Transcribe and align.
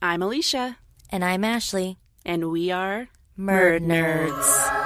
I'm 0.00 0.22
Alicia, 0.22 0.76
And 1.10 1.24
I'm 1.24 1.42
Ashlee. 1.42 1.96
and 2.24 2.50
we 2.50 2.70
are 2.70 3.08
MurdNerds. 3.38 4.77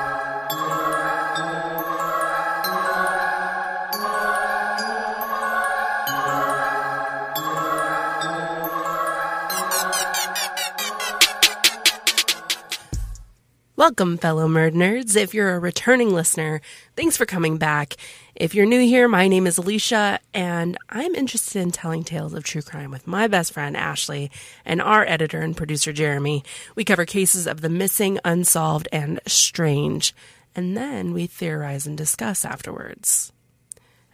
Welcome, 13.83 14.17
fellow 14.17 14.47
MurdNerds. 14.47 15.17
If 15.17 15.35
you're 15.35 15.57
a 15.57 15.59
returning 15.59 16.15
listener, 16.15 16.61
thanks 16.95 17.17
for 17.17 17.27
coming 17.27 17.59
back. 17.59 17.97
If 18.37 18.55
you're 18.55 18.65
new 18.65 18.79
here, 18.79 19.09
my 19.09 19.27
name 19.27 19.45
is 19.45 19.59
Alicia, 19.59 20.21
and 20.33 20.79
I'm 20.89 21.17
interested 21.17 21.61
in 21.61 21.73
telling 21.73 22.05
tales 22.05 22.33
of 22.33 22.45
true 22.45 22.63
crime 22.63 22.93
with 22.93 23.09
my 23.09 23.27
best 23.27 23.53
friend 23.53 23.75
Ashlee 23.75 24.31
and 24.65 24.81
our 24.81 25.05
editor 25.05 25.41
and 25.41 25.57
producer 25.57 25.93
Jeremy. 25.93 26.45
We 26.77 26.85
cover 26.85 27.05
cases 27.05 27.49
of 27.49 27.61
the 27.61 27.69
missing, 27.69 28.21
unsolved, 28.25 28.87
and 28.93 29.19
strange, 29.27 30.15
and 30.55 30.77
then 30.77 31.13
we 31.13 31.27
theorize 31.27 31.85
and 31.85 31.99
discuss 31.99 32.45
afterwards. 32.45 33.33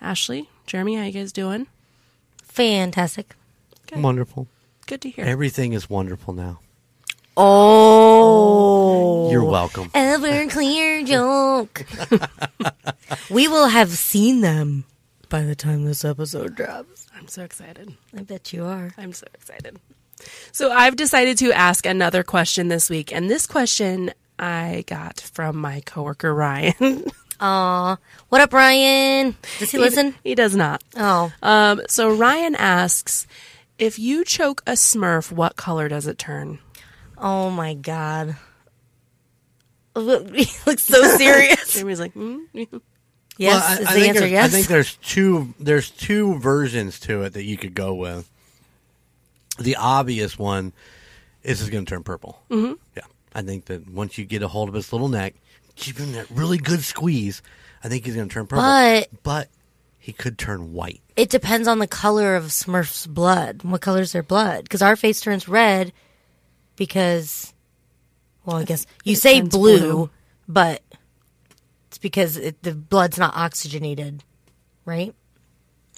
Ashlee, 0.01 0.47
Jeremy, 0.67 0.95
how 0.97 1.05
you 1.05 1.13
guys 1.13 1.31
doing? 1.31 1.67
Fantastic. 2.43 3.35
Wonderful. 3.95 4.49
Good 4.87 5.03
to 5.03 5.11
hear. 5.11 5.27
Everything 5.27 5.75
is 5.75 5.91
wonderful 5.91 6.33
now. 6.33 6.61
Oh. 7.41 9.31
You're 9.31 9.45
welcome. 9.45 9.91
Everclear 9.91 11.07
joke. 11.07 11.87
we 13.31 13.47
will 13.47 13.69
have 13.69 13.91
seen 13.91 14.41
them 14.41 14.83
by 15.29 15.43
the 15.43 15.55
time 15.55 15.85
this 15.85 16.05
episode 16.05 16.57
drops. 16.57 17.07
I'm 17.17 17.29
so 17.29 17.45
excited. 17.45 17.95
I 18.17 18.23
bet 18.23 18.53
you 18.53 18.65
are. 18.65 18.91
I'm 18.99 19.13
so 19.13 19.29
excited. 19.35 19.79
So 20.51 20.73
I've 20.73 20.97
decided 20.97 21.39
to 21.39 21.53
ask 21.53 21.87
another 21.87 22.25
question 22.25 22.67
this 22.67 22.91
week, 22.91 23.13
and 23.15 23.31
this 23.31 23.47
question 23.47 24.11
I 24.37 24.83
got 24.89 25.21
from 25.21 25.59
my 25.59 25.81
coworker 25.87 26.35
Ryan. 26.35 27.05
Aw. 27.41 27.97
What 28.31 28.41
up, 28.41 28.53
Ryan? 28.53 29.37
Does 29.61 29.71
he 29.71 29.79
listen? 29.79 30.17
He 30.25 30.35
does 30.35 30.57
not. 30.57 30.83
Oh. 30.97 31.33
Um, 31.41 31.83
so 31.89 32.13
Ryan 32.13 32.57
asks, 32.57 33.29
if 33.79 33.97
you 33.97 34.25
choke 34.25 34.61
a 34.67 34.73
Smurf, 34.73 35.31
what 35.31 35.55
color 35.55 35.89
does 35.89 36.09
it 36.09 36.19
turn? 36.19 36.59
Oh 37.21 37.51
my 37.51 37.75
god. 37.75 38.37
He 39.97 40.47
looks 40.67 40.85
so 40.85 41.03
serious. 41.17 41.73
Jeremy's 41.75 41.99
like, 41.99 42.15
mm? 42.15 42.45
yes, 42.55 42.81
Well, 43.41 43.63
I, 43.63 43.73
is 43.81 43.87
I 43.89 43.95
the 43.95 43.99
think 44.01 44.09
answer 44.09 44.21
there's- 44.21 44.31
yes? 44.33 44.45
I 44.45 44.49
think 44.49 44.67
there's 44.69 44.95
two. 44.97 45.55
There's 45.59 45.91
two 45.91 46.39
versions 46.39 47.01
to 47.01 47.23
it 47.23 47.33
that 47.33 47.43
you 47.45 47.57
could 47.57 47.75
go 47.75 47.95
with. 47.95 48.31
The 49.59 49.75
obvious 49.77 50.39
one 50.39 50.73
is 51.43 51.61
it's 51.61 51.71
going 51.71 51.85
to 51.85 51.91
turn 51.91 52.05
purple. 52.05 52.41
Mm-hmm. 52.49 52.75
Yeah, 52.97 53.03
I 53.35 53.43
think 53.43 53.65
that 53.67 53.91
once 53.91 54.19
you 54.19 54.25
get 54.25 54.43
a 54.43 54.49
hold 54.49 54.69
of 54.69 54.75
his 54.77 54.93
little 54.93 55.09
neck, 55.09 55.35
give 55.75 55.97
him 55.97 56.13
that 56.13 56.31
really 56.31 56.59
good 56.59 56.85
squeeze. 56.85 57.43
I 57.83 57.89
think 57.89 58.05
he's 58.05 58.15
going 58.15 58.29
to 58.29 58.33
turn 58.33 58.47
purple. 58.47 58.63
But- 58.63 59.09
but 59.25 59.49
he 59.99 60.13
could 60.13 60.39
turn 60.39 60.73
white. 60.73 61.01
it 61.17 61.29
depends 61.29 61.67
on 61.67 61.81
the 61.81 61.89
color 61.89 62.37
of 62.37 62.45
Smurf's 62.45 63.07
blood. 63.09 63.65
What 63.65 63.81
color 63.81 64.01
is 64.03 64.13
their 64.13 64.23
blood? 64.23 64.63
Because 64.63 64.81
our 64.81 64.95
face 64.95 65.21
turns 65.21 65.49
red 65.49 65.93
because, 66.79 67.53
well, 68.45 68.57
I 68.57 68.65
guess 68.65 68.87
you 69.05 69.17
say 69.17 69.41
blue, 69.41 69.79
blue. 69.79 70.11
but 70.47 70.83
it's 71.89 71.99
because 71.99 72.37
it, 72.37 72.63
the 72.63 72.73
blood's 72.75 73.19
not 73.19 73.35
oxygenated, 73.37 74.25
right? 74.85 75.15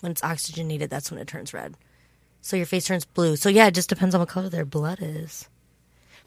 When 0.01 0.11
it's 0.11 0.25
oxygenated, 0.25 0.91
that's 0.91 1.11
when 1.11 1.21
it 1.21 1.29
turns 1.29 1.53
red. 1.53 1.77
So 2.41 2.57
your 2.57 2.67
face 2.67 2.87
turns 2.87 3.05
blue. 3.05 3.37
So 3.37 3.49
yeah, 3.51 3.67
it 3.67 3.75
just 3.75 3.91
depends 3.91 4.15
on 4.15 4.21
what 4.21 4.29
color 4.31 4.49
their 4.49 4.65
blood 4.65 4.99
is. 5.01 5.49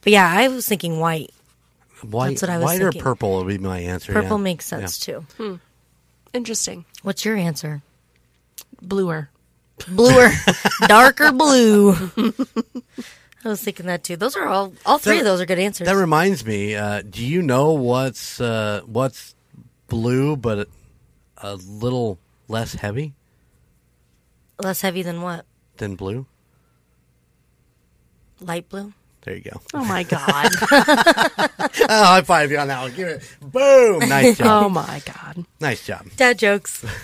But 0.02 0.14
yeah, 0.14 0.32
I 0.32 0.48
was 0.48 0.68
thinking 0.68 1.00
white. 1.00 1.32
White, 2.04 2.32
That's 2.32 2.42
what 2.44 2.52
I 2.52 2.58
was 2.58 2.66
white 2.66 2.80
thinking. 2.80 3.02
or 3.02 3.04
purple 3.04 3.38
would 3.38 3.48
be 3.48 3.58
my 3.58 3.80
answer. 3.80 4.14
Purple 4.14 4.38
yeah. 4.38 4.44
makes 4.44 4.66
sense 4.66 5.00
too. 5.00 5.26
Hmm. 5.38 5.56
Interesting. 6.34 6.86
What's 7.02 7.24
your 7.24 7.38
answer? 7.38 7.82
Bluer. 8.82 9.30
Bluer, 9.88 10.30
darker 10.88 11.32
blue. 11.32 12.12
I 13.46 13.50
was 13.50 13.62
thinking 13.62 13.86
that 13.88 14.04
too. 14.04 14.16
Those 14.16 14.36
are 14.38 14.48
all 14.48 14.74
all 14.86 14.98
three 15.00 15.16
That- 15.16 15.20
of 15.22 15.26
those 15.26 15.42
are 15.42 15.46
good 15.46 15.60
answers. 15.60 15.88
That 15.88 15.96
reminds 15.98 16.46
me. 16.46 16.76
Uh, 16.76 17.02
do 17.02 17.26
you 17.26 17.42
know 17.42 17.74
what's 17.74 18.40
uh, 18.40 18.82
what's 18.86 19.36
blue 19.88 20.36
but 20.38 20.60
a, 20.60 20.68
a 21.38 21.56
little 21.56 22.20
less 22.48 22.74
heavy 22.76 23.14
Less 24.60 24.82
heavy 24.82 25.02
than 25.02 25.22
what? 25.22 25.46
than 25.78 25.96
blue? 25.96 26.26
Light 28.40 28.68
blue. 28.70 28.94
There 29.24 29.36
you 29.36 29.42
go. 29.42 29.62
Oh 29.74 29.84
my 29.86 30.04
God. 30.16 30.50
oh, 30.62 31.48
high 31.90 32.22
five 32.24 32.52
you 32.52 32.58
on 32.60 32.68
that 32.68 32.82
one. 32.82 32.94
Give 32.94 33.08
it. 33.08 33.24
Boom. 33.42 34.00
Nice 34.10 34.38
job. 34.38 34.66
oh 34.66 34.70
my 34.70 35.02
God. 35.06 35.46
Nice 35.60 35.86
job. 35.86 36.06
Dad 36.16 36.40
jokes. 36.40 36.86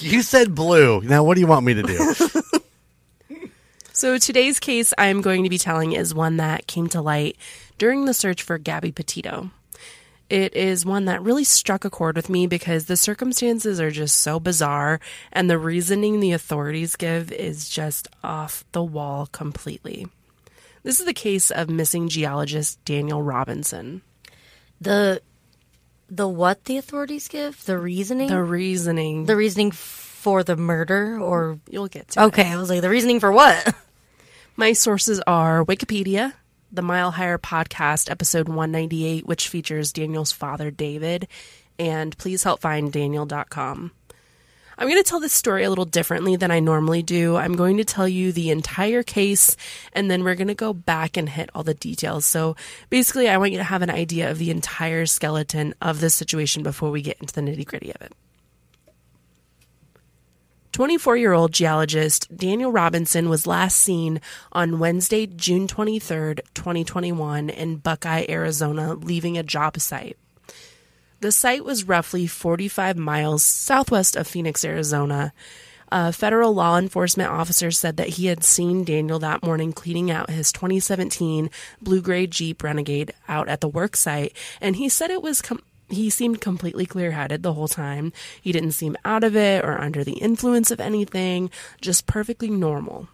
You 0.00 0.22
said 0.22 0.54
blue. 0.54 1.00
Now, 1.02 1.24
what 1.24 1.34
do 1.34 1.40
you 1.40 1.46
want 1.46 1.64
me 1.64 1.74
to 1.74 1.82
do? 1.82 2.14
So 3.96 4.18
today's 4.18 4.58
case 4.58 4.92
I'm 4.98 5.20
going 5.20 5.44
to 5.44 5.48
be 5.48 5.56
telling 5.56 5.92
is 5.92 6.12
one 6.12 6.38
that 6.38 6.66
came 6.66 6.88
to 6.88 7.00
light 7.00 7.36
during 7.78 8.06
the 8.06 8.12
search 8.12 8.42
for 8.42 8.58
Gabby 8.58 8.90
Petito. 8.90 9.50
It 10.28 10.56
is 10.56 10.84
one 10.84 11.04
that 11.04 11.22
really 11.22 11.44
struck 11.44 11.84
a 11.84 11.90
chord 11.90 12.16
with 12.16 12.28
me 12.28 12.48
because 12.48 12.86
the 12.86 12.96
circumstances 12.96 13.78
are 13.78 13.92
just 13.92 14.16
so 14.16 14.40
bizarre 14.40 14.98
and 15.32 15.48
the 15.48 15.58
reasoning 15.58 16.18
the 16.18 16.32
authorities 16.32 16.96
give 16.96 17.30
is 17.30 17.68
just 17.68 18.08
off 18.24 18.64
the 18.72 18.82
wall 18.82 19.28
completely. 19.30 20.08
This 20.82 20.98
is 20.98 21.06
the 21.06 21.14
case 21.14 21.52
of 21.52 21.70
missing 21.70 22.08
geologist 22.08 22.84
Daniel 22.84 23.22
Robinson. 23.22 24.02
The 24.80 25.22
the 26.10 26.26
what 26.26 26.64
the 26.64 26.78
authorities 26.78 27.28
give? 27.28 27.64
The 27.64 27.78
reasoning? 27.78 28.28
The 28.28 28.42
reasoning, 28.42 29.26
The 29.26 29.36
reasoning 29.36 29.70
for 29.70 30.42
the 30.42 30.56
murder 30.56 31.20
or 31.20 31.60
you'll 31.70 31.86
get 31.86 32.08
to. 32.08 32.22
it. 32.22 32.26
Okay, 32.26 32.50
I 32.50 32.56
was 32.56 32.70
like 32.70 32.80
the 32.80 32.90
reasoning 32.90 33.20
for 33.20 33.30
what? 33.30 33.72
My 34.56 34.72
sources 34.72 35.20
are 35.26 35.64
Wikipedia, 35.64 36.32
the 36.70 36.80
Mile 36.80 37.10
Higher 37.10 37.38
podcast, 37.38 38.08
episode 38.08 38.48
198, 38.48 39.26
which 39.26 39.48
features 39.48 39.92
Daniel's 39.92 40.30
father, 40.30 40.70
David, 40.70 41.26
and 41.76 42.16
please 42.18 42.44
help 42.44 42.60
find 42.60 42.92
Daniel.com. 42.92 43.90
I'm 44.78 44.88
going 44.88 45.02
to 45.02 45.08
tell 45.08 45.18
this 45.18 45.32
story 45.32 45.64
a 45.64 45.70
little 45.70 45.84
differently 45.84 46.36
than 46.36 46.52
I 46.52 46.60
normally 46.60 47.02
do. 47.02 47.34
I'm 47.34 47.56
going 47.56 47.78
to 47.78 47.84
tell 47.84 48.06
you 48.06 48.30
the 48.30 48.50
entire 48.50 49.02
case, 49.02 49.56
and 49.92 50.08
then 50.08 50.22
we're 50.22 50.36
going 50.36 50.46
to 50.46 50.54
go 50.54 50.72
back 50.72 51.16
and 51.16 51.28
hit 51.28 51.50
all 51.52 51.64
the 51.64 51.74
details. 51.74 52.24
So 52.24 52.54
basically, 52.90 53.28
I 53.28 53.38
want 53.38 53.50
you 53.50 53.58
to 53.58 53.64
have 53.64 53.82
an 53.82 53.90
idea 53.90 54.30
of 54.30 54.38
the 54.38 54.52
entire 54.52 55.06
skeleton 55.06 55.74
of 55.82 55.98
this 55.98 56.14
situation 56.14 56.62
before 56.62 56.92
we 56.92 57.02
get 57.02 57.18
into 57.20 57.34
the 57.34 57.40
nitty 57.40 57.66
gritty 57.66 57.92
of 57.92 58.00
it. 58.02 58.12
24 60.74 61.16
year 61.16 61.32
old 61.32 61.52
geologist 61.52 62.36
Daniel 62.36 62.72
Robinson 62.72 63.28
was 63.28 63.46
last 63.46 63.76
seen 63.76 64.20
on 64.50 64.80
Wednesday, 64.80 65.24
June 65.24 65.68
23rd, 65.68 66.40
2021, 66.52 67.48
in 67.48 67.76
Buckeye, 67.76 68.26
Arizona, 68.28 68.94
leaving 68.94 69.38
a 69.38 69.44
job 69.44 69.78
site. 69.78 70.18
The 71.20 71.30
site 71.30 71.64
was 71.64 71.84
roughly 71.84 72.26
45 72.26 72.96
miles 72.96 73.44
southwest 73.44 74.16
of 74.16 74.26
Phoenix, 74.26 74.64
Arizona. 74.64 75.32
A 75.92 76.12
federal 76.12 76.52
law 76.52 76.76
enforcement 76.76 77.30
officer 77.30 77.70
said 77.70 77.96
that 77.98 78.08
he 78.08 78.26
had 78.26 78.42
seen 78.42 78.82
Daniel 78.82 79.20
that 79.20 79.44
morning 79.44 79.72
cleaning 79.72 80.10
out 80.10 80.28
his 80.28 80.50
2017 80.50 81.50
blue 81.80 82.02
gray 82.02 82.26
Jeep 82.26 82.64
Renegade 82.64 83.14
out 83.28 83.48
at 83.48 83.60
the 83.60 83.68
work 83.68 83.94
site, 83.94 84.36
and 84.60 84.74
he 84.74 84.88
said 84.88 85.12
it 85.12 85.22
was. 85.22 85.40
Com- 85.40 85.62
he 85.88 86.10
seemed 86.10 86.40
completely 86.40 86.86
clear 86.86 87.12
headed 87.12 87.42
the 87.42 87.52
whole 87.52 87.68
time. 87.68 88.12
He 88.40 88.52
didn't 88.52 88.72
seem 88.72 88.96
out 89.04 89.24
of 89.24 89.36
it 89.36 89.64
or 89.64 89.80
under 89.80 90.04
the 90.04 90.14
influence 90.14 90.70
of 90.70 90.80
anything, 90.80 91.50
just 91.80 92.06
perfectly 92.06 92.50
normal. 92.50 93.08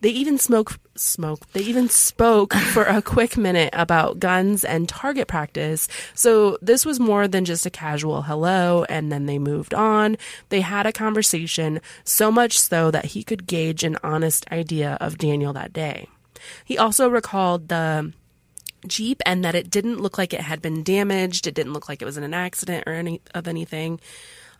They 0.00 0.10
even 0.10 0.38
smoke 0.38 0.78
smoke. 0.94 1.50
They 1.52 1.60
even 1.62 1.88
spoke 1.88 2.54
for 2.72 2.84
a 2.84 3.02
quick 3.02 3.36
minute 3.36 3.70
about 3.72 4.20
guns 4.20 4.64
and 4.64 4.88
target 4.88 5.26
practice. 5.26 5.88
So 6.14 6.56
this 6.62 6.86
was 6.86 7.00
more 7.00 7.26
than 7.26 7.44
just 7.44 7.66
a 7.66 7.70
casual 7.70 8.22
hello 8.22 8.84
and 8.88 9.10
then 9.10 9.26
they 9.26 9.38
moved 9.38 9.74
on. 9.74 10.16
They 10.50 10.60
had 10.60 10.86
a 10.86 10.92
conversation 10.92 11.80
so 12.04 12.30
much 12.30 12.58
so 12.58 12.90
that 12.90 13.06
he 13.06 13.24
could 13.24 13.46
gauge 13.46 13.82
an 13.82 13.98
honest 14.04 14.46
idea 14.52 14.96
of 15.00 15.18
Daniel 15.18 15.52
that 15.54 15.72
day. 15.72 16.08
He 16.64 16.78
also 16.78 17.08
recalled 17.08 17.68
the 17.68 18.12
Jeep 18.86 19.20
and 19.26 19.44
that 19.44 19.54
it 19.54 19.70
didn't 19.70 20.00
look 20.00 20.18
like 20.18 20.32
it 20.32 20.40
had 20.40 20.62
been 20.62 20.82
damaged. 20.82 21.46
It 21.46 21.54
didn't 21.54 21.72
look 21.72 21.88
like 21.88 22.02
it 22.02 22.04
was 22.04 22.16
in 22.16 22.24
an 22.24 22.34
accident 22.34 22.84
or 22.86 22.92
any 22.92 23.20
of 23.34 23.48
anything. 23.48 24.00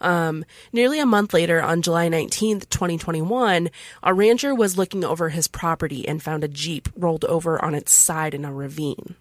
Um, 0.00 0.44
nearly 0.72 1.00
a 1.00 1.06
month 1.06 1.34
later, 1.34 1.60
on 1.60 1.82
July 1.82 2.08
19th, 2.08 2.68
2021, 2.70 3.70
a 4.02 4.14
rancher 4.14 4.54
was 4.54 4.78
looking 4.78 5.04
over 5.04 5.28
his 5.28 5.48
property 5.48 6.06
and 6.06 6.22
found 6.22 6.44
a 6.44 6.48
Jeep 6.48 6.88
rolled 6.96 7.24
over 7.24 7.62
on 7.62 7.74
its 7.74 7.92
side 7.92 8.34
in 8.34 8.44
a 8.44 8.52
ravine. 8.52 9.16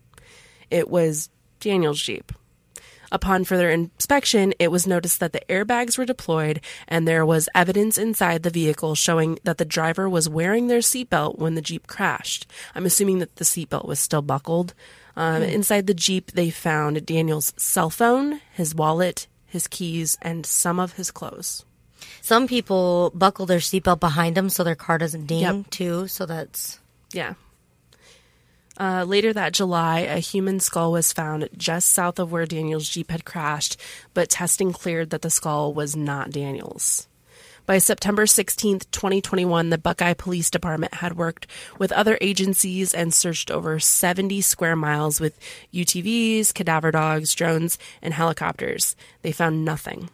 It 0.70 0.90
was 0.90 1.30
Daniel's 1.60 2.02
Jeep. 2.02 2.32
Upon 3.12 3.44
further 3.44 3.70
inspection, 3.70 4.54
it 4.60 4.70
was 4.72 4.86
noticed 4.88 5.20
that 5.20 5.34
the 5.34 5.42
airbags 5.50 5.98
were 5.98 6.06
deployed 6.06 6.62
and 6.88 7.08
there 7.08 7.26
was 7.26 7.50
evidence 7.56 7.98
inside 7.98 8.44
the 8.44 8.50
vehicle 8.50 8.96
showing 8.96 9.40
that 9.44 9.58
the 9.58 9.66
driver 9.66 10.10
was 10.10 10.28
wearing 10.30 10.68
their 10.68 10.80
seatbelt 10.80 11.38
when 11.38 11.56
the 11.56 11.62
Jeep 11.62 11.88
crashed. 11.88 12.46
I'm 12.76 12.86
assuming 12.86 13.20
that 13.20 13.36
the 13.38 13.46
seatbelt 13.46 13.86
was 13.86 14.00
still 14.00 14.22
buckled. 14.22 14.74
Um, 15.16 15.42
Inside 15.42 15.88
the 15.88 15.94
Jeep, 15.96 16.32
they 16.34 16.50
found 16.52 17.04
Daniel's 17.06 17.54
cell 17.58 17.90
phone, 17.90 18.40
his 18.54 18.76
wallet, 18.76 19.26
his 19.46 19.68
keys, 19.68 20.16
and 20.22 20.46
some 20.46 20.80
of 20.80 20.94
his 20.94 21.10
clothes. 21.10 21.66
Some 22.22 22.48
people 22.48 23.12
buckle 23.16 23.46
their 23.48 23.58
seatbelt 23.60 24.00
behind 24.00 24.36
them 24.38 24.50
so 24.50 24.64
their 24.64 24.76
car 24.76 24.98
doesn't 25.00 25.26
ding 25.26 25.40
Yep. 25.42 25.70
too. 25.72 26.08
So 26.08 26.26
that's 26.28 26.80
Yeah. 27.14 27.34
Uh, 28.80 29.04
later 29.08 29.34
that 29.34 29.54
July, 29.54 30.02
a 30.02 30.20
human 30.20 30.60
skull 30.60 30.92
was 30.92 31.12
found 31.12 31.50
just 31.58 31.92
south 31.92 32.20
of 32.20 32.32
where 32.32 32.46
Daniel's 32.46 32.88
Jeep 32.88 33.10
had 33.10 33.26
crashed, 33.26 33.80
but 34.14 34.30
testing 34.30 34.72
cleared 34.72 35.10
that 35.10 35.24
the 35.24 35.32
skull 35.32 35.74
was 35.74 35.96
not 35.96 36.30
Daniel's. 36.30 37.08
By 37.66 37.80
September 37.80 38.26
16th, 38.26 38.90
2021, 38.92 39.72
the 39.72 39.78
Buckeye 39.78 40.14
Police 40.14 40.50
Department 40.50 40.94
had 40.94 41.18
worked 41.18 41.48
with 41.78 41.92
other 41.92 42.18
agencies 42.22 42.94
and 42.94 43.14
searched 43.14 43.52
over 43.52 43.78
70 43.78 44.40
square 44.40 44.78
miles 44.78 45.20
with 45.20 45.38
UTVs, 45.74 46.54
cadaver 46.54 46.92
dogs, 46.92 47.36
drones, 47.36 47.78
and 48.02 48.14
helicopters. 48.14 48.96
They 49.22 49.34
found 49.34 49.66
nothing. 49.66 50.10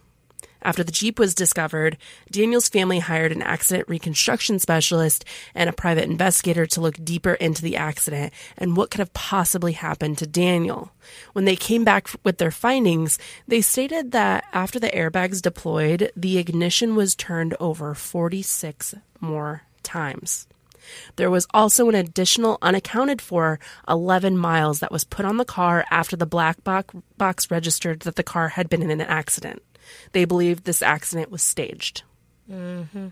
After 0.64 0.82
the 0.82 0.92
Jeep 0.92 1.18
was 1.18 1.34
discovered, 1.34 1.98
Daniel's 2.30 2.70
family 2.70 2.98
hired 2.98 3.32
an 3.32 3.42
accident 3.42 3.86
reconstruction 3.86 4.58
specialist 4.58 5.24
and 5.54 5.68
a 5.68 5.74
private 5.74 6.08
investigator 6.08 6.64
to 6.66 6.80
look 6.80 7.04
deeper 7.04 7.34
into 7.34 7.60
the 7.60 7.76
accident 7.76 8.32
and 8.56 8.74
what 8.76 8.90
could 8.90 9.00
have 9.00 9.12
possibly 9.12 9.72
happened 9.72 10.16
to 10.18 10.26
Daniel. 10.26 10.90
When 11.34 11.44
they 11.44 11.56
came 11.56 11.84
back 11.84 12.08
with 12.24 12.38
their 12.38 12.50
findings, 12.50 13.18
they 13.46 13.60
stated 13.60 14.12
that 14.12 14.44
after 14.54 14.80
the 14.80 14.88
airbags 14.88 15.42
deployed, 15.42 16.10
the 16.16 16.38
ignition 16.38 16.96
was 16.96 17.14
turned 17.14 17.54
over 17.60 17.94
46 17.94 18.94
more 19.20 19.62
times. 19.82 20.46
There 21.16 21.30
was 21.30 21.46
also 21.52 21.88
an 21.88 21.94
additional 21.94 22.58
unaccounted 22.62 23.20
for 23.20 23.58
11 23.88 24.36
miles 24.36 24.80
that 24.80 24.92
was 24.92 25.04
put 25.04 25.24
on 25.24 25.36
the 25.36 25.44
car 25.44 25.84
after 25.90 26.16
the 26.16 26.26
black 26.26 26.58
box, 26.64 27.50
registered 27.50 28.00
that 28.00 28.16
the 28.16 28.22
car 28.22 28.48
had 28.48 28.68
been 28.68 28.82
in 28.82 28.90
an 28.90 29.00
accident. 29.00 29.62
They 30.12 30.24
believed 30.24 30.64
this 30.64 30.82
accident 30.82 31.30
was 31.30 31.42
staged. 31.42 32.02
Mm-hmm. 32.50 33.08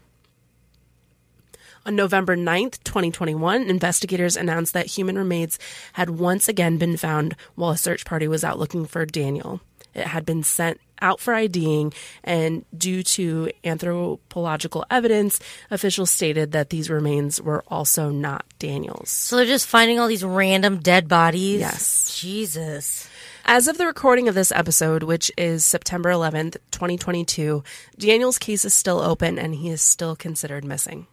On 1.84 1.96
November 1.96 2.36
9th, 2.36 2.82
2021, 2.84 3.62
investigators 3.62 4.36
announced 4.36 4.72
that 4.72 4.86
human 4.86 5.18
remains 5.18 5.58
had 5.94 6.10
once 6.10 6.48
again 6.48 6.78
been 6.78 6.96
found 6.96 7.34
while 7.56 7.70
a 7.70 7.76
search 7.76 8.04
party 8.04 8.28
was 8.28 8.44
out 8.44 8.58
looking 8.58 8.86
for 8.86 9.04
Daniel. 9.04 9.60
It 9.94 10.06
had 10.06 10.24
been 10.24 10.44
sent 10.44 10.80
out 11.00 11.18
for 11.18 11.34
IDing, 11.34 11.92
and 12.22 12.64
due 12.76 13.02
to 13.02 13.50
anthropological 13.64 14.86
evidence, 14.90 15.40
officials 15.70 16.10
stated 16.10 16.52
that 16.52 16.70
these 16.70 16.88
remains 16.88 17.42
were 17.42 17.64
also 17.66 18.08
not 18.10 18.44
Daniel's. 18.60 19.10
so 19.10 19.36
they're 19.36 19.44
just 19.44 19.66
finding 19.66 19.98
all 19.98 20.06
these 20.06 20.24
random 20.24 20.78
dead 20.78 21.08
bodies. 21.08 21.60
Yes. 21.60 22.16
Jesus. 22.18 23.08
As 23.44 23.66
of 23.66 23.76
the 23.76 23.86
recording 23.86 24.28
of 24.28 24.36
this 24.36 24.52
episode, 24.52 25.02
which 25.02 25.30
is 25.36 25.66
September 25.66 26.10
11th, 26.10 26.58
2022, 26.70 27.64
Daniel's 27.98 28.38
case 28.38 28.64
is 28.64 28.72
still 28.72 29.00
open 29.00 29.36
and 29.36 29.54
he 29.54 29.68
is 29.68 29.82
still 29.82 30.14
considered 30.14 30.64
missing. 30.64 31.08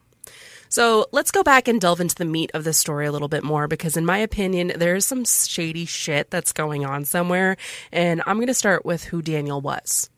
So 0.70 1.08
let's 1.12 1.32
go 1.32 1.42
back 1.42 1.68
and 1.68 1.82
delve 1.82 2.00
into 2.00 2.14
the 2.14 2.26
meat 2.26 2.52
of 2.54 2.64
this 2.64 2.78
story 2.78 3.08
a 3.08 3.12
little 3.12 3.28
bit 3.28 3.44
more 3.44 3.68
because, 3.68 3.98
in 3.98 4.06
my 4.06 4.20
opinion, 4.20 4.74
there 4.76 4.96
is 4.96 5.08
some 5.08 5.26
shady 5.26 5.86
shit 5.86 6.30
that's 6.30 6.54
going 6.54 6.86
on 6.86 7.04
somewhere. 7.04 7.58
And 7.92 8.22
I'm 8.28 8.38
going 8.38 8.48
to 8.48 8.54
start 8.54 8.86
with 8.86 9.06
who 9.06 9.24
Daniel 9.24 9.60
was. 9.60 10.12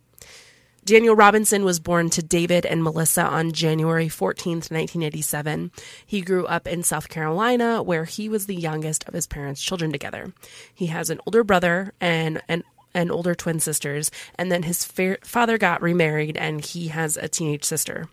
Daniel 0.84 1.16
Robinson 1.16 1.64
was 1.64 1.80
born 1.80 2.10
to 2.10 2.24
David 2.24 2.66
and 2.66 2.84
Melissa 2.84 3.24
on 3.24 3.52
January 3.52 4.08
14th, 4.08 4.72
1987. 4.72 5.72
He 6.06 6.22
grew 6.22 6.46
up 6.48 6.68
in 6.68 6.82
South 6.82 7.08
Carolina, 7.08 7.84
where 7.84 8.06
he 8.06 8.28
was 8.28 8.48
the 8.48 8.56
youngest 8.56 9.08
of 9.08 9.14
his 9.14 9.28
parents' 9.28 9.62
children 9.62 9.92
together. 9.92 10.34
He 10.74 10.88
has 10.88 11.10
an 11.10 11.20
older 11.28 11.44
brother 11.44 11.94
and 12.02 12.42
an 12.48 12.64
and 12.94 13.10
older 13.10 13.34
twin 13.34 13.60
sisters, 13.62 14.12
and 14.36 14.52
then 14.52 14.64
his 14.64 14.84
fa- 14.84 15.18
father 15.24 15.58
got 15.58 15.82
remarried, 15.82 16.36
and 16.36 16.60
he 16.66 16.90
has 16.90 17.16
a 17.16 17.30
teenage 17.30 17.64
sister. 17.64 18.10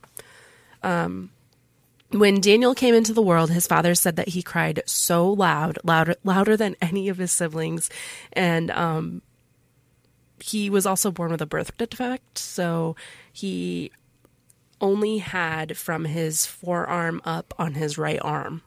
Um, 0.84 1.30
When 2.10 2.40
Daniel 2.40 2.74
came 2.76 2.94
into 2.94 3.12
the 3.12 3.20
world, 3.20 3.50
his 3.50 3.66
father 3.66 3.96
said 3.96 4.14
that 4.16 4.28
he 4.28 4.40
cried 4.42 4.82
so 4.86 5.30
loud, 5.32 5.78
louder, 5.82 6.14
louder 6.22 6.56
than 6.56 6.76
any 6.80 7.08
of 7.08 7.18
his 7.18 7.32
siblings, 7.32 7.90
and 8.32 8.70
um, 8.70 9.20
he 10.40 10.70
was 10.70 10.86
also 10.86 11.10
born 11.10 11.30
with 11.30 11.42
a 11.42 11.46
birth 11.46 11.76
defect, 11.76 12.38
so 12.38 12.96
he 13.32 13.90
only 14.80 15.18
had 15.18 15.76
from 15.76 16.04
his 16.04 16.46
forearm 16.46 17.20
up 17.24 17.54
on 17.58 17.74
his 17.74 17.98
right 17.98 18.20
arm. 18.22 18.62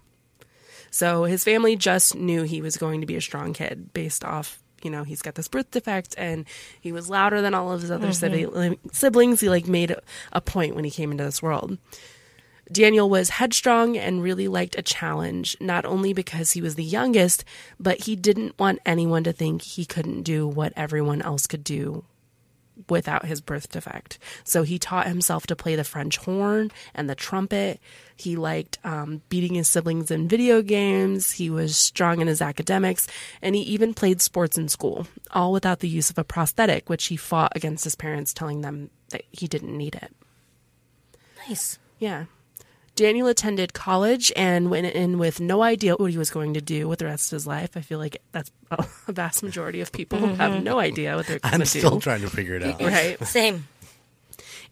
So 0.90 1.24
his 1.24 1.44
family 1.44 1.76
just 1.78 2.16
knew 2.16 2.44
he 2.44 2.62
was 2.62 2.76
going 2.78 3.00
to 3.02 3.08
be 3.08 3.16
a 3.16 3.22
strong 3.22 3.54
kid 3.54 3.94
based 3.94 4.26
off, 4.26 4.62
you 4.84 4.92
know, 4.92 5.04
he's 5.04 5.22
got 5.22 5.36
this 5.36 5.48
birth 5.48 5.72
defect 5.72 6.16
and 6.18 6.46
he 6.82 6.92
was 6.92 7.10
louder 7.10 7.42
than 7.42 7.54
all 7.54 7.72
of 7.72 7.82
his 7.82 7.92
other 7.92 8.08
sibli- 8.10 8.78
siblings. 8.92 9.40
He 9.40 9.50
like 9.50 9.68
made 9.68 9.96
a 10.34 10.42
point 10.42 10.76
when 10.76 10.84
he 10.84 10.92
came 10.92 11.12
into 11.12 11.24
this 11.24 11.42
world. 11.42 11.78
Daniel 12.72 13.10
was 13.10 13.30
headstrong 13.30 13.98
and 13.98 14.24
really 14.24 14.48
liked 14.48 14.78
a 14.78 14.82
challenge, 14.82 15.58
not 15.60 15.86
only 15.86 16.14
because 16.14 16.52
he 16.52 16.62
was 16.62 16.76
the 16.76 16.84
youngest, 16.84 17.44
but 17.80 18.06
he 18.06 18.16
didn't 18.16 18.58
want 18.58 18.80
anyone 18.86 19.24
to 19.26 19.34
think 19.34 19.62
he 19.62 19.86
couldn't 19.86 20.24
do 20.24 20.48
what 20.48 20.74
everyone 20.76 21.22
else 21.22 21.48
could 21.48 21.64
do 21.64 22.06
without 22.90 23.26
his 23.26 23.42
birth 23.42 23.70
defect. 23.70 24.18
So 24.44 24.64
he 24.64 24.80
taught 24.80 25.08
himself 25.08 25.46
to 25.48 25.56
play 25.56 25.76
the 25.76 25.84
French 25.84 26.18
horn 26.18 26.72
and 26.96 27.10
the 27.10 27.16
trumpet. 27.16 27.80
He 28.16 28.36
liked 28.36 28.80
um, 28.84 29.22
beating 29.30 29.56
his 29.56 29.68
siblings 29.68 30.12
in 30.12 30.28
video 30.28 30.62
games. 30.62 31.32
He 31.32 31.50
was 31.50 31.78
strong 31.78 32.22
in 32.22 32.28
his 32.28 32.42
academics, 32.42 33.08
and 33.42 33.56
he 33.56 33.62
even 33.62 33.94
played 33.94 34.22
sports 34.22 34.58
in 34.58 34.68
school, 34.68 35.08
all 35.32 35.52
without 35.52 35.80
the 35.80 35.90
use 35.90 36.10
of 36.10 36.18
a 36.18 36.24
prosthetic, 36.24 36.90
which 36.90 37.08
he 37.08 37.18
fought 37.18 37.52
against 37.56 37.84
his 37.84 37.96
parents, 37.96 38.34
telling 38.34 38.62
them 38.62 38.90
that 39.10 39.24
he 39.32 39.48
didn't 39.48 39.78
need 39.78 39.96
it. 39.96 40.14
Nice. 41.48 41.80
Yeah. 42.00 42.26
Daniel 43.02 43.26
attended 43.28 43.74
college 43.74 44.32
and 44.36 44.70
went 44.70 44.86
in 44.86 45.18
with 45.18 45.40
no 45.40 45.64
idea 45.64 45.96
what 45.96 46.12
he 46.12 46.20
was 46.20 46.30
going 46.30 46.54
to 46.54 46.62
do 46.62 46.88
with 46.88 47.00
the 47.00 47.06
rest 47.06 47.32
of 47.32 47.36
his 47.38 47.48
life. 47.48 47.76
I 47.76 47.82
feel 47.82 47.98
like 47.98 48.22
that's 48.32 48.52
a 48.70 48.86
vast 49.12 49.42
majority 49.42 49.82
of 49.82 49.92
people 49.92 50.20
who 50.20 50.28
have 50.36 50.62
no 50.64 50.78
idea 50.78 51.16
what 51.16 51.26
they're 51.26 51.40
going 51.40 51.52
I'm 51.56 51.60
to 51.62 51.66
still 51.66 51.90
do. 51.96 52.00
trying 52.00 52.22
to 52.22 52.30
figure 52.30 52.54
it 52.54 52.62
out. 52.64 52.80
Right. 52.80 53.18
Same. 53.26 53.68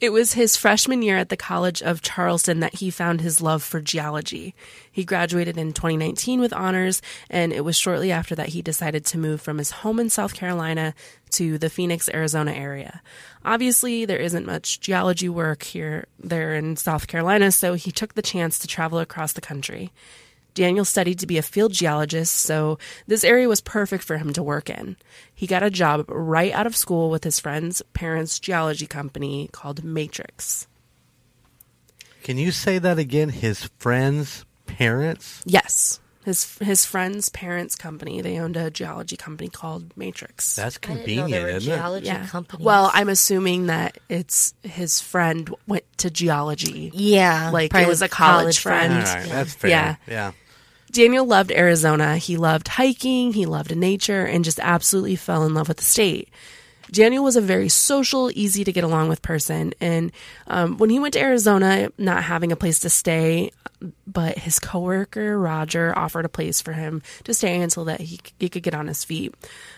It 0.02 0.14
was 0.14 0.32
his 0.32 0.56
freshman 0.56 1.02
year 1.02 1.18
at 1.18 1.28
the 1.28 1.36
College 1.36 1.82
of 1.82 2.02
Charleston 2.02 2.62
that 2.62 2.76
he 2.76 2.90
found 2.90 3.20
his 3.20 3.42
love 3.42 3.62
for 3.62 3.82
geology. 3.82 4.56
He 4.90 5.04
graduated 5.04 5.58
in 5.58 5.74
2019 5.74 6.40
with 6.40 6.54
honors, 6.54 7.02
and 7.30 7.52
it 7.52 7.66
was 7.66 7.78
shortly 7.78 8.10
after 8.10 8.34
that 8.36 8.50
he 8.50 8.62
decided 8.62 9.04
to 9.06 9.18
move 9.18 9.42
from 9.42 9.58
his 9.58 9.72
home 9.72 10.00
in 10.00 10.10
South 10.10 10.34
Carolina 10.34 10.94
to 11.32 11.58
the 11.58 11.70
Phoenix, 11.70 12.08
Arizona 12.14 12.54
area. 12.54 13.02
Obviously, 13.44 14.06
there 14.06 14.20
isn't 14.20 14.46
much 14.46 14.80
geology 14.80 15.28
work 15.28 15.64
here 15.64 16.06
there 16.18 16.56
in 16.56 16.78
South 16.78 17.08
Carolina, 17.08 17.52
so 17.52 17.74
he 17.74 17.92
took 17.92 18.14
the 18.14 18.22
chance 18.22 18.58
to 18.60 18.68
travel 18.68 19.00
across 19.00 19.34
the 19.34 19.42
country. 19.42 19.92
Daniel 20.54 20.86
studied 20.86 21.20
to 21.20 21.28
be 21.28 21.38
a 21.38 21.44
field 21.44 21.74
geologist, 21.74 22.36
so 22.36 22.78
this 23.08 23.24
area 23.24 23.48
was 23.48 23.62
perfect 23.62 24.04
for 24.04 24.18
him 24.18 24.34
to 24.34 24.44
work 24.44 24.70
in. 24.70 24.98
He 25.34 25.48
got 25.48 25.64
a 25.64 25.70
job 25.70 26.06
right 26.10 26.52
out 26.52 26.68
of 26.68 26.76
school 26.76 27.10
with 27.10 27.24
his 27.24 27.40
friend's 27.40 27.82
parents' 27.94 28.40
geology 28.40 28.88
company 28.88 29.50
called 29.52 29.84
Matrix. 29.84 30.68
Can 32.24 32.38
you 32.38 32.52
say 32.52 32.80
that 32.80 33.00
again? 33.00 33.30
His 33.30 33.70
friends' 33.80 34.46
parents? 34.66 35.42
Yes, 35.46 36.00
his 36.30 36.58
his 36.60 36.86
friend's 36.86 37.30
parents' 37.30 37.76
company. 37.76 38.22
They 38.22 38.40
owned 38.40 38.56
a 38.56 38.72
geology 38.72 39.18
company 39.18 39.50
called 39.50 39.96
Matrix. 39.98 40.56
That's 40.56 40.78
I 40.78 40.88
didn't 40.88 40.90
know 40.90 41.04
convenient, 41.04 41.32
there 41.32 41.44
were 41.44 41.50
isn't 41.50 41.74
it? 41.74 41.76
geology 41.76 42.06
yeah. 42.06 42.28
companies. 42.28 42.66
Well, 42.66 42.90
I'm 42.94 43.10
assuming 43.10 43.68
that 43.68 43.98
it's 44.08 44.54
his 44.64 45.02
friend 45.02 45.54
went 45.68 45.84
to 45.98 46.10
geology. 46.10 46.92
yeah, 46.94 47.50
like, 47.52 47.66
it 47.66 47.72
probably 47.72 47.90
was 47.90 48.02
a 48.02 48.10
college 48.10 48.60
friend. 48.60 48.94
All 48.94 49.00
right, 49.00 49.28
that's 49.28 49.54
fair. 49.54 49.70
Yeah. 49.70 49.96
yeah. 50.08 50.32
Daniel 50.92 51.26
loved 51.26 51.52
Arizona. 51.52 52.18
He 52.18 52.38
loved 52.38 52.68
hiking, 52.68 53.34
he 53.34 53.46
loved 53.46 53.76
nature, 53.76 54.26
and 54.26 54.44
just 54.44 54.60
absolutely 54.60 55.16
fell 55.16 55.46
in 55.46 55.54
love 55.54 55.68
with 55.68 55.78
the 55.78 55.84
state. 55.84 56.30
Daniel 56.92 57.24
was 57.24 57.36
a 57.36 57.42
very 57.42 57.70
social, 57.70 58.32
easy 58.34 58.64
to 58.64 58.72
get 58.72 58.84
along 58.84 59.10
with 59.10 59.22
person. 59.22 59.74
And 59.80 60.12
um, 60.48 60.78
when 60.78 60.90
he 60.90 61.00
went 61.00 61.14
to 61.14 61.20
Arizona, 61.20 61.92
not 61.98 62.24
having 62.24 62.52
a 62.52 62.56
place 62.56 62.80
to 62.80 62.90
stay, 62.90 63.52
but 64.06 64.40
his 64.40 64.60
coworker 64.60 65.40
Roger 65.40 65.98
offered 65.98 66.26
a 66.26 66.30
place 66.30 66.62
for 66.62 66.74
him 66.74 67.02
to 67.24 67.34
stay 67.34 67.62
until 67.62 67.86
that 67.86 68.02
he, 68.02 68.20
he 68.40 68.50
could 68.50 68.64
get 68.64 68.76
on 68.76 68.88
his 68.88 69.04
feet. 69.04 69.34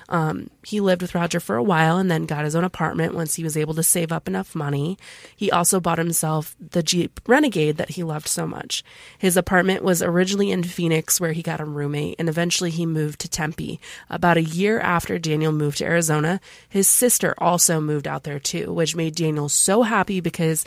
Um, 0.09 0.49
he 0.63 0.81
lived 0.81 1.01
with 1.01 1.15
Roger 1.15 1.39
for 1.39 1.55
a 1.55 1.63
while 1.63 1.97
and 1.97 2.11
then 2.11 2.25
got 2.25 2.43
his 2.43 2.55
own 2.55 2.63
apartment 2.63 3.13
once 3.13 3.35
he 3.35 3.43
was 3.43 3.55
able 3.55 3.73
to 3.75 3.83
save 3.83 4.11
up 4.11 4.27
enough 4.27 4.55
money. 4.55 4.97
He 5.35 5.51
also 5.51 5.79
bought 5.79 5.97
himself 5.97 6.55
the 6.59 6.83
Jeep 6.83 7.21
Renegade 7.27 7.77
that 7.77 7.91
he 7.91 8.03
loved 8.03 8.27
so 8.27 8.45
much. 8.45 8.83
His 9.17 9.37
apartment 9.37 9.83
was 9.83 10.01
originally 10.01 10.51
in 10.51 10.63
Phoenix, 10.63 11.21
where 11.21 11.31
he 11.31 11.41
got 11.41 11.61
a 11.61 11.65
roommate, 11.65 12.15
and 12.19 12.27
eventually 12.27 12.71
he 12.71 12.85
moved 12.85 13.19
to 13.21 13.29
Tempe. 13.29 13.79
About 14.09 14.37
a 14.37 14.43
year 14.43 14.79
after 14.79 15.17
Daniel 15.17 15.53
moved 15.53 15.77
to 15.77 15.85
Arizona, 15.85 16.41
his 16.67 16.87
sister 16.87 17.33
also 17.37 17.79
moved 17.79 18.07
out 18.07 18.23
there 18.23 18.39
too, 18.39 18.73
which 18.73 18.95
made 18.95 19.15
Daniel 19.15 19.47
so 19.47 19.83
happy 19.83 20.19
because 20.19 20.65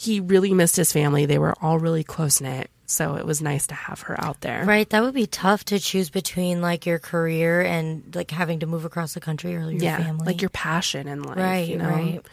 he 0.00 0.20
really 0.20 0.54
missed 0.54 0.76
his 0.76 0.92
family. 0.92 1.26
They 1.26 1.38
were 1.38 1.54
all 1.60 1.80
really 1.80 2.04
close 2.04 2.40
knit. 2.40 2.70
So 2.86 3.16
it 3.16 3.26
was 3.26 3.42
nice 3.42 3.66
to 3.66 3.74
have 3.74 4.02
her 4.02 4.18
out 4.24 4.40
there. 4.42 4.64
Right, 4.64 4.88
that 4.90 5.02
would 5.02 5.12
be 5.12 5.26
tough 5.26 5.64
to 5.66 5.80
choose 5.80 6.08
between 6.08 6.62
like 6.62 6.86
your 6.86 7.00
career 7.00 7.62
and 7.62 8.14
like 8.14 8.30
having 8.30 8.60
to 8.60 8.66
move 8.66 8.84
across 8.84 9.14
the 9.14 9.20
country 9.20 9.56
or 9.56 9.62
your 9.62 9.72
yeah, 9.72 9.98
family. 9.98 10.24
like 10.24 10.40
your 10.40 10.50
passion 10.50 11.08
in 11.08 11.24
life. 11.24 11.36
right, 11.36 11.68
you 11.68 11.78
know? 11.78 11.88
right. 11.88 12.24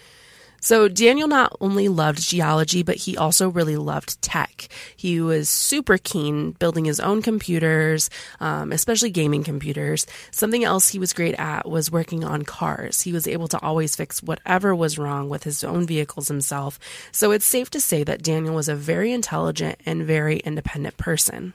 So 0.66 0.88
Daniel 0.88 1.28
not 1.28 1.56
only 1.62 1.90
loved 1.90 2.28
geology, 2.28 2.82
but 2.82 2.96
he 2.96 3.16
also 3.16 3.50
really 3.50 3.78
loved 3.78 4.20
tech. 4.24 4.68
He 4.98 5.22
was 5.22 5.48
super 5.48 6.00
keen 6.00 6.54
building 6.54 6.86
his 6.86 7.00
own 7.00 7.22
computers, 7.22 8.10
um, 8.40 8.72
especially 8.72 9.12
gaming 9.12 9.44
computers. 9.44 10.08
Something 10.32 10.64
else 10.64 10.90
he 10.90 10.98
was 10.98 11.14
great 11.14 11.36
at 11.36 11.70
was 11.70 11.92
working 11.92 12.24
on 12.24 12.46
cars. 12.46 13.02
He 13.02 13.14
was 13.14 13.28
able 13.28 13.48
to 13.50 13.62
always 13.62 13.96
fix 13.96 14.24
whatever 14.24 14.74
was 14.74 14.98
wrong 14.98 15.30
with 15.30 15.44
his 15.44 15.64
own 15.64 15.86
vehicles 15.86 16.30
himself. 16.30 16.80
So 17.12 17.30
it's 17.30 17.46
safe 17.46 17.70
to 17.70 17.80
say 17.80 18.04
that 18.04 18.24
Daniel 18.24 18.56
was 18.56 18.68
a 18.68 18.76
very 18.76 19.12
intelligent 19.12 19.80
and 19.86 20.02
very 20.02 20.38
independent 20.38 20.98
person. 20.98 21.54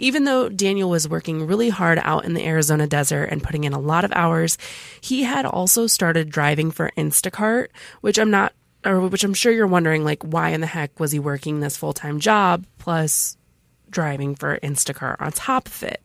Even 0.00 0.24
though 0.24 0.48
Daniel 0.48 0.88
was 0.88 1.06
working 1.06 1.46
really 1.46 1.68
hard 1.68 2.00
out 2.02 2.24
in 2.24 2.32
the 2.32 2.46
Arizona 2.46 2.86
desert 2.86 3.24
and 3.24 3.42
putting 3.42 3.64
in 3.64 3.74
a 3.74 3.78
lot 3.78 4.02
of 4.02 4.12
hours, 4.12 4.56
he 5.02 5.24
had 5.24 5.44
also 5.44 5.86
started 5.86 6.30
driving 6.30 6.70
for 6.70 6.90
Instacart, 6.96 7.68
which 8.00 8.18
I'm 8.18 8.30
not 8.30 8.54
or 8.82 9.08
which 9.08 9.24
I'm 9.24 9.34
sure 9.34 9.52
you're 9.52 9.66
wondering 9.66 10.02
like 10.02 10.22
why 10.22 10.48
in 10.50 10.62
the 10.62 10.66
heck 10.66 10.98
was 10.98 11.12
he 11.12 11.18
working 11.18 11.60
this 11.60 11.76
full-time 11.76 12.18
job 12.18 12.64
plus 12.78 13.36
driving 13.90 14.34
for 14.34 14.58
Instacart 14.60 15.20
on 15.20 15.32
top 15.32 15.66
of 15.66 15.82
it. 15.82 16.00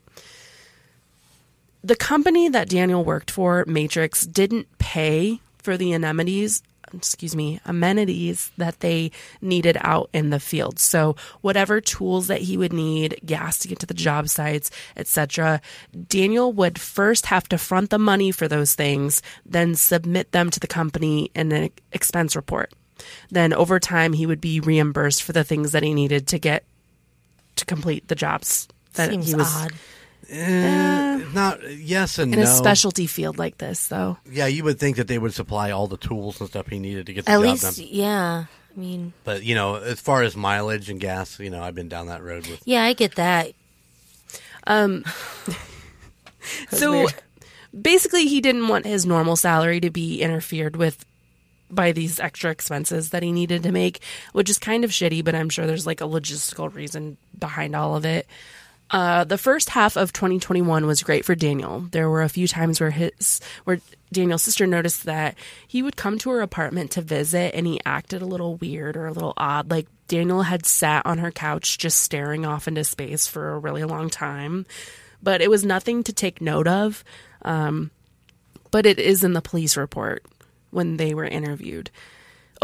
The 1.82 1.96
company 1.96 2.50
that 2.50 2.68
Daniel 2.68 3.06
worked 3.06 3.32
for, 3.32 3.64
Matrix, 3.66 4.26
didn't 4.26 4.78
pay 4.78 5.40
for 5.60 5.78
the 5.78 5.94
amenities 5.94 6.62
excuse 6.94 7.36
me, 7.36 7.60
amenities 7.66 8.52
that 8.58 8.80
they 8.80 9.12
needed 9.42 9.78
out 9.82 10.10
in 10.14 10.30
the 10.30 10.40
field. 10.40 10.80
So 10.80 11.16
whatever 11.42 11.82
tools 11.82 12.28
that 12.28 12.42
he 12.42 12.58
would 12.58 12.74
need, 12.74 13.20
gas 13.26 13.58
to 13.60 13.68
get 13.68 13.80
to 13.80 13.86
the 13.86 13.94
job 13.94 14.30
sites, 14.30 14.72
etc., 14.96 15.62
Daniel 16.08 16.54
would 16.54 16.80
first 16.80 17.28
have 17.28 17.48
to 17.50 17.58
front 17.58 17.90
the 17.90 18.00
money 18.00 18.32
for 18.32 18.48
those 18.48 18.76
things, 18.76 19.22
then 19.46 19.76
submit 19.76 20.32
them 20.32 20.50
to 20.50 20.60
the 20.60 20.68
company 20.68 21.32
in 21.36 21.52
an 21.52 21.70
expense 21.92 22.36
report. 22.36 22.74
Then 23.30 23.54
over 23.54 23.80
time 23.80 24.14
he 24.14 24.26
would 24.26 24.42
be 24.42 24.60
reimbursed 24.60 25.24
for 25.24 25.34
the 25.34 25.44
things 25.44 25.72
that 25.74 25.84
he 25.84 25.94
needed 25.94 26.28
to 26.28 26.40
get 26.40 26.64
to 27.58 27.66
complete 27.66 28.08
the 28.08 28.16
jobs 28.16 28.68
that 28.94 29.10
Seems 29.10 29.28
he 29.28 29.36
was 29.36 29.54
odd. 29.54 29.74
Eh, 30.30 31.22
not 31.34 31.60
yes 31.78 32.18
and 32.20 32.34
in 32.34 32.40
no. 32.40 32.46
a 32.46 32.48
specialty 32.48 33.06
field 33.08 33.38
like 33.38 33.58
this 33.60 33.88
though. 33.88 34.18
yeah, 34.30 34.48
you 34.48 34.64
would 34.64 34.80
think 34.80 34.98
that 34.98 35.08
they 35.08 35.18
would 35.18 35.34
supply 35.34 35.72
all 35.72 35.88
the 35.88 35.98
tools 35.98 36.40
and 36.40 36.50
stuff 36.50 36.68
he 36.68 36.80
needed 36.80 37.06
to 37.08 37.14
get 37.14 37.26
the 37.26 37.32
At 37.32 37.36
job 37.36 37.44
least, 37.44 37.78
done. 37.78 37.88
yeah. 37.92 38.46
I 38.76 38.80
mean, 38.80 39.14
But 39.24 39.44
you 39.44 39.56
know, 39.56 39.76
as 39.76 40.00
far 40.02 40.24
as 40.24 40.36
mileage 40.36 40.90
and 40.90 41.00
gas, 41.00 41.40
you 41.40 41.50
know, 41.50 41.62
I've 41.64 41.76
been 41.76 41.88
down 41.90 42.08
that 42.08 42.24
road 42.24 42.48
with. 42.48 42.62
yeah, 42.66 42.84
I 42.84 42.94
get 42.94 43.16
that. 43.16 43.52
Um, 44.68 45.06
so 46.72 46.92
weird. 46.92 47.14
basically, 47.80 48.26
he 48.28 48.42
didn't 48.42 48.68
want 48.68 48.86
his 48.86 49.06
normal 49.06 49.36
salary 49.36 49.80
to 49.82 49.90
be 49.90 50.22
interfered 50.22 50.76
with 50.76 51.06
by 51.70 51.92
these 51.92 52.20
extra 52.20 52.52
expenses 52.52 53.10
that 53.10 53.24
he 53.24 53.32
needed 53.32 53.64
to 53.64 53.72
make, 53.72 54.00
which 54.34 54.50
is 54.50 54.60
kind 54.60 54.84
of 54.84 54.92
shitty, 54.92 55.24
but 55.26 55.34
I'm 55.36 55.50
sure 55.50 55.66
there's 55.66 55.88
like 55.88 56.02
a 56.02 56.06
logistical 56.06 56.74
reason 56.74 57.18
behind 57.38 57.76
all 57.76 57.96
of 57.96 58.06
it. 58.06 58.28
Uh, 58.92 59.24
the 59.24 59.38
first 59.38 59.72
half 59.72 59.98
of 59.98 60.14
2021 60.14 60.86
was 60.86 61.04
great 61.04 61.26
for 61.26 61.36
Daniel. 61.36 61.88
There 61.92 62.10
were 62.10 62.22
a 62.22 62.30
few 62.30 62.48
times 62.48 62.80
where 62.80 62.92
his 62.92 63.42
where 63.64 63.80
Daniel's 64.14 64.44
sister 64.44 64.68
noticed 64.68 65.06
that 65.06 65.36
he 65.68 65.82
would 65.82 65.96
come 65.96 66.18
to 66.20 66.30
her 66.30 66.42
apartment 66.42 66.92
to 66.92 67.02
visit 67.02 67.56
and 67.56 67.66
he 67.66 67.82
acted 67.86 68.22
a 68.22 68.28
little 68.28 68.58
weird 68.58 68.96
or 68.96 69.08
a 69.08 69.12
little 69.12 69.34
odd. 69.38 69.72
Like 69.72 69.88
Daniel 70.08 70.44
had 70.44 70.66
sat 70.66 71.06
on 71.06 71.18
her 71.18 71.32
couch 71.32 71.78
just 71.80 72.00
staring 72.00 72.46
off 72.46 72.68
into 72.68 72.84
space 72.84 73.26
for 73.26 73.52
a 73.52 73.60
really 73.60 73.84
long 73.84 74.10
time, 74.10 74.68
but 75.22 75.42
it 75.42 75.50
was 75.50 75.66
nothing 75.66 76.04
to 76.04 76.14
take 76.14 76.40
note 76.40 76.68
of. 76.68 77.04
Um, 77.42 77.90
but 78.70 78.86
it 78.86 79.00
is 79.00 79.24
in 79.24 79.34
the 79.34 79.42
police 79.42 79.78
report 79.78 80.24
when 80.70 80.98
they 80.98 81.14
were 81.14 81.26
interviewed. 81.26 81.90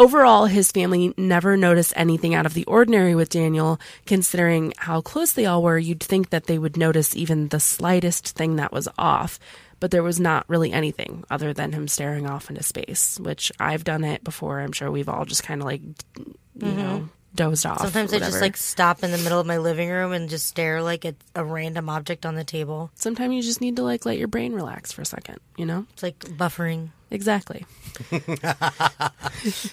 Overall, 0.02 0.48
his 0.48 0.72
family 0.72 1.14
never 1.16 1.56
noticed 1.56 1.94
anything 1.96 2.34
out 2.34 2.48
of 2.48 2.56
the 2.56 2.66
ordinary 2.66 3.14
with 3.14 3.30
Daniel. 3.30 3.80
Considering 4.08 4.74
how 4.78 5.00
close 5.00 5.34
they 5.34 5.46
all 5.46 5.62
were, 5.62 5.78
you'd 5.78 6.02
think 6.02 6.32
that 6.32 6.48
they 6.48 6.58
would 6.58 6.76
notice 6.76 7.16
even 7.16 7.50
the 7.50 7.60
slightest 7.60 8.30
thing 8.30 8.56
that 8.56 8.72
was 8.72 8.88
off. 8.98 9.38
But 9.80 9.92
there 9.92 10.02
was 10.02 10.20
not 10.20 10.50
really 10.50 10.72
anything 10.72 11.24
other 11.30 11.54
than 11.54 11.72
him 11.72 11.88
staring 11.88 12.28
off 12.28 12.50
into 12.50 12.64
space, 12.64 13.20
which 13.20 13.52
I've 13.60 13.84
done 13.84 14.04
it 14.04 14.24
before. 14.24 14.60
I'm 14.62 14.72
sure 14.72 14.90
we've 14.90 15.08
all 15.08 15.24
just 15.24 15.44
kind 15.44 15.62
of 15.62 15.66
like, 15.68 15.84
you 15.84 16.36
mm-hmm. 16.58 16.78
know, 16.78 17.10
dozed 17.36 17.68
off. 17.68 17.82
Sometimes 17.82 18.12
I 18.12 18.18
just 18.18 18.42
like 18.42 18.58
stop 18.58 19.04
in 19.04 19.12
the 19.12 19.20
middle 19.20 19.40
of 19.40 19.46
my 19.46 19.60
living 19.60 19.92
room 19.92 20.14
and 20.14 20.30
just 20.30 20.48
stare 20.48 20.82
like 20.82 21.06
at 21.06 21.16
a 21.36 21.46
random 21.46 21.90
object 21.90 22.26
on 22.26 22.34
the 22.34 22.44
table. 22.44 22.90
Sometimes 22.96 23.36
you 23.36 23.44
just 23.44 23.62
need 23.62 23.76
to 23.76 23.84
like 23.84 24.04
let 24.04 24.18
your 24.18 24.28
brain 24.28 24.54
relax 24.54 24.92
for 24.92 25.04
a 25.04 25.06
second, 25.06 25.40
you 25.58 25.68
know? 25.68 25.86
It's 25.94 26.02
like 26.02 26.18
buffering. 26.18 26.90
Exactly. 27.12 27.66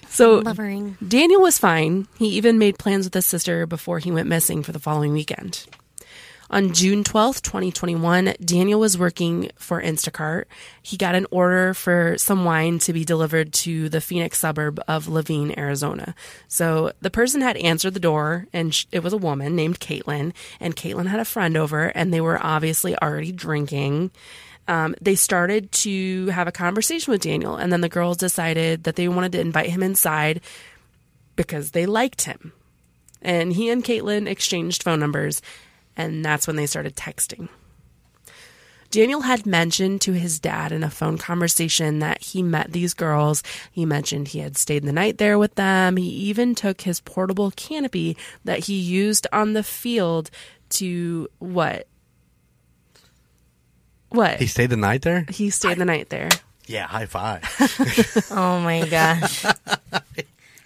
so 0.08 0.42
Buffering. 0.42 0.96
Daniel 1.06 1.40
was 1.40 1.58
fine. 1.58 2.08
He 2.18 2.26
even 2.30 2.58
made 2.58 2.78
plans 2.78 3.06
with 3.06 3.14
his 3.14 3.26
sister 3.26 3.64
before 3.64 4.00
he 4.00 4.10
went 4.10 4.28
missing 4.28 4.64
for 4.64 4.72
the 4.72 4.80
following 4.80 5.12
weekend. 5.12 5.66
On 6.50 6.72
June 6.72 7.04
12th, 7.04 7.42
2021, 7.42 8.34
Daniel 8.42 8.80
was 8.80 8.96
working 8.96 9.50
for 9.56 9.82
Instacart. 9.82 10.44
He 10.82 10.96
got 10.96 11.14
an 11.14 11.26
order 11.30 11.74
for 11.74 12.16
some 12.16 12.46
wine 12.46 12.78
to 12.80 12.94
be 12.94 13.04
delivered 13.04 13.52
to 13.52 13.90
the 13.90 14.00
Phoenix 14.00 14.38
suburb 14.38 14.80
of 14.88 15.06
Laveen, 15.08 15.56
Arizona. 15.58 16.14
So 16.48 16.92
the 17.02 17.10
person 17.10 17.42
had 17.42 17.58
answered 17.58 17.92
the 17.92 18.00
door, 18.00 18.46
and 18.54 18.74
it 18.90 19.02
was 19.02 19.12
a 19.12 19.18
woman 19.18 19.56
named 19.56 19.78
Caitlin. 19.78 20.32
And 20.58 20.74
Caitlin 20.74 21.08
had 21.08 21.20
a 21.20 21.26
friend 21.26 21.54
over, 21.54 21.88
and 21.88 22.14
they 22.14 22.20
were 22.22 22.42
obviously 22.42 22.96
already 22.96 23.30
drinking 23.30 24.10
um, 24.68 24.94
they 25.00 25.14
started 25.14 25.72
to 25.72 26.26
have 26.26 26.46
a 26.46 26.52
conversation 26.52 27.10
with 27.10 27.22
Daniel, 27.22 27.56
and 27.56 27.72
then 27.72 27.80
the 27.80 27.88
girls 27.88 28.18
decided 28.18 28.84
that 28.84 28.96
they 28.96 29.08
wanted 29.08 29.32
to 29.32 29.40
invite 29.40 29.70
him 29.70 29.82
inside 29.82 30.40
because 31.34 31.70
they 31.70 31.86
liked 31.86 32.22
him. 32.22 32.52
And 33.22 33.52
he 33.52 33.70
and 33.70 33.82
Caitlin 33.82 34.28
exchanged 34.28 34.82
phone 34.82 35.00
numbers, 35.00 35.42
and 35.96 36.24
that's 36.24 36.46
when 36.46 36.56
they 36.56 36.66
started 36.66 36.94
texting. 36.94 37.48
Daniel 38.90 39.22
had 39.22 39.44
mentioned 39.44 40.00
to 40.02 40.12
his 40.12 40.38
dad 40.38 40.72
in 40.72 40.82
a 40.82 40.90
phone 40.90 41.18
conversation 41.18 41.98
that 41.98 42.22
he 42.22 42.42
met 42.42 42.72
these 42.72 42.94
girls. 42.94 43.42
He 43.70 43.84
mentioned 43.84 44.28
he 44.28 44.38
had 44.38 44.56
stayed 44.56 44.84
the 44.84 44.92
night 44.92 45.18
there 45.18 45.38
with 45.38 45.56
them. 45.56 45.96
He 45.96 46.08
even 46.08 46.54
took 46.54 46.82
his 46.82 47.00
portable 47.00 47.50
canopy 47.50 48.16
that 48.44 48.60
he 48.60 48.78
used 48.78 49.26
on 49.30 49.52
the 49.52 49.62
field 49.62 50.30
to 50.70 51.28
what? 51.38 51.87
What? 54.10 54.38
He 54.40 54.46
stayed 54.46 54.70
the 54.70 54.76
night 54.76 55.02
there. 55.02 55.26
He 55.28 55.50
stayed 55.50 55.78
the 55.78 55.84
night 55.84 56.08
there. 56.08 56.30
Yeah, 56.66 56.86
high 56.86 57.06
five. 57.06 57.42
Oh 58.30 58.60
my 58.60 58.86
gosh. 58.88 59.44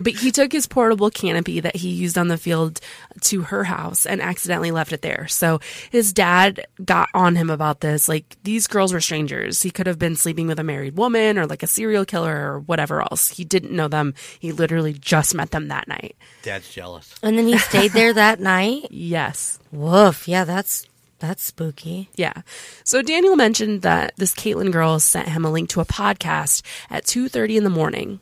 But 0.00 0.14
he 0.14 0.32
took 0.32 0.50
his 0.50 0.66
portable 0.66 1.10
canopy 1.10 1.60
that 1.60 1.76
he 1.76 1.90
used 1.90 2.18
on 2.18 2.26
the 2.26 2.36
field 2.36 2.80
to 3.20 3.42
her 3.42 3.62
house 3.62 4.04
and 4.04 4.20
accidentally 4.20 4.72
left 4.72 4.92
it 4.92 5.00
there. 5.02 5.28
So 5.28 5.60
his 5.90 6.12
dad 6.12 6.66
got 6.84 7.08
on 7.14 7.36
him 7.36 7.50
about 7.50 7.82
this. 7.82 8.08
Like, 8.08 8.36
these 8.42 8.66
girls 8.66 8.92
were 8.92 9.00
strangers. 9.00 9.62
He 9.62 9.70
could 9.70 9.86
have 9.86 10.00
been 10.00 10.16
sleeping 10.16 10.48
with 10.48 10.58
a 10.58 10.64
married 10.64 10.96
woman 10.96 11.38
or 11.38 11.46
like 11.46 11.62
a 11.62 11.68
serial 11.68 12.04
killer 12.04 12.34
or 12.54 12.58
whatever 12.60 13.00
else. 13.00 13.28
He 13.28 13.44
didn't 13.44 13.70
know 13.70 13.86
them. 13.86 14.14
He 14.40 14.50
literally 14.50 14.92
just 14.94 15.36
met 15.36 15.52
them 15.52 15.68
that 15.68 15.86
night. 15.86 16.16
Dad's 16.42 16.68
jealous. 16.68 17.14
and 17.22 17.38
then 17.38 17.46
he 17.46 17.56
stayed 17.58 17.92
there 17.92 18.12
that 18.12 18.40
night. 18.40 18.88
Yes. 18.90 19.60
Woof. 19.70 20.26
Yeah, 20.26 20.42
that's 20.42 20.84
that's 21.22 21.44
spooky. 21.44 22.10
Yeah. 22.16 22.42
So 22.84 23.00
Daniel 23.00 23.36
mentioned 23.36 23.82
that 23.82 24.12
this 24.16 24.34
Caitlin 24.34 24.72
girl 24.72 24.98
sent 24.98 25.28
him 25.28 25.44
a 25.44 25.50
link 25.50 25.70
to 25.70 25.80
a 25.80 25.84
podcast 25.86 26.62
at 26.90 27.06
2:30 27.06 27.56
in 27.56 27.64
the 27.64 27.70
morning. 27.70 28.20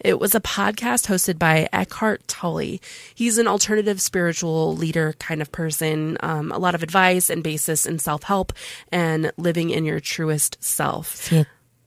It 0.00 0.18
was 0.18 0.34
a 0.34 0.40
podcast 0.40 1.06
hosted 1.06 1.38
by 1.38 1.68
Eckhart 1.72 2.26
Tolle. 2.26 2.80
He's 3.14 3.38
an 3.38 3.46
alternative 3.46 4.02
spiritual 4.02 4.76
leader 4.76 5.14
kind 5.18 5.40
of 5.40 5.52
person, 5.52 6.18
um, 6.20 6.50
a 6.50 6.58
lot 6.58 6.74
of 6.74 6.82
advice 6.82 7.30
and 7.30 7.42
basis 7.42 7.86
in 7.86 8.00
self 8.00 8.24
help 8.24 8.52
and 8.90 9.32
living 9.36 9.70
in 9.70 9.84
your 9.84 10.00
truest 10.00 10.62
self. 10.62 11.14
See. 11.14 11.46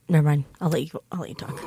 Never 0.09 0.25
mind. 0.25 0.45
I'll 0.61 0.69
let 0.69 0.93
you. 0.93 1.01
I'll 1.11 1.19
let 1.19 1.29
you 1.29 1.35
talk. 1.35 1.59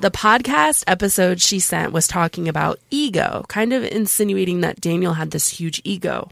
The 0.00 0.12
podcast 0.12 0.84
episode 0.86 1.40
she 1.40 1.58
sent 1.58 1.92
was 1.92 2.06
talking 2.06 2.48
about 2.48 2.78
ego, 2.88 3.44
kind 3.48 3.72
of 3.72 3.82
insinuating 3.82 4.60
that 4.60 4.80
Daniel 4.80 5.14
had 5.14 5.32
this 5.32 5.48
huge 5.48 5.80
ego. 5.82 6.30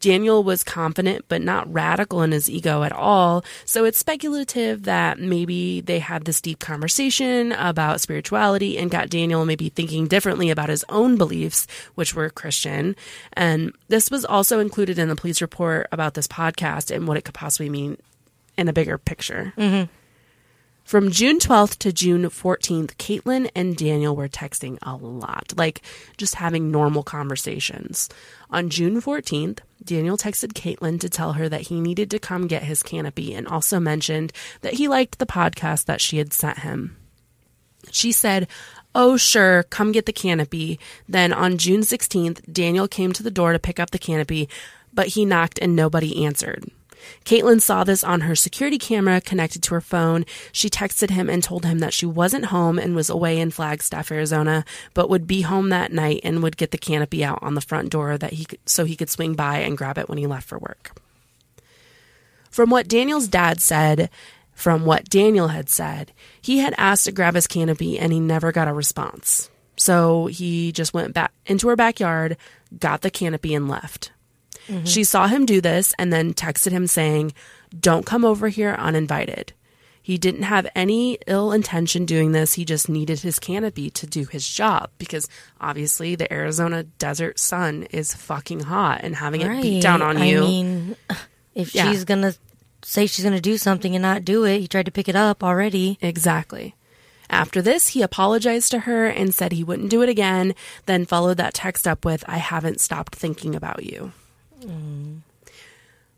Daniel 0.00 0.42
was 0.42 0.62
confident 0.64 1.24
but 1.28 1.42
not 1.42 1.72
radical 1.72 2.22
in 2.22 2.32
his 2.32 2.50
ego 2.50 2.82
at 2.82 2.92
all, 2.92 3.44
so 3.64 3.84
it's 3.84 3.98
speculative 3.98 4.84
that 4.84 5.18
maybe 5.18 5.80
they 5.80 5.98
had 5.98 6.24
this 6.24 6.40
deep 6.40 6.58
conversation 6.58 7.52
about 7.52 8.00
spirituality 8.00 8.78
and 8.78 8.90
got 8.90 9.10
Daniel 9.10 9.44
maybe 9.44 9.68
thinking 9.68 10.06
differently 10.06 10.50
about 10.50 10.68
his 10.68 10.84
own 10.88 11.16
beliefs, 11.16 11.66
which 11.94 12.14
were 12.14 12.30
Christian. 12.30 12.96
And 13.32 13.72
this 13.88 14.10
was 14.10 14.24
also 14.24 14.60
included 14.60 14.98
in 14.98 15.08
the 15.08 15.16
police 15.16 15.40
report 15.40 15.86
about 15.92 16.14
this 16.14 16.26
podcast 16.26 16.94
and 16.94 17.08
what 17.08 17.16
it 17.16 17.24
could 17.24 17.34
possibly 17.34 17.68
mean 17.68 17.98
in 18.56 18.68
a 18.68 18.72
bigger 18.72 18.98
picture. 18.98 19.52
Mm-hmm. 19.56 19.90
From 20.86 21.10
June 21.10 21.40
12th 21.40 21.78
to 21.78 21.92
June 21.92 22.22
14th, 22.26 22.94
Caitlin 22.94 23.50
and 23.56 23.76
Daniel 23.76 24.14
were 24.14 24.28
texting 24.28 24.78
a 24.82 24.94
lot, 24.94 25.52
like 25.56 25.82
just 26.16 26.36
having 26.36 26.70
normal 26.70 27.02
conversations. 27.02 28.08
On 28.50 28.70
June 28.70 29.02
14th, 29.02 29.58
Daniel 29.86 30.16
texted 30.16 30.52
Caitlin 30.52 31.00
to 31.00 31.08
tell 31.08 31.34
her 31.34 31.48
that 31.48 31.62
he 31.62 31.80
needed 31.80 32.10
to 32.10 32.18
come 32.18 32.46
get 32.46 32.64
his 32.64 32.82
canopy 32.82 33.32
and 33.32 33.46
also 33.46 33.80
mentioned 33.80 34.32
that 34.60 34.74
he 34.74 34.88
liked 34.88 35.18
the 35.18 35.26
podcast 35.26 35.86
that 35.86 36.00
she 36.00 36.18
had 36.18 36.32
sent 36.32 36.58
him. 36.58 36.96
She 37.90 38.12
said, 38.12 38.48
Oh, 38.94 39.16
sure, 39.16 39.62
come 39.64 39.92
get 39.92 40.06
the 40.06 40.12
canopy. 40.12 40.80
Then 41.08 41.32
on 41.32 41.58
June 41.58 41.82
16th, 41.82 42.52
Daniel 42.52 42.88
came 42.88 43.12
to 43.12 43.22
the 43.22 43.30
door 43.30 43.52
to 43.52 43.58
pick 43.58 43.78
up 43.78 43.90
the 43.90 43.98
canopy, 43.98 44.48
but 44.92 45.08
he 45.08 45.24
knocked 45.24 45.58
and 45.60 45.76
nobody 45.76 46.24
answered. 46.24 46.70
Caitlin 47.24 47.60
saw 47.60 47.84
this 47.84 48.04
on 48.04 48.22
her 48.22 48.34
security 48.34 48.78
camera 48.78 49.20
connected 49.20 49.62
to 49.64 49.74
her 49.74 49.80
phone. 49.80 50.24
She 50.52 50.68
texted 50.70 51.10
him 51.10 51.28
and 51.28 51.42
told 51.42 51.64
him 51.64 51.80
that 51.80 51.92
she 51.92 52.06
wasn't 52.06 52.46
home 52.46 52.78
and 52.78 52.94
was 52.94 53.10
away 53.10 53.38
in 53.38 53.50
Flagstaff, 53.50 54.10
Arizona, 54.10 54.64
but 54.94 55.10
would 55.10 55.26
be 55.26 55.42
home 55.42 55.68
that 55.70 55.92
night 55.92 56.20
and 56.24 56.42
would 56.42 56.56
get 56.56 56.70
the 56.70 56.78
canopy 56.78 57.24
out 57.24 57.38
on 57.42 57.54
the 57.54 57.60
front 57.60 57.90
door 57.90 58.16
that 58.18 58.34
he 58.34 58.46
so 58.64 58.84
he 58.84 58.96
could 58.96 59.10
swing 59.10 59.34
by 59.34 59.58
and 59.58 59.78
grab 59.78 59.98
it 59.98 60.08
when 60.08 60.18
he 60.18 60.26
left 60.26 60.48
for 60.48 60.58
work. 60.58 61.00
From 62.50 62.70
what 62.70 62.88
Daniel's 62.88 63.28
dad 63.28 63.60
said, 63.60 64.08
from 64.52 64.86
what 64.86 65.10
Daniel 65.10 65.48
had 65.48 65.68
said, 65.68 66.12
he 66.40 66.58
had 66.58 66.74
asked 66.78 67.04
to 67.04 67.12
grab 67.12 67.34
his 67.34 67.46
canopy 67.46 67.98
and 67.98 68.12
he 68.12 68.20
never 68.20 68.52
got 68.52 68.68
a 68.68 68.72
response. 68.72 69.50
So 69.76 70.26
he 70.26 70.72
just 70.72 70.94
went 70.94 71.12
back 71.12 71.32
into 71.44 71.68
her 71.68 71.76
backyard, 71.76 72.38
got 72.78 73.02
the 73.02 73.10
canopy, 73.10 73.54
and 73.54 73.68
left. 73.68 74.10
Mm-hmm. 74.68 74.84
She 74.84 75.04
saw 75.04 75.26
him 75.26 75.46
do 75.46 75.60
this 75.60 75.94
and 75.98 76.12
then 76.12 76.34
texted 76.34 76.72
him 76.72 76.86
saying, 76.86 77.32
Don't 77.78 78.06
come 78.06 78.24
over 78.24 78.48
here 78.48 78.74
uninvited. 78.78 79.52
He 80.02 80.18
didn't 80.18 80.44
have 80.44 80.68
any 80.76 81.18
ill 81.26 81.50
intention 81.50 82.04
doing 82.04 82.30
this. 82.30 82.54
He 82.54 82.64
just 82.64 82.88
needed 82.88 83.20
his 83.20 83.40
canopy 83.40 83.90
to 83.90 84.06
do 84.06 84.24
his 84.26 84.48
job 84.48 84.90
because 84.98 85.28
obviously 85.60 86.14
the 86.14 86.32
Arizona 86.32 86.84
desert 86.84 87.40
sun 87.40 87.84
is 87.90 88.14
fucking 88.14 88.60
hot 88.60 89.00
and 89.02 89.16
having 89.16 89.40
it 89.40 89.62
beat 89.62 89.82
down 89.82 90.02
on 90.02 90.22
you. 90.22 90.38
I 90.38 90.46
mean, 90.46 90.96
if 91.56 91.74
Yeah. 91.74 91.90
she's 91.90 92.04
gonna 92.04 92.34
say 92.84 93.06
she's 93.06 93.24
gonna 93.24 93.40
do 93.40 93.58
something 93.58 93.96
and 93.96 94.02
not 94.02 94.24
do 94.24 94.44
it, 94.44 94.60
he 94.60 94.68
tried 94.68 94.86
to 94.86 94.92
pick 94.92 95.08
it 95.08 95.16
up 95.16 95.42
already. 95.42 95.98
Exactly. 96.00 96.76
After 97.28 97.60
this, 97.60 97.88
he 97.88 98.02
apologized 98.02 98.70
to 98.70 98.78
her 98.80 99.06
and 99.06 99.34
said 99.34 99.50
he 99.50 99.64
wouldn't 99.64 99.90
do 99.90 100.02
it 100.02 100.08
again, 100.08 100.54
then 100.86 101.04
followed 101.04 101.38
that 101.38 101.54
text 101.54 101.88
up 101.88 102.04
with, 102.04 102.22
I 102.28 102.36
haven't 102.36 102.80
stopped 102.80 103.16
thinking 103.16 103.56
about 103.56 103.82
you. 103.82 104.12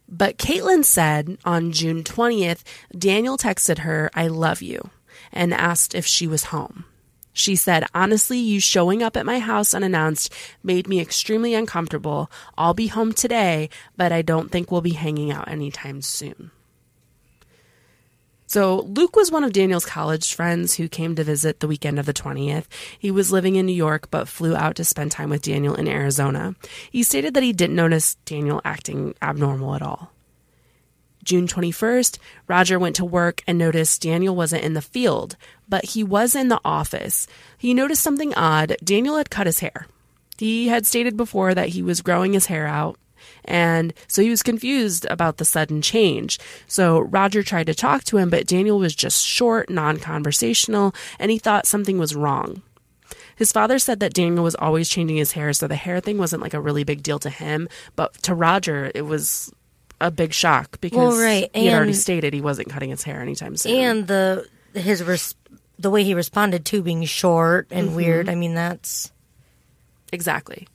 But 0.09 0.39
Caitlin 0.39 0.85
said 0.85 1.39
on 1.45 1.73
June 1.73 2.03
20th, 2.03 2.63
Daniel 2.97 3.37
texted 3.37 3.79
her, 3.79 4.11
I 4.15 4.29
love 4.29 4.63
you, 4.63 4.91
and 5.33 5.53
asked 5.53 5.95
if 5.95 6.07
she 6.07 6.27
was 6.27 6.45
home. 6.45 6.85
She 7.33 7.55
said, 7.55 7.85
Honestly, 7.95 8.39
you 8.39 8.59
showing 8.59 9.01
up 9.03 9.17
at 9.17 9.27
my 9.27 9.39
house 9.39 9.75
unannounced 9.75 10.33
made 10.65 10.89
me 10.89 10.99
extremely 10.99 11.55
uncomfortable. 11.55 12.31
I'll 12.57 12.75
be 12.75 12.89
home 12.89 13.13
today, 13.13 13.69
but 13.97 14.11
I 14.11 14.23
don't 14.23 14.51
think 14.51 14.73
we'll 14.73 14.81
be 14.81 14.95
hanging 14.95 15.31
out 15.31 15.47
anytime 15.47 16.03
soon. 16.03 16.51
So, 18.49 18.81
Luke 18.81 19.15
was 19.15 19.31
one 19.31 19.45
of 19.45 19.53
Daniel's 19.53 19.85
college 19.85 20.33
friends 20.33 20.75
who 20.75 20.89
came 20.89 21.15
to 21.15 21.23
visit 21.23 21.61
the 21.61 21.69
weekend 21.69 21.99
of 21.99 22.07
the 22.07 22.15
20th. 22.15 22.65
He 22.99 23.11
was 23.11 23.31
living 23.31 23.57
in 23.57 23.67
New 23.67 23.75
York 23.75 24.11
but 24.11 24.27
flew 24.27 24.57
out 24.57 24.77
to 24.77 24.87
spend 24.87 25.13
time 25.13 25.29
with 25.29 25.43
Daniel 25.43 25.75
in 25.75 25.87
Arizona. 25.87 26.55
He 26.91 27.03
stated 27.03 27.35
that 27.35 27.43
he 27.43 27.53
didn't 27.53 27.77
notice 27.77 28.15
Daniel 28.25 28.63
acting 28.65 29.15
abnormal 29.21 29.75
at 29.75 29.83
all. 29.83 30.13
June 31.23 31.47
21st, 31.47 32.17
Roger 32.47 32.79
went 32.79 32.97
to 32.97 33.05
work 33.05 33.43
and 33.47 33.59
noticed 33.59 34.01
Daniel 34.01 34.35
wasn't 34.35 34.65
in 34.65 34.73
the 34.73 34.81
field, 34.81 35.37
but 35.69 35.85
he 35.85 36.03
was 36.03 36.35
in 36.35 36.49
the 36.49 36.61
office. 36.65 37.27
He 37.59 37.75
noticed 37.75 38.03
something 38.03 38.33
odd. 38.33 38.77
Daniel 38.83 39.19
had 39.19 39.29
cut 39.29 39.47
his 39.47 39.59
hair. 39.59 39.87
He 40.39 40.69
had 40.69 40.87
stated 40.87 41.19
before 41.19 41.53
that 41.53 41.69
he 41.69 41.83
was 41.83 42.01
growing 42.01 42.33
his 42.33 42.47
hair 42.47 42.67
out, 42.67 42.99
and 43.49 43.93
so 44.07 44.23
he 44.23 44.31
was 44.31 44.43
confused 44.45 45.05
about 45.11 45.39
the 45.39 45.45
sudden 45.45 45.83
change. 45.83 46.39
So 46.69 47.01
Roger 47.01 47.43
tried 47.43 47.67
to 47.67 47.75
talk 47.75 48.05
to 48.05 48.17
him, 48.19 48.31
but 48.31 48.47
Daniel 48.47 48.79
was 48.79 48.95
just 48.95 49.27
short, 49.27 49.69
non 49.69 49.97
conversational, 49.99 50.95
and 51.19 51.31
he 51.33 51.39
thought 51.39 51.67
something 51.67 51.99
was 51.99 52.15
wrong. 52.15 52.63
His 53.37 53.53
father 53.53 53.79
said 53.79 54.01
that 54.01 54.15
Daniel 54.15 54.45
was 54.45 54.55
always 54.57 54.89
changing 54.89 55.17
his 55.17 55.33
hair, 55.33 55.53
so 55.53 55.67
the 55.67 55.77
hair 55.77 56.01
thing 56.01 56.19
wasn't 56.19 56.43
like 56.43 56.55
a 56.55 56.61
really 56.61 56.85
big 56.85 57.03
deal 57.03 57.19
to 57.21 57.31
him, 57.31 57.69
but 57.97 58.13
to 58.25 58.35
Roger, 58.35 58.91
it 58.95 59.03
was 59.03 59.53
a 60.01 60.11
big 60.11 60.33
shock 60.33 60.81
because 60.81 60.97
Well, 60.99 61.19
right, 61.21 61.51
he 61.55 61.67
had 61.67 61.77
already 61.77 61.93
stated 61.93 62.33
he 62.35 62.41
wasn't 62.41 62.69
cutting 62.69 62.91
his 62.91 63.03
hair 63.03 63.21
anytime 63.21 63.57
soon. 63.57 63.75
And 63.75 64.07
the 64.07 64.47
his 64.75 65.03
res- 65.03 65.35
the 65.79 65.91
way 65.91 66.05
he 66.05 66.15
responded 66.15 66.65
to 66.67 66.83
being 66.83 67.05
short 67.05 67.69
Mm-hmm. 67.69 67.79
and 67.79 67.97
weird. 67.97 68.29
I 68.29 68.35
mean, 68.35 68.55
that's 68.55 69.13
Exactly. 70.13 70.67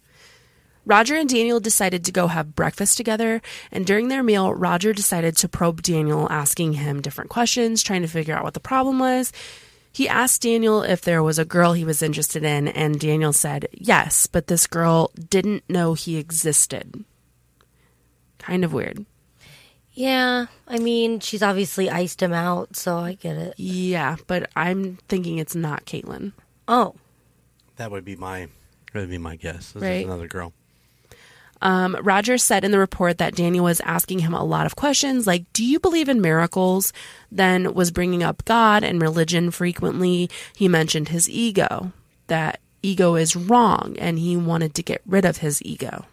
Roger 0.85 1.15
and 1.15 1.29
Daniel 1.29 1.59
decided 1.59 2.03
to 2.05 2.11
go 2.11 2.27
have 2.27 2.55
breakfast 2.55 2.97
together, 2.97 3.41
and 3.71 3.85
during 3.85 4.09
their 4.09 4.23
meal, 4.23 4.53
Roger 4.53 4.91
decided 4.93 5.37
to 5.37 5.47
probe 5.47 5.81
Daniel, 5.81 6.27
asking 6.29 6.73
him 6.73 7.01
different 7.01 7.29
questions, 7.29 7.81
trying 7.81 8.01
to 8.01 8.07
figure 8.07 8.35
out 8.35 8.43
what 8.43 8.53
the 8.53 8.59
problem 8.59 8.99
was. 8.99 9.31
He 9.93 10.09
asked 10.09 10.41
Daniel 10.41 10.81
if 10.81 11.01
there 11.01 11.23
was 11.23 11.39
a 11.39 11.45
girl 11.45 11.73
he 11.73 11.85
was 11.85 12.01
interested 12.01 12.43
in, 12.43 12.67
and 12.67 12.99
Daniel 12.99 13.31
said 13.31 13.67
yes, 13.71 14.27
but 14.27 14.47
this 14.47 14.67
girl 14.67 15.11
didn't 15.29 15.63
know 15.69 15.93
he 15.93 16.17
existed. 16.17 17.05
Kind 18.39 18.65
of 18.65 18.73
weird. 18.73 19.05
yeah. 19.93 20.47
I 20.67 20.79
mean, 20.79 21.19
she's 21.19 21.43
obviously 21.43 21.89
iced 21.89 22.21
him 22.21 22.33
out, 22.33 22.75
so 22.75 22.97
I 22.97 23.13
get 23.13 23.37
it. 23.37 23.53
Yeah, 23.57 24.15
but 24.27 24.49
I'm 24.55 24.97
thinking 25.07 25.37
it's 25.37 25.55
not 25.55 25.85
Caitlin. 25.85 26.33
Oh, 26.67 26.95
That 27.77 27.91
would 27.91 28.03
be 28.05 28.15
my 28.15 28.47
that 28.93 28.99
would 28.99 29.09
be 29.09 29.17
my 29.17 29.35
guess. 29.35 29.71
This 29.71 29.81
Right. 29.83 29.89
is 30.01 30.05
another 30.05 30.27
girl. 30.27 30.53
Um, 31.63 31.95
Roger 32.01 32.37
said 32.37 32.65
in 32.65 32.71
the 32.71 32.77
report 32.77 33.19
that 33.19 33.35
Daniel 33.35 33.63
was 33.63 33.79
asking 33.85 34.19
him 34.19 34.33
a 34.33 34.43
lot 34.43 34.65
of 34.65 34.75
questions 34.75 35.25
like, 35.25 35.51
Do 35.53 35.63
you 35.63 35.79
believe 35.79 36.09
in 36.09 36.19
miracles? 36.19 36.91
Then 37.31 37.73
was 37.73 37.89
bringing 37.89 38.21
up 38.21 38.43
God 38.43 38.83
and 38.83 39.01
religion 39.01 39.49
frequently. 39.49 40.29
He 40.55 40.67
mentioned 40.67 41.07
his 41.07 41.29
ego, 41.29 41.93
that 42.27 42.59
ego 42.81 43.15
is 43.15 43.37
wrong, 43.37 43.95
and 43.97 44.19
he 44.19 44.35
wanted 44.35 44.75
to 44.75 44.83
get 44.83 45.01
rid 45.05 45.23
of 45.23 45.37
his 45.37 45.61
ego. 45.63 46.05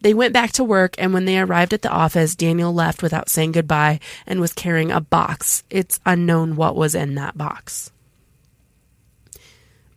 They 0.00 0.14
went 0.14 0.32
back 0.32 0.52
to 0.52 0.64
work, 0.64 0.94
and 0.96 1.12
when 1.12 1.26
they 1.26 1.38
arrived 1.38 1.74
at 1.74 1.82
the 1.82 1.90
office, 1.90 2.34
Daniel 2.34 2.72
left 2.72 3.02
without 3.02 3.28
saying 3.28 3.52
goodbye 3.52 4.00
and 4.26 4.40
was 4.40 4.54
carrying 4.54 4.90
a 4.90 5.02
box. 5.02 5.64
It's 5.68 6.00
unknown 6.06 6.56
what 6.56 6.76
was 6.76 6.94
in 6.94 7.14
that 7.16 7.36
box. 7.36 7.92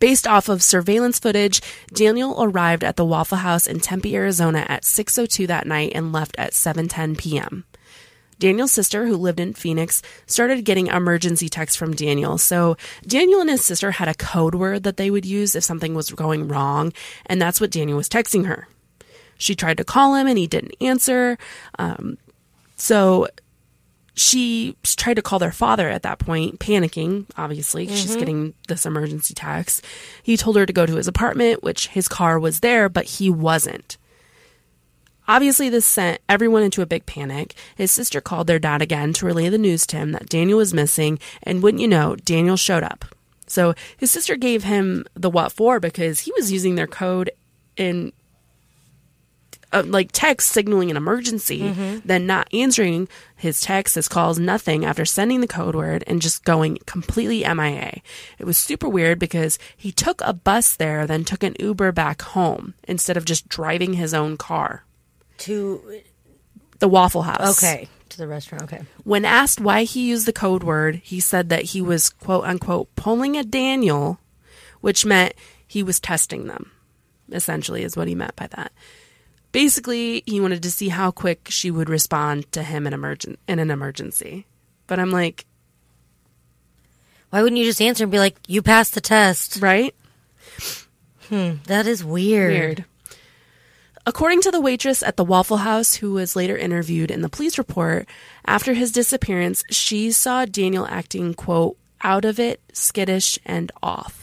Based 0.04 0.28
off 0.28 0.50
of 0.50 0.62
surveillance 0.62 1.18
footage, 1.18 1.62
Daniel 1.94 2.36
arrived 2.44 2.84
at 2.84 2.98
the 2.98 3.06
Waffle 3.06 3.38
House 3.38 3.66
in 3.66 3.80
Tempe, 3.80 4.14
Arizona 4.18 4.66
at 4.68 4.84
6:02 4.84 5.48
that 5.48 5.66
night 5.66 5.94
and 5.96 6.12
left 6.12 6.36
at 6.38 6.52
7:10 6.52 7.18
p.m. 7.18 7.64
Daniel's 8.38 8.74
sister, 8.74 9.06
who 9.06 9.16
lived 9.16 9.40
in 9.40 9.54
Phoenix, 9.54 10.02
started 10.26 10.66
getting 10.66 10.88
emergency 10.88 11.48
texts 11.48 11.78
from 11.78 11.96
Daniel. 11.96 12.38
So 12.38 12.76
Daniel 13.08 13.40
and 13.40 13.50
his 13.50 13.64
sister 13.64 13.92
had 13.92 14.10
a 14.10 14.14
code 14.14 14.56
word 14.56 14.84
that 14.84 14.98
they 14.98 15.10
would 15.10 15.24
use 15.24 15.56
if 15.56 15.64
something 15.64 15.96
was 15.96 16.10
going 16.10 16.50
wrong, 16.50 16.92
and 17.26 17.42
that's 17.42 17.62
what 17.62 17.72
Daniel 17.72 17.96
was 17.96 18.10
texting 18.10 18.46
her. 18.48 18.68
She 19.38 19.56
tried 19.56 19.78
to 19.78 19.86
call 19.86 20.16
him 20.16 20.28
and 20.28 20.38
he 20.38 20.48
didn't 20.48 20.76
answer. 20.82 21.38
Um, 21.80 22.18
so 22.76 23.30
she 24.16 24.76
tried 24.84 25.16
to 25.16 25.22
call 25.22 25.40
their 25.40 25.52
father 25.52 25.90
at 25.90 26.04
that 26.04 26.20
point, 26.20 26.60
panicking, 26.60 27.26
obviously. 27.38 27.88
'cause 27.88 28.00
She's 28.00 28.12
mm-hmm. 28.12 28.20
getting 28.20 28.54
this 28.68 28.86
emergency 28.86 29.34
text. 29.34 29.84
He 30.22 30.38
told 30.38 30.56
her 30.56 30.66
to 30.66 30.74
go 30.74 30.86
to 30.86 30.96
his 30.96 31.08
apartment, 31.08 31.64
which 31.64 31.88
his 31.88 32.08
car 32.08 32.40
was 32.40 32.60
there, 32.60 32.90
but 32.90 33.06
he 33.06 33.30
wasn't. 33.30 33.98
Obviously, 35.28 35.70
this 35.70 35.86
sent 35.86 36.20
everyone 36.28 36.64
into 36.64 36.82
a 36.82 36.86
big 36.86 37.06
panic. 37.06 37.56
His 37.76 37.92
sister 37.92 38.20
called 38.20 38.48
their 38.48 38.60
dad 38.60 38.82
again 38.82 39.14
to 39.14 39.26
relay 39.26 39.48
the 39.50 39.58
news 39.58 39.88
to 39.88 39.98
him 39.98 40.12
that 40.12 40.30
Daniel 40.30 40.58
was 40.58 40.74
missing, 40.74 41.18
and 41.44 41.64
wouldn't 41.64 41.82
you 41.82 41.88
know, 41.88 42.16
Daniel 42.18 42.58
showed 42.58 42.84
up. 42.84 43.06
So 43.48 43.74
his 43.98 44.12
sister 44.12 44.36
gave 44.36 44.64
him 44.64 45.06
the 45.14 45.30
what 45.30 45.52
for 45.52 45.80
because 45.80 46.22
he 46.22 46.34
was 46.36 46.52
using 46.52 46.76
their 46.76 46.88
code 46.88 47.32
in 47.78 48.12
uh, 49.74 49.84
like 49.86 50.12
text 50.12 50.50
signaling 50.52 50.92
an 50.92 50.98
emergency, 50.98 51.70
then 52.06 52.26
not 52.26 52.48
answering 52.54 53.08
his 53.36 53.60
texts, 53.62 53.96
his 53.96 54.08
calls, 54.08 54.40
nothing 54.40 54.86
after 54.86 55.06
sending 55.06 55.42
the 55.42 55.48
code 55.48 55.76
word 55.76 56.04
and 56.08 56.22
just 56.22 56.46
going 56.46 56.78
completely 56.86 57.44
MIA. 57.44 58.02
It 58.40 58.46
was 58.46 58.58
super 58.58 58.88
weird 58.88 59.20
because 59.20 59.60
he 59.76 59.92
took 59.92 60.22
a 60.22 60.34
bus 60.34 60.76
there, 60.76 61.06
then 61.06 61.26
took 61.26 61.44
an 61.44 61.56
Uber 61.60 61.92
back 61.92 62.22
home 62.22 62.74
instead 62.88 63.18
of 63.18 63.26
just 63.26 63.50
driving 63.50 63.94
his 63.94 64.14
own 64.14 64.38
car. 64.38 64.86
To 65.40 66.02
The 66.80 66.88
Waffle 66.88 67.24
House. 67.24 67.62
okay 67.62 67.90
to 68.14 68.18
the 68.18 68.28
restaurant. 68.28 68.64
Okay. 68.64 68.82
When 69.04 69.26
asked 69.26 69.60
why 69.60 69.84
he 69.84 70.08
used 70.08 70.26
the 70.26 70.34
code 70.34 70.64
word, 70.64 71.02
he 71.04 71.20
said 71.20 71.50
that 71.50 71.64
he 71.64 71.82
was 71.82 72.10
quote 72.10 72.46
unquote 72.46 72.96
pulling 72.96 73.36
a 73.36 73.44
Daniel, 73.44 74.20
which 74.82 75.06
meant 75.06 75.34
he 75.68 75.84
was 75.84 76.00
testing 76.00 76.48
them, 76.48 76.72
essentially, 77.32 77.84
is 77.84 77.98
what 77.98 78.08
he 78.08 78.16
meant 78.16 78.36
by 78.36 78.48
that. 78.48 78.72
Basically, 79.54 80.24
he 80.26 80.42
wanted 80.42 80.64
to 80.64 80.72
see 80.72 80.90
how 80.90 81.12
quick 81.12 81.48
she 81.50 81.72
would 81.72 81.88
respond 81.90 82.52
to 82.52 82.64
him 82.64 82.86
in, 82.86 82.94
emergen- 82.94 83.38
in 83.48 83.60
an 83.60 83.72
emergency. 83.72 84.46
But 84.88 85.00
I'm 85.00 85.12
like, 85.12 85.46
Why 87.30 87.42
wouldn't 87.42 87.58
you 87.60 87.66
just 87.66 87.82
answer 87.82 88.04
and 88.04 88.12
be 88.12 88.20
like, 88.20 88.36
"You 88.48 88.62
passed 88.62 88.94
the 88.96 89.02
test"? 89.02 89.62
right? 89.62 89.96
Hmm, 91.30 91.54
that 91.68 91.88
is 91.88 92.04
weird. 92.04 92.52
Weird. 92.52 92.86
According 94.06 94.42
to 94.42 94.52
the 94.52 94.60
waitress 94.60 95.02
at 95.02 95.16
the 95.16 95.24
Waffle 95.24 95.58
House, 95.58 95.96
who 95.96 96.12
was 96.14 96.36
later 96.36 96.58
interviewed 96.58 97.10
in 97.10 97.22
the 97.22 97.30
police 97.30 97.58
report, 97.58 98.06
after 98.46 98.74
his 98.74 98.92
disappearance, 98.92 99.64
she 99.70 100.12
saw 100.12 100.44
Daniel 100.46 100.86
acting, 100.88 101.34
quote, 101.34 101.78
out 102.02 102.26
of 102.26 102.38
it, 102.40 102.60
skittish, 102.74 103.40
and 103.46 103.72
off. 103.82 104.23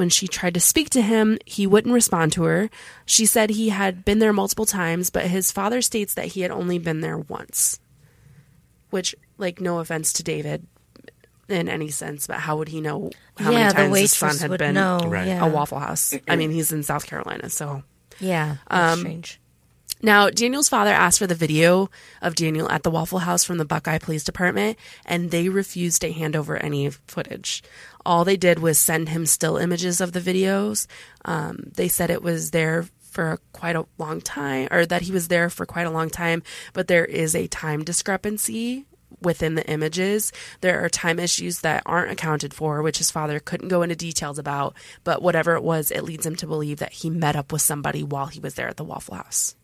When 0.00 0.08
she 0.08 0.28
tried 0.28 0.54
to 0.54 0.60
speak 0.60 0.88
to 0.90 1.02
him, 1.02 1.36
he 1.44 1.66
wouldn't 1.66 1.92
respond 1.92 2.32
to 2.32 2.44
her. 2.44 2.70
She 3.04 3.26
said 3.26 3.50
he 3.50 3.68
had 3.68 4.02
been 4.02 4.18
there 4.18 4.32
multiple 4.32 4.64
times, 4.64 5.10
but 5.10 5.26
his 5.26 5.52
father 5.52 5.82
states 5.82 6.14
that 6.14 6.24
he 6.24 6.40
had 6.40 6.50
only 6.50 6.78
been 6.78 7.02
there 7.02 7.18
once. 7.18 7.78
Which, 8.88 9.14
like, 9.36 9.60
no 9.60 9.78
offense 9.78 10.14
to 10.14 10.22
David 10.22 10.66
in 11.50 11.68
any 11.68 11.90
sense, 11.90 12.26
but 12.26 12.36
how 12.38 12.56
would 12.56 12.68
he 12.68 12.80
know 12.80 13.10
how 13.36 13.50
yeah, 13.50 13.58
many 13.58 13.74
times 13.74 13.84
his 13.84 13.92
waitress 13.92 14.38
son 14.38 14.50
had 14.50 14.58
been 14.58 14.74
know. 14.74 15.00
Right. 15.06 15.26
Yeah. 15.26 15.44
a 15.44 15.50
Waffle 15.50 15.80
House? 15.80 16.14
I 16.26 16.36
mean, 16.36 16.50
he's 16.50 16.72
in 16.72 16.82
South 16.82 17.04
Carolina, 17.04 17.50
so. 17.50 17.82
Yeah. 18.18 18.56
That's 18.70 18.92
Um, 18.94 19.00
strange. 19.00 19.39
Now, 20.02 20.30
Daniel's 20.30 20.68
father 20.68 20.92
asked 20.92 21.18
for 21.18 21.26
the 21.26 21.34
video 21.34 21.90
of 22.22 22.34
Daniel 22.34 22.70
at 22.70 22.82
the 22.82 22.90
Waffle 22.90 23.18
House 23.18 23.44
from 23.44 23.58
the 23.58 23.66
Buckeye 23.66 23.98
Police 23.98 24.24
Department, 24.24 24.78
and 25.04 25.30
they 25.30 25.48
refused 25.50 26.00
to 26.00 26.12
hand 26.12 26.34
over 26.34 26.56
any 26.56 26.88
footage. 26.88 27.62
All 28.06 28.24
they 28.24 28.38
did 28.38 28.60
was 28.60 28.78
send 28.78 29.10
him 29.10 29.26
still 29.26 29.58
images 29.58 30.00
of 30.00 30.12
the 30.12 30.20
videos. 30.20 30.86
Um, 31.26 31.70
they 31.74 31.88
said 31.88 32.08
it 32.10 32.22
was 32.22 32.50
there 32.50 32.86
for 33.10 33.40
quite 33.52 33.76
a 33.76 33.86
long 33.98 34.22
time, 34.22 34.68
or 34.70 34.86
that 34.86 35.02
he 35.02 35.12
was 35.12 35.28
there 35.28 35.50
for 35.50 35.66
quite 35.66 35.86
a 35.86 35.90
long 35.90 36.08
time, 36.08 36.42
but 36.72 36.88
there 36.88 37.04
is 37.04 37.34
a 37.34 37.46
time 37.48 37.84
discrepancy 37.84 38.86
within 39.20 39.54
the 39.54 39.68
images. 39.68 40.32
There 40.62 40.82
are 40.82 40.88
time 40.88 41.18
issues 41.18 41.60
that 41.60 41.82
aren't 41.84 42.12
accounted 42.12 42.54
for, 42.54 42.80
which 42.80 42.98
his 42.98 43.10
father 43.10 43.38
couldn't 43.38 43.68
go 43.68 43.82
into 43.82 43.96
details 43.96 44.38
about, 44.38 44.74
but 45.04 45.20
whatever 45.20 45.56
it 45.56 45.62
was, 45.62 45.90
it 45.90 46.04
leads 46.04 46.24
him 46.24 46.36
to 46.36 46.46
believe 46.46 46.78
that 46.78 46.92
he 46.92 47.10
met 47.10 47.36
up 47.36 47.52
with 47.52 47.60
somebody 47.60 48.02
while 48.02 48.26
he 48.26 48.40
was 48.40 48.54
there 48.54 48.68
at 48.68 48.78
the 48.78 48.84
Waffle 48.84 49.16
House. 49.16 49.56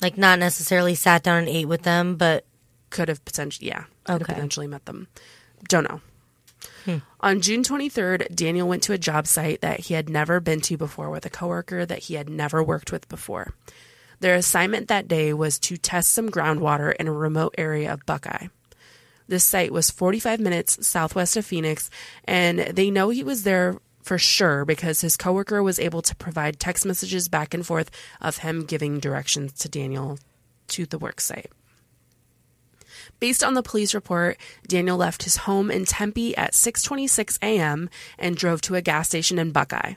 Like 0.00 0.16
not 0.18 0.38
necessarily 0.38 0.94
sat 0.94 1.22
down 1.22 1.38
and 1.38 1.48
ate 1.48 1.68
with 1.68 1.82
them, 1.82 2.16
but 2.16 2.44
could 2.90 3.08
have 3.08 3.24
potentially, 3.24 3.68
yeah, 3.68 3.84
could 4.04 4.12
have 4.12 4.22
Okay. 4.22 4.32
potentially 4.34 4.66
met 4.66 4.84
them. 4.86 5.08
Don't 5.68 5.84
know. 5.84 6.00
Hmm. 6.84 6.96
On 7.20 7.40
June 7.40 7.62
23rd, 7.62 8.34
Daniel 8.34 8.66
went 8.68 8.82
to 8.84 8.92
a 8.94 8.98
job 8.98 9.26
site 9.26 9.60
that 9.60 9.80
he 9.80 9.94
had 9.94 10.08
never 10.08 10.40
been 10.40 10.60
to 10.62 10.76
before 10.76 11.10
with 11.10 11.26
a 11.26 11.30
coworker 11.30 11.84
that 11.84 12.00
he 12.00 12.14
had 12.14 12.28
never 12.28 12.62
worked 12.62 12.90
with 12.92 13.08
before. 13.08 13.52
Their 14.20 14.34
assignment 14.34 14.88
that 14.88 15.08
day 15.08 15.32
was 15.32 15.58
to 15.60 15.76
test 15.76 16.10
some 16.12 16.30
groundwater 16.30 16.94
in 16.96 17.08
a 17.08 17.12
remote 17.12 17.54
area 17.56 17.92
of 17.92 18.04
Buckeye. 18.06 18.48
This 19.28 19.44
site 19.44 19.72
was 19.72 19.90
45 19.90 20.40
minutes 20.40 20.86
southwest 20.86 21.36
of 21.36 21.46
Phoenix, 21.46 21.88
and 22.24 22.58
they 22.60 22.90
know 22.90 23.10
he 23.10 23.22
was 23.22 23.44
there 23.44 23.78
for 24.10 24.18
sure 24.18 24.64
because 24.64 25.02
his 25.02 25.16
coworker 25.16 25.62
was 25.62 25.78
able 25.78 26.02
to 26.02 26.16
provide 26.16 26.58
text 26.58 26.84
messages 26.84 27.28
back 27.28 27.54
and 27.54 27.64
forth 27.64 27.92
of 28.20 28.38
him 28.38 28.64
giving 28.64 28.98
directions 28.98 29.52
to 29.52 29.68
Daniel 29.68 30.18
to 30.66 30.84
the 30.84 30.98
work 30.98 31.20
site. 31.20 31.52
Based 33.20 33.44
on 33.44 33.54
the 33.54 33.62
police 33.62 33.94
report, 33.94 34.36
Daniel 34.66 34.96
left 34.96 35.22
his 35.22 35.36
home 35.46 35.70
in 35.70 35.84
Tempe 35.84 36.36
at 36.36 36.54
6:26 36.54 37.38
a.m. 37.40 37.88
and 38.18 38.34
drove 38.34 38.60
to 38.62 38.74
a 38.74 38.82
gas 38.82 39.06
station 39.06 39.38
in 39.38 39.52
Buckeye. 39.52 39.94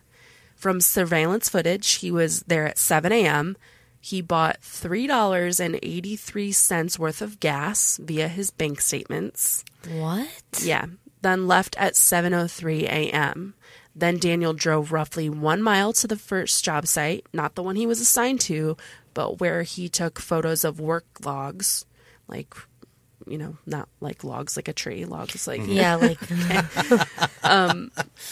From 0.56 0.80
surveillance 0.80 1.50
footage, 1.50 1.94
he 1.94 2.12
was 2.12 2.42
there 2.42 2.68
at 2.68 2.78
7 2.78 3.12
a.m. 3.12 3.58
He 4.00 4.22
bought 4.22 4.62
$3.83 4.62 7.00
worth 7.00 7.20
of 7.20 7.40
gas 7.40 7.98
via 7.98 8.28
his 8.28 8.52
bank 8.52 8.80
statements. 8.80 9.66
what? 9.90 10.30
Yeah. 10.62 10.86
Then 11.24 11.48
left 11.48 11.76
at 11.80 11.96
7:03 11.96 12.84
a.m. 12.84 13.56
Then 13.96 14.18
Daniel 14.18 14.54
drove 14.54 14.92
roughly 14.92 15.30
1 15.30 15.62
mile 15.62 15.94
to 15.94 16.08
the 16.08 16.16
first 16.16 16.64
job 16.66 16.88
site, 16.88 17.26
not 17.32 17.56
the 17.56 17.64
one 17.64 17.76
he 17.76 17.86
was 17.86 18.02
assigned 18.02 18.42
to, 18.42 18.76
but 19.14 19.40
where 19.40 19.62
he 19.64 19.88
took 19.88 20.20
photos 20.20 20.64
of 20.64 20.80
work 20.80 21.06
logs, 21.24 21.86
like 22.28 22.54
you 23.28 23.38
know, 23.38 23.56
not 23.66 23.88
like 24.02 24.24
logs 24.24 24.58
like 24.58 24.68
a 24.68 24.74
tree, 24.74 25.06
logs 25.06 25.48
like 25.48 25.62
Yeah, 25.68 25.96
like 25.96 26.20
um, 27.44 27.92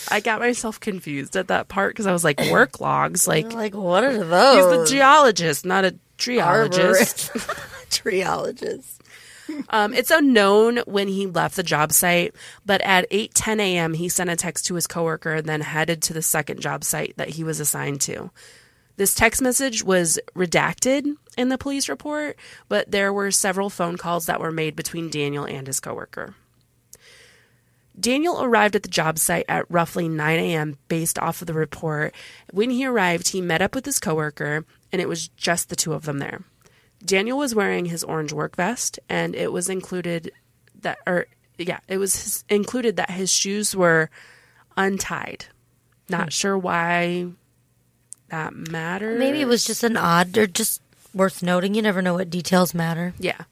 I 0.09 0.19
got 0.19 0.39
myself 0.39 0.79
confused 0.79 1.35
at 1.37 1.47
that 1.47 1.67
part 1.67 1.93
because 1.93 2.07
I 2.07 2.11
was 2.11 2.23
like 2.23 2.39
work 2.51 2.81
logs, 2.81 3.27
like 3.27 3.53
like 3.53 3.75
what 3.75 4.03
are 4.03 4.17
those? 4.17 4.55
he's 4.55 4.65
those? 4.65 4.89
the 4.89 4.95
geologist, 4.95 5.65
not 5.65 5.85
a 5.85 5.95
treologist. 6.17 7.29
Triologist. 7.91 9.00
Um, 9.69 9.93
it's 9.93 10.11
unknown 10.11 10.77
when 10.85 11.07
he 11.07 11.27
left 11.27 11.55
the 11.55 11.63
job 11.63 11.91
site, 11.91 12.35
but 12.65 12.81
at 12.81 13.09
8:10 13.09 13.59
a.m. 13.59 13.93
he 13.93 14.09
sent 14.09 14.29
a 14.29 14.35
text 14.35 14.65
to 14.67 14.75
his 14.75 14.87
coworker 14.87 15.35
and 15.35 15.47
then 15.47 15.61
headed 15.61 16.01
to 16.03 16.13
the 16.13 16.21
second 16.21 16.61
job 16.61 16.83
site 16.83 17.15
that 17.17 17.29
he 17.29 17.43
was 17.43 17.59
assigned 17.59 18.01
to. 18.01 18.31
This 18.97 19.15
text 19.15 19.41
message 19.41 19.83
was 19.83 20.19
redacted 20.35 21.15
in 21.37 21.49
the 21.49 21.57
police 21.57 21.89
report, 21.89 22.37
but 22.69 22.91
there 22.91 23.13
were 23.13 23.31
several 23.31 23.69
phone 23.69 23.97
calls 23.97 24.25
that 24.25 24.39
were 24.39 24.51
made 24.51 24.75
between 24.75 25.09
Daniel 25.09 25.45
and 25.45 25.65
his 25.65 25.79
coworker. 25.79 26.35
Daniel 27.99 28.41
arrived 28.43 28.75
at 28.75 28.83
the 28.83 28.89
job 28.89 29.19
site 29.19 29.45
at 29.49 29.69
roughly 29.69 30.07
9 30.07 30.39
a.m. 30.39 30.77
based 30.87 31.19
off 31.19 31.41
of 31.41 31.47
the 31.47 31.53
report. 31.53 32.13
When 32.51 32.69
he 32.69 32.85
arrived, 32.85 33.29
he 33.29 33.41
met 33.41 33.61
up 33.61 33.75
with 33.75 33.85
his 33.85 33.99
coworker, 33.99 34.65
and 34.91 35.01
it 35.01 35.09
was 35.09 35.27
just 35.29 35.69
the 35.69 35.75
two 35.75 35.93
of 35.93 36.05
them 36.05 36.19
there. 36.19 36.41
Daniel 37.03 37.37
was 37.37 37.55
wearing 37.55 37.85
his 37.85 38.03
orange 38.03 38.33
work 38.33 38.55
vest, 38.55 38.99
and 39.09 39.35
it 39.35 39.51
was 39.51 39.69
included 39.69 40.31
that, 40.81 40.97
or 41.07 41.27
yeah, 41.57 41.79
it 41.87 41.97
was 41.97 42.21
his, 42.23 42.43
included 42.49 42.95
that 42.97 43.11
his 43.11 43.31
shoes 43.31 43.75
were 43.75 44.09
untied. 44.77 45.45
Not 46.09 46.33
sure 46.33 46.57
why 46.57 47.27
that 48.29 48.53
mattered. 48.53 49.19
Maybe 49.19 49.41
it 49.41 49.47
was 49.47 49.65
just 49.65 49.83
an 49.83 49.97
odd 49.97 50.37
or 50.37 50.47
just 50.47 50.81
worth 51.13 51.41
noting. 51.43 51.73
You 51.73 51.81
never 51.81 52.01
know 52.01 52.13
what 52.13 52.29
details 52.29 52.73
matter. 52.73 53.13
Yeah. 53.19 53.43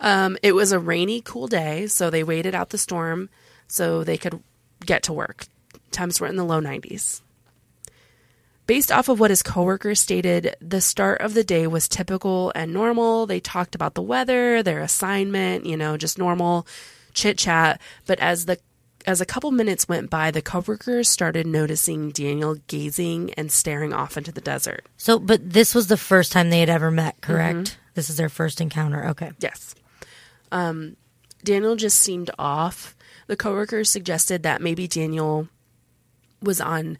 Um, 0.00 0.38
it 0.42 0.52
was 0.52 0.72
a 0.72 0.78
rainy, 0.78 1.20
cool 1.20 1.46
day, 1.46 1.86
so 1.86 2.08
they 2.08 2.24
waited 2.24 2.54
out 2.54 2.70
the 2.70 2.78
storm 2.78 3.28
so 3.68 4.02
they 4.02 4.16
could 4.16 4.42
get 4.84 5.02
to 5.04 5.12
work. 5.12 5.46
Temps 5.90 6.20
were 6.20 6.26
in 6.26 6.36
the 6.36 6.44
low 6.44 6.60
90s. 6.60 7.20
Based 8.70 8.92
off 8.92 9.08
of 9.08 9.18
what 9.18 9.30
his 9.30 9.42
coworkers 9.42 9.98
stated, 9.98 10.54
the 10.60 10.80
start 10.80 11.22
of 11.22 11.34
the 11.34 11.42
day 11.42 11.66
was 11.66 11.88
typical 11.88 12.52
and 12.54 12.72
normal. 12.72 13.26
They 13.26 13.40
talked 13.40 13.74
about 13.74 13.94
the 13.94 14.00
weather, 14.00 14.62
their 14.62 14.80
assignment, 14.80 15.66
you 15.66 15.76
know, 15.76 15.96
just 15.96 16.18
normal 16.18 16.68
chit 17.12 17.36
chat. 17.36 17.80
But 18.06 18.20
as 18.20 18.46
the 18.46 18.60
as 19.06 19.20
a 19.20 19.26
couple 19.26 19.50
minutes 19.50 19.88
went 19.88 20.08
by, 20.08 20.30
the 20.30 20.40
coworkers 20.40 21.08
started 21.08 21.48
noticing 21.48 22.12
Daniel 22.12 22.58
gazing 22.68 23.34
and 23.34 23.50
staring 23.50 23.92
off 23.92 24.16
into 24.16 24.30
the 24.30 24.40
desert. 24.40 24.86
So, 24.96 25.18
but 25.18 25.50
this 25.50 25.74
was 25.74 25.88
the 25.88 25.96
first 25.96 26.30
time 26.30 26.50
they 26.50 26.60
had 26.60 26.70
ever 26.70 26.92
met, 26.92 27.20
correct? 27.20 27.76
This 27.94 28.08
is 28.08 28.18
their 28.18 28.28
first 28.28 28.60
encounter. 28.60 29.04
Okay. 29.08 29.32
Yes. 29.40 29.74
Um, 30.52 30.96
Daniel 31.42 31.74
just 31.74 31.98
seemed 31.98 32.30
off. 32.38 32.94
The 33.26 33.34
coworkers 33.34 33.90
suggested 33.90 34.44
that 34.44 34.62
maybe 34.62 34.86
Daniel 34.86 35.48
was 36.40 36.60
on 36.60 36.98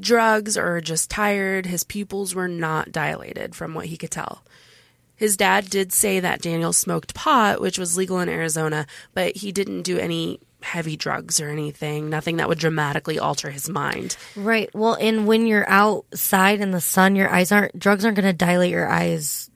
drugs 0.00 0.56
or 0.56 0.80
just 0.80 1.10
tired. 1.10 1.66
His 1.66 1.84
pupils 1.84 2.34
were 2.34 2.48
not 2.48 2.92
dilated 2.92 3.54
from 3.54 3.74
what 3.74 3.86
he 3.86 3.96
could 3.96 4.10
tell. 4.10 4.42
His 5.16 5.36
dad 5.36 5.68
did 5.68 5.92
say 5.92 6.18
that 6.20 6.40
Daniel 6.40 6.72
smoked 6.72 7.14
pot, 7.14 7.60
which 7.60 7.78
was 7.78 7.96
legal 7.96 8.20
in 8.20 8.28
Arizona, 8.30 8.86
but 9.12 9.36
he 9.36 9.52
didn't 9.52 9.82
do 9.82 9.98
any 9.98 10.40
heavy 10.62 10.96
drugs 10.96 11.40
or 11.40 11.48
anything, 11.48 12.08
nothing 12.08 12.38
that 12.38 12.48
would 12.48 12.58
dramatically 12.58 13.18
alter 13.18 13.50
his 13.50 13.68
mind. 13.68 14.16
Right. 14.34 14.70
Well, 14.74 14.94
and 14.94 15.26
when 15.26 15.46
you're 15.46 15.68
outside 15.68 16.60
in 16.60 16.70
the 16.70 16.80
sun, 16.80 17.16
your 17.16 17.28
eyes 17.28 17.52
aren't, 17.52 17.78
drugs 17.78 18.04
aren't 18.04 18.16
going 18.16 18.26
to 18.26 18.32
dilate 18.32 18.70
your 18.70 18.88
eyes. 18.88 19.50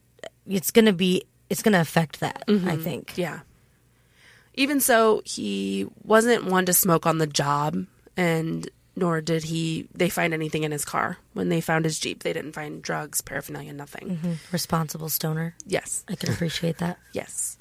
It's 0.46 0.70
going 0.70 0.84
to 0.84 0.92
be, 0.92 1.24
it's 1.48 1.62
going 1.62 1.72
to 1.72 1.80
affect 1.80 2.20
that, 2.20 2.44
I 2.46 2.52
mm-hmm. 2.52 2.82
think. 2.82 3.16
Yeah. 3.16 3.40
Even 4.54 4.80
so, 4.80 5.22
he 5.24 5.86
wasn't 6.02 6.44
one 6.44 6.66
to 6.66 6.72
smoke 6.72 7.06
on 7.06 7.18
the 7.18 7.26
job, 7.26 7.86
and 8.16 8.68
nor 8.96 9.20
did 9.20 9.44
he 9.44 9.88
they 9.94 10.08
find 10.08 10.32
anything 10.34 10.62
in 10.64 10.70
his 10.72 10.84
car. 10.84 11.18
When 11.32 11.48
they 11.48 11.60
found 11.60 11.84
his 11.84 11.98
Jeep, 11.98 12.22
they 12.22 12.32
didn't 12.32 12.52
find 12.52 12.80
drugs, 12.82 13.20
paraphernalia, 13.20 13.72
nothing. 13.72 14.10
Mm-hmm. 14.16 14.32
Responsible 14.52 15.08
stoner. 15.08 15.54
Yes. 15.66 16.04
I 16.08 16.14
can 16.16 16.30
appreciate 16.32 16.78
that. 16.78 16.98
Yes. 17.12 17.56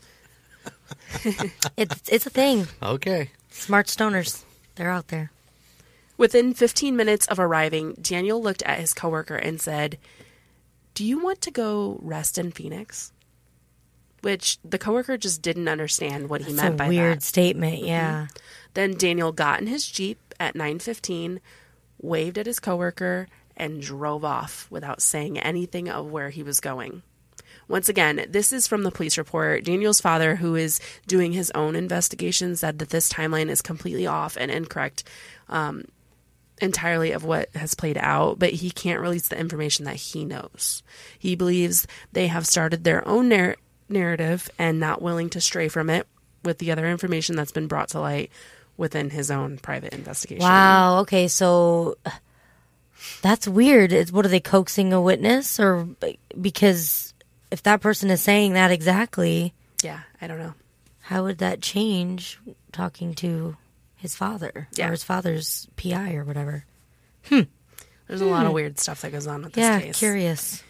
It's 1.78 2.02
it's 2.10 2.26
a 2.26 2.30
thing. 2.30 2.68
Okay. 2.82 3.32
Smart 3.52 3.88
stoners. 3.88 4.44
They're 4.76 4.90
out 4.90 5.10
there. 5.10 5.32
Within 6.18 6.54
15 6.54 6.96
minutes 6.96 7.26
of 7.28 7.40
arriving, 7.40 7.96
Daniel 8.02 8.42
looked 8.42 8.62
at 8.64 8.80
his 8.80 8.94
coworker 8.94 9.36
and 9.36 9.60
said, 9.60 9.98
"Do 10.94 11.04
you 11.04 11.20
want 11.22 11.42
to 11.42 11.52
go 11.52 12.00
rest 12.02 12.38
in 12.38 12.52
Phoenix?" 12.52 13.12
Which 14.22 14.58
the 14.64 14.78
coworker 14.78 15.18
just 15.18 15.42
didn't 15.42 15.68
understand 15.68 16.30
what 16.30 16.42
he 16.42 16.52
It's 16.54 16.62
meant 16.62 16.76
a 16.76 16.78
by 16.78 16.88
weird 16.88 17.18
that. 17.18 17.24
statement. 17.24 17.80
Yeah. 17.84 18.14
Mm-hmm. 18.28 18.38
Then 18.74 18.94
Daniel 18.98 19.32
got 19.34 19.60
in 19.60 19.68
his 19.68 19.86
Jeep 19.86 20.18
at 20.44 20.56
9:15, 20.56 21.40
waved 22.02 22.38
at 22.38 22.46
his 22.46 22.60
coworker 22.60 23.28
and 23.56 23.82
drove 23.82 24.26
off 24.26 24.68
without 24.70 25.02
saying 25.02 25.40
anything 25.40 25.90
of 25.90 26.12
where 26.12 26.30
he 26.30 26.44
was 26.44 26.60
going. 26.60 27.04
Once 27.68 27.88
again, 27.88 28.26
this 28.30 28.52
is 28.52 28.68
from 28.68 28.84
the 28.84 28.92
police 28.92 29.18
report. 29.18 29.64
Daniel's 29.64 30.02
father, 30.02 30.36
who 30.36 30.56
is 30.56 30.80
doing 31.08 31.32
his 31.32 31.52
own 31.52 31.76
investigation, 31.76 32.56
said 32.56 32.80
that 32.80 32.90
this 32.90 33.12
timeline 33.12 33.50
is 33.50 33.62
completely 33.62 34.06
off 34.06 34.36
and 34.38 34.52
incorrect 34.52 35.04
um, 35.50 35.86
entirely 36.62 37.12
of 37.12 37.24
what 37.24 37.50
has 37.56 37.74
played 37.74 37.98
out, 37.98 38.38
but 38.38 38.52
he 38.52 38.70
can't 38.70 39.02
release 39.02 39.28
the 39.28 39.40
information 39.40 39.86
that 39.86 39.96
he 39.96 40.26
knows. 40.26 40.84
He 41.18 41.36
believes 41.36 41.88
they 42.12 42.28
have 42.28 42.46
started 42.46 42.84
their 42.84 43.08
own 43.08 43.30
narr- 43.30 43.56
narrative 43.88 44.50
and 44.60 44.80
not 44.80 45.02
willing 45.02 45.30
to 45.30 45.42
stray 45.42 45.68
from 45.68 45.90
it 45.90 46.08
with 46.44 46.58
the 46.58 46.72
other 46.72 46.88
information 46.88 47.36
that's 47.36 47.52
been 47.52 47.68
brought 47.68 47.90
to 47.90 48.00
light 48.00 48.30
within 48.78 49.10
his 49.10 49.30
own 49.32 49.58
private 49.58 49.94
investigation. 49.94 50.44
Wow. 50.44 51.00
Okay. 51.02 51.28
So 51.28 51.98
that's 53.22 53.48
weird. 53.48 53.92
It's, 53.92 54.12
what 54.12 54.26
are 54.26 54.30
they 54.30 54.40
coaxing 54.40 54.94
a 54.94 55.02
witness 55.02 55.60
or 55.60 55.88
because 56.40 57.14
if 57.52 57.64
that 57.64 57.82
person 57.82 58.10
is 58.10 58.22
saying 58.22 58.54
that 58.54 58.72
exactly, 58.72 59.54
Yeah, 59.84 60.00
I 60.22 60.28
don't 60.28 60.40
know. 60.40 60.54
how 61.02 61.24
would 61.24 61.38
that 61.40 61.62
change 61.62 62.40
talking 62.72 63.14
to 63.16 63.58
his 63.96 64.16
father 64.16 64.68
Yeah. 64.74 64.88
or 64.88 64.92
his 64.92 65.04
father's 65.04 65.68
PI 65.76 66.14
or 66.16 66.24
whatever? 66.24 66.66
Hmm. 67.30 67.42
There's 68.08 68.22
a 68.22 68.26
lot 68.26 68.46
of 68.46 68.52
weird 68.54 68.80
stuff 68.80 69.02
that 69.02 69.12
goes 69.12 69.28
on 69.28 69.44
with 69.44 69.54
this 69.54 69.66
Hmm. 69.66 69.72
yeah. 69.74 69.80
case. 69.88 70.00
Curious. 70.00 70.64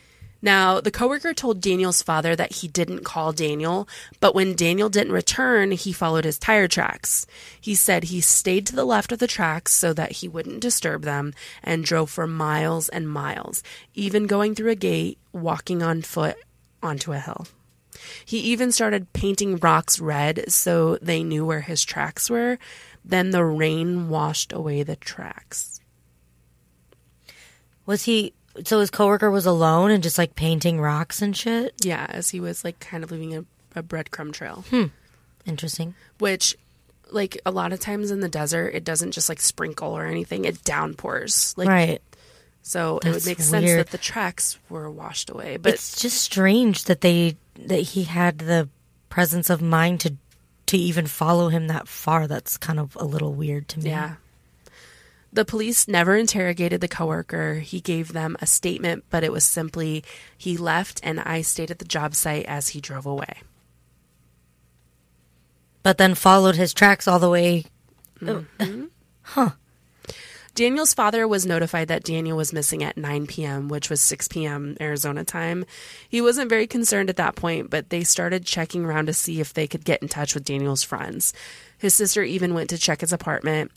Now, 0.44 0.82
the 0.82 0.92
coworker 0.92 1.34
told 1.34 1.62
Daniel's 1.62 2.04
father 2.04 2.36
that 2.36 2.52
he 2.52 2.68
didn't 2.68 3.06
call 3.06 3.32
Daniel, 3.32 3.88
but 4.20 4.36
when 4.36 4.56
Daniel 4.56 4.90
didn't 4.90 5.14
return, 5.14 5.72
he 5.72 5.94
followed 5.94 6.26
his 6.26 6.38
tire 6.38 6.68
tracks. 6.68 7.26
He 7.62 7.76
said 7.76 8.04
he 8.04 8.20
stayed 8.20 8.68
to 8.68 8.76
the 8.76 8.84
left 8.84 9.14
of 9.14 9.20
the 9.20 9.26
tracks 9.26 9.72
so 9.72 9.94
that 9.94 10.12
he 10.12 10.28
wouldn't 10.28 10.60
disturb 10.60 11.04
them 11.04 11.34
and 11.64 11.86
drove 11.86 12.10
for 12.10 12.28
miles 12.28 12.90
and 12.90 13.08
miles, 13.10 13.64
even 13.94 14.28
going 14.28 14.54
through 14.54 14.72
a 14.72 14.76
gate, 14.76 15.18
walking 15.32 15.82
on 15.82 16.02
foot 16.02 16.36
onto 16.84 17.14
a 17.14 17.20
hill. 17.20 17.48
He 18.26 18.40
even 18.40 18.74
started 18.74 19.14
painting 19.14 19.56
rocks 19.56 19.98
red 19.98 20.52
so 20.52 20.98
they 20.98 21.24
knew 21.24 21.46
where 21.46 21.62
his 21.62 21.86
tracks 21.86 22.30
were. 22.30 22.60
Then 23.06 23.30
the 23.30 23.46
rain 23.46 24.10
washed 24.10 24.52
away 24.52 24.84
the 24.84 24.98
tracks. 24.98 25.80
Was 27.86 28.04
he? 28.04 28.34
So 28.66 28.80
his 28.80 28.92
coworker 28.92 29.32
was 29.32 29.46
alone 29.46 29.90
and 29.92 30.04
just 30.04 30.18
like 30.18 30.36
painting 30.36 30.80
rocks 30.80 31.22
and 31.22 31.36
shit. 31.36 31.74
Yeah, 31.84 32.06
as 32.10 32.30
he 32.30 32.40
was 32.40 32.64
like 32.64 32.80
kind 32.80 33.04
of 33.04 33.12
leaving 33.12 33.36
a, 33.36 33.46
a 33.76 33.84
breadcrumb 33.84 34.32
trail. 34.34 34.64
Hmm. 34.70 34.86
Interesting. 35.46 35.96
which 36.20 36.56
like 37.12 37.40
a 37.46 37.52
lot 37.52 37.74
of 37.74 37.80
times 37.80 38.12
in 38.12 38.22
the 38.22 38.30
desert 38.30 38.70
it 38.74 38.84
doesn't 38.84 39.12
just 39.12 39.28
like 39.30 39.40
sprinkle 39.42 39.92
or 39.92 40.06
anything 40.06 40.46
it 40.46 40.64
downpours 40.64 41.54
like 41.58 41.68
right. 41.68 42.02
so 42.64 42.98
it 43.00 43.06
would 43.08 43.16
That's 43.16 43.26
make 43.26 43.40
sense 43.40 43.66
weird. 43.66 43.80
that 43.80 43.92
the 43.92 43.98
tracks 44.00 44.58
were 44.70 44.90
washed 44.90 45.30
away 45.30 45.58
but 45.58 45.74
it's 45.74 46.02
just 46.02 46.22
strange 46.22 46.86
that 46.86 47.02
they 47.02 47.36
that 47.68 47.82
he 47.82 48.04
had 48.06 48.40
the 48.40 48.68
presence 49.10 49.50
of 49.50 49.62
mind 49.62 50.00
to 50.02 50.16
to 50.68 50.78
even 50.78 51.06
follow 51.06 51.50
him 51.50 51.68
that 51.68 51.88
far. 51.90 52.26
That's 52.26 52.58
kind 52.58 52.80
of 52.80 52.96
a 52.96 53.04
little 53.06 53.34
weird 53.34 53.68
to 53.70 53.80
me. 53.80 53.90
yeah 53.90 54.16
the 55.34 55.46
police 55.46 55.88
never 55.88 56.16
interrogated 56.16 56.80
the 56.82 56.88
coworker 56.88 57.56
he 57.56 57.82
gave 57.82 58.14
them 58.14 58.38
a 58.40 58.46
statement 58.46 59.04
but 59.10 59.24
it 59.24 59.32
was 59.32 59.44
simply 59.44 60.04
he 60.38 60.58
left 60.58 61.00
and 61.04 61.20
i 61.20 61.42
stayed 61.42 61.72
at 61.72 61.80
the 61.80 61.86
job 61.86 62.16
site 62.16 62.46
as 62.46 62.70
he 62.70 62.82
drove 62.82 63.06
away 63.06 63.42
But 65.84 65.98
then 65.98 66.16
followed 66.16 66.56
his 66.56 66.74
tracks 66.74 67.08
all 67.08 67.20
the 67.20 67.30
way. 67.30 67.66
Mm-hmm. 68.20 68.86
Huh. 69.26 69.52
Daniel's 70.54 70.94
father 70.94 71.26
was 71.26 71.46
notified 71.46 71.88
that 71.88 72.04
Daniel 72.04 72.36
was 72.36 72.52
missing 72.52 72.84
at 72.84 72.98
9 72.98 73.26
p.m., 73.26 73.70
which 73.70 73.90
was 73.90 74.02
6 74.02 74.28
p.m. 74.28 74.76
Arizona 74.82 75.24
time. 75.24 75.66
He 76.10 76.20
wasn't 76.20 76.50
very 76.50 76.68
concerned 76.68 77.10
at 77.10 77.16
that 77.16 77.38
point, 77.38 77.70
but 77.70 77.90
they 77.90 78.04
started 78.04 78.46
checking 78.46 78.84
around 78.84 79.06
to 79.06 79.14
see 79.14 79.40
if 79.40 79.54
they 79.54 79.66
could 79.66 79.86
get 79.86 80.02
in 80.02 80.10
touch 80.10 80.34
with 80.34 80.44
Daniel's 80.44 80.84
friends. 80.84 81.34
His 81.78 81.94
sister 81.94 82.22
even 82.22 82.54
went 82.54 82.70
to 82.72 82.78
check 82.78 83.00
his 83.00 83.14
apartment. 83.14 83.72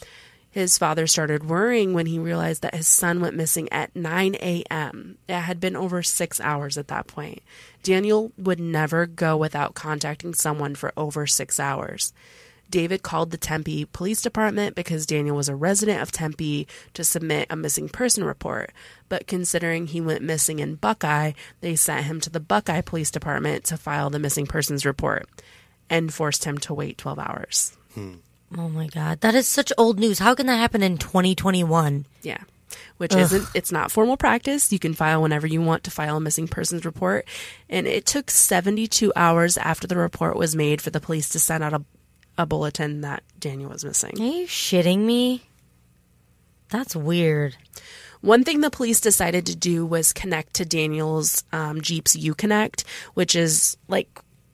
His 0.56 0.78
father 0.78 1.06
started 1.06 1.50
worrying 1.50 1.92
when 1.92 2.06
he 2.06 2.18
realized 2.18 2.62
that 2.62 2.74
his 2.74 2.88
son 2.88 3.20
went 3.20 3.36
missing 3.36 3.70
at 3.70 3.94
9 3.94 4.36
a.m. 4.36 5.18
It 5.28 5.34
had 5.34 5.60
been 5.60 5.76
over 5.76 6.02
six 6.02 6.40
hours 6.40 6.78
at 6.78 6.88
that 6.88 7.06
point. 7.06 7.42
Daniel 7.82 8.32
would 8.38 8.58
never 8.58 9.04
go 9.04 9.36
without 9.36 9.74
contacting 9.74 10.32
someone 10.32 10.74
for 10.74 10.94
over 10.96 11.26
six 11.26 11.60
hours. 11.60 12.14
David 12.70 13.02
called 13.02 13.32
the 13.32 13.36
Tempe 13.36 13.84
Police 13.84 14.22
Department 14.22 14.74
because 14.74 15.04
Daniel 15.04 15.36
was 15.36 15.50
a 15.50 15.54
resident 15.54 16.00
of 16.00 16.10
Tempe 16.10 16.66
to 16.94 17.04
submit 17.04 17.48
a 17.50 17.54
missing 17.54 17.90
person 17.90 18.24
report. 18.24 18.72
But 19.10 19.26
considering 19.26 19.88
he 19.88 20.00
went 20.00 20.22
missing 20.22 20.60
in 20.60 20.76
Buckeye, 20.76 21.32
they 21.60 21.76
sent 21.76 22.06
him 22.06 22.18
to 22.22 22.30
the 22.30 22.40
Buckeye 22.40 22.80
Police 22.80 23.10
Department 23.10 23.64
to 23.64 23.76
file 23.76 24.08
the 24.08 24.18
missing 24.18 24.46
persons 24.46 24.86
report 24.86 25.28
and 25.90 26.14
forced 26.14 26.46
him 26.46 26.56
to 26.56 26.72
wait 26.72 26.96
12 26.96 27.18
hours. 27.18 27.76
Hmm. 27.92 28.14
Oh 28.56 28.68
my 28.68 28.86
god, 28.86 29.20
that 29.22 29.34
is 29.34 29.48
such 29.48 29.72
old 29.76 29.98
news. 29.98 30.18
How 30.18 30.34
can 30.34 30.46
that 30.46 30.56
happen 30.56 30.82
in 30.82 30.98
2021? 30.98 32.06
Yeah. 32.22 32.38
Which 32.98 33.14
isn't, 33.14 33.48
it's 33.54 33.72
not 33.72 33.90
formal 33.90 34.16
practice. 34.16 34.72
You 34.72 34.78
can 34.78 34.94
file 34.94 35.22
whenever 35.22 35.46
you 35.46 35.60
want 35.60 35.84
to 35.84 35.90
file 35.90 36.16
a 36.16 36.20
missing 36.20 36.48
persons 36.48 36.84
report. 36.84 37.26
And 37.68 37.86
it 37.86 38.06
took 38.06 38.30
72 38.30 39.12
hours 39.14 39.58
after 39.58 39.86
the 39.86 39.96
report 39.96 40.36
was 40.36 40.56
made 40.56 40.80
for 40.80 40.90
the 40.90 41.00
police 41.00 41.28
to 41.30 41.38
send 41.38 41.62
out 41.62 41.74
a, 41.74 41.84
a 42.38 42.46
bulletin 42.46 43.02
that 43.02 43.22
Daniel 43.38 43.70
was 43.70 43.84
missing. 43.84 44.20
Are 44.20 44.24
you 44.24 44.46
shitting 44.46 45.00
me? 45.00 45.42
That's 46.70 46.96
weird. 46.96 47.56
One 48.20 48.44
thing 48.44 48.60
the 48.60 48.70
police 48.70 49.00
decided 49.00 49.46
to 49.46 49.56
do 49.56 49.86
was 49.86 50.12
connect 50.12 50.54
to 50.54 50.64
Daniel's 50.64 51.44
um, 51.52 51.80
Jeep's 51.80 52.16
Uconnect, 52.16 52.84
which 53.14 53.36
is 53.36 53.76
like 53.88 54.08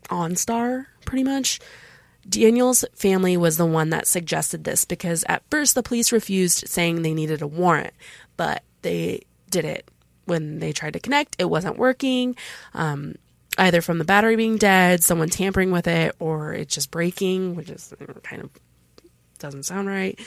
OnStar, 0.09 0.87
pretty 1.05 1.24
much. 1.24 1.61
Daniel's 2.28 2.85
family 2.94 3.37
was 3.37 3.56
the 3.56 3.66
one 3.66 3.90
that 3.90 4.06
suggested 4.06 4.64
this 4.64 4.85
because 4.85 5.24
at 5.28 5.42
first 5.50 5.74
the 5.74 5.82
police 5.82 6.12
refused, 6.12 6.68
saying 6.68 7.02
they 7.02 7.14
needed 7.14 7.42
a 7.42 7.46
warrant, 7.46 7.92
but 8.37 8.62
they 8.82 9.22
did 9.50 9.64
it 9.64 9.90
when 10.24 10.61
they 10.61 10.72
tried 10.72 10.92
to 10.92 11.00
connect. 11.00 11.37
It 11.38 11.50
wasn't 11.50 11.78
working, 11.78 12.37
um, 12.74 13.16
either 13.58 13.82
from 13.82 13.98
the 13.98 14.04
battery 14.04 14.37
being 14.37 14.56
dead, 14.56 15.02
someone 15.02 15.28
tampering 15.28 15.72
with 15.72 15.87
it, 15.87 16.14
or 16.18 16.52
it 16.52 16.68
just 16.68 16.90
breaking, 16.90 17.56
which 17.56 17.70
is 17.70 17.92
kind 18.22 18.42
of 18.42 18.50
doesn't 19.38 19.64
sound 19.64 19.88
right. 19.88 20.18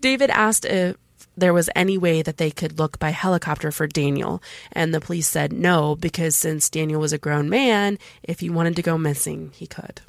David 0.00 0.30
asked 0.30 0.64
if 0.64 0.96
there 1.36 1.54
was 1.54 1.70
any 1.76 1.96
way 1.96 2.22
that 2.22 2.38
they 2.38 2.50
could 2.50 2.78
look 2.78 2.98
by 2.98 3.10
helicopter 3.10 3.70
for 3.70 3.86
Daniel, 3.86 4.42
and 4.72 4.92
the 4.92 5.00
police 5.00 5.28
said 5.28 5.52
no, 5.52 5.94
because 5.94 6.34
since 6.34 6.68
Daniel 6.68 7.00
was 7.00 7.12
a 7.12 7.18
grown 7.18 7.48
man, 7.48 7.98
if 8.22 8.40
he 8.40 8.50
wanted 8.50 8.74
to 8.76 8.82
go 8.82 8.98
missing, 8.98 9.52
he 9.54 9.66
could. 9.66 10.00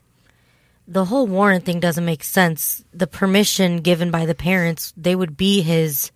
The 0.88 1.06
whole 1.06 1.28
warrant 1.28 1.65
thing 1.65 1.80
doesn't 1.82 2.06
make 2.06 2.23
sense. 2.23 2.84
The 2.93 3.08
permission 3.08 3.78
given 3.82 4.10
by 4.10 4.26
the 4.26 4.36
parents, 4.36 4.93
they 4.95 5.15
would 5.15 5.36
be 5.36 5.62
his 5.62 6.12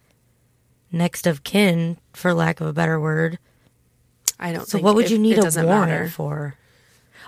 next 0.91 1.27
of 1.27 1.43
kin, 1.43 1.97
for 2.13 2.34
lack 2.34 2.62
of 2.62 2.67
a 2.67 2.73
better 2.73 2.99
word. 2.99 3.38
I 4.39 4.53
don't 4.53 4.65
So 4.67 4.77
think 4.77 4.86
what 4.86 4.95
would 4.95 5.10
you 5.12 5.19
need 5.19 5.38
a 5.38 5.41
warrant 5.41 5.65
matter. 5.91 6.07
for? 6.10 6.55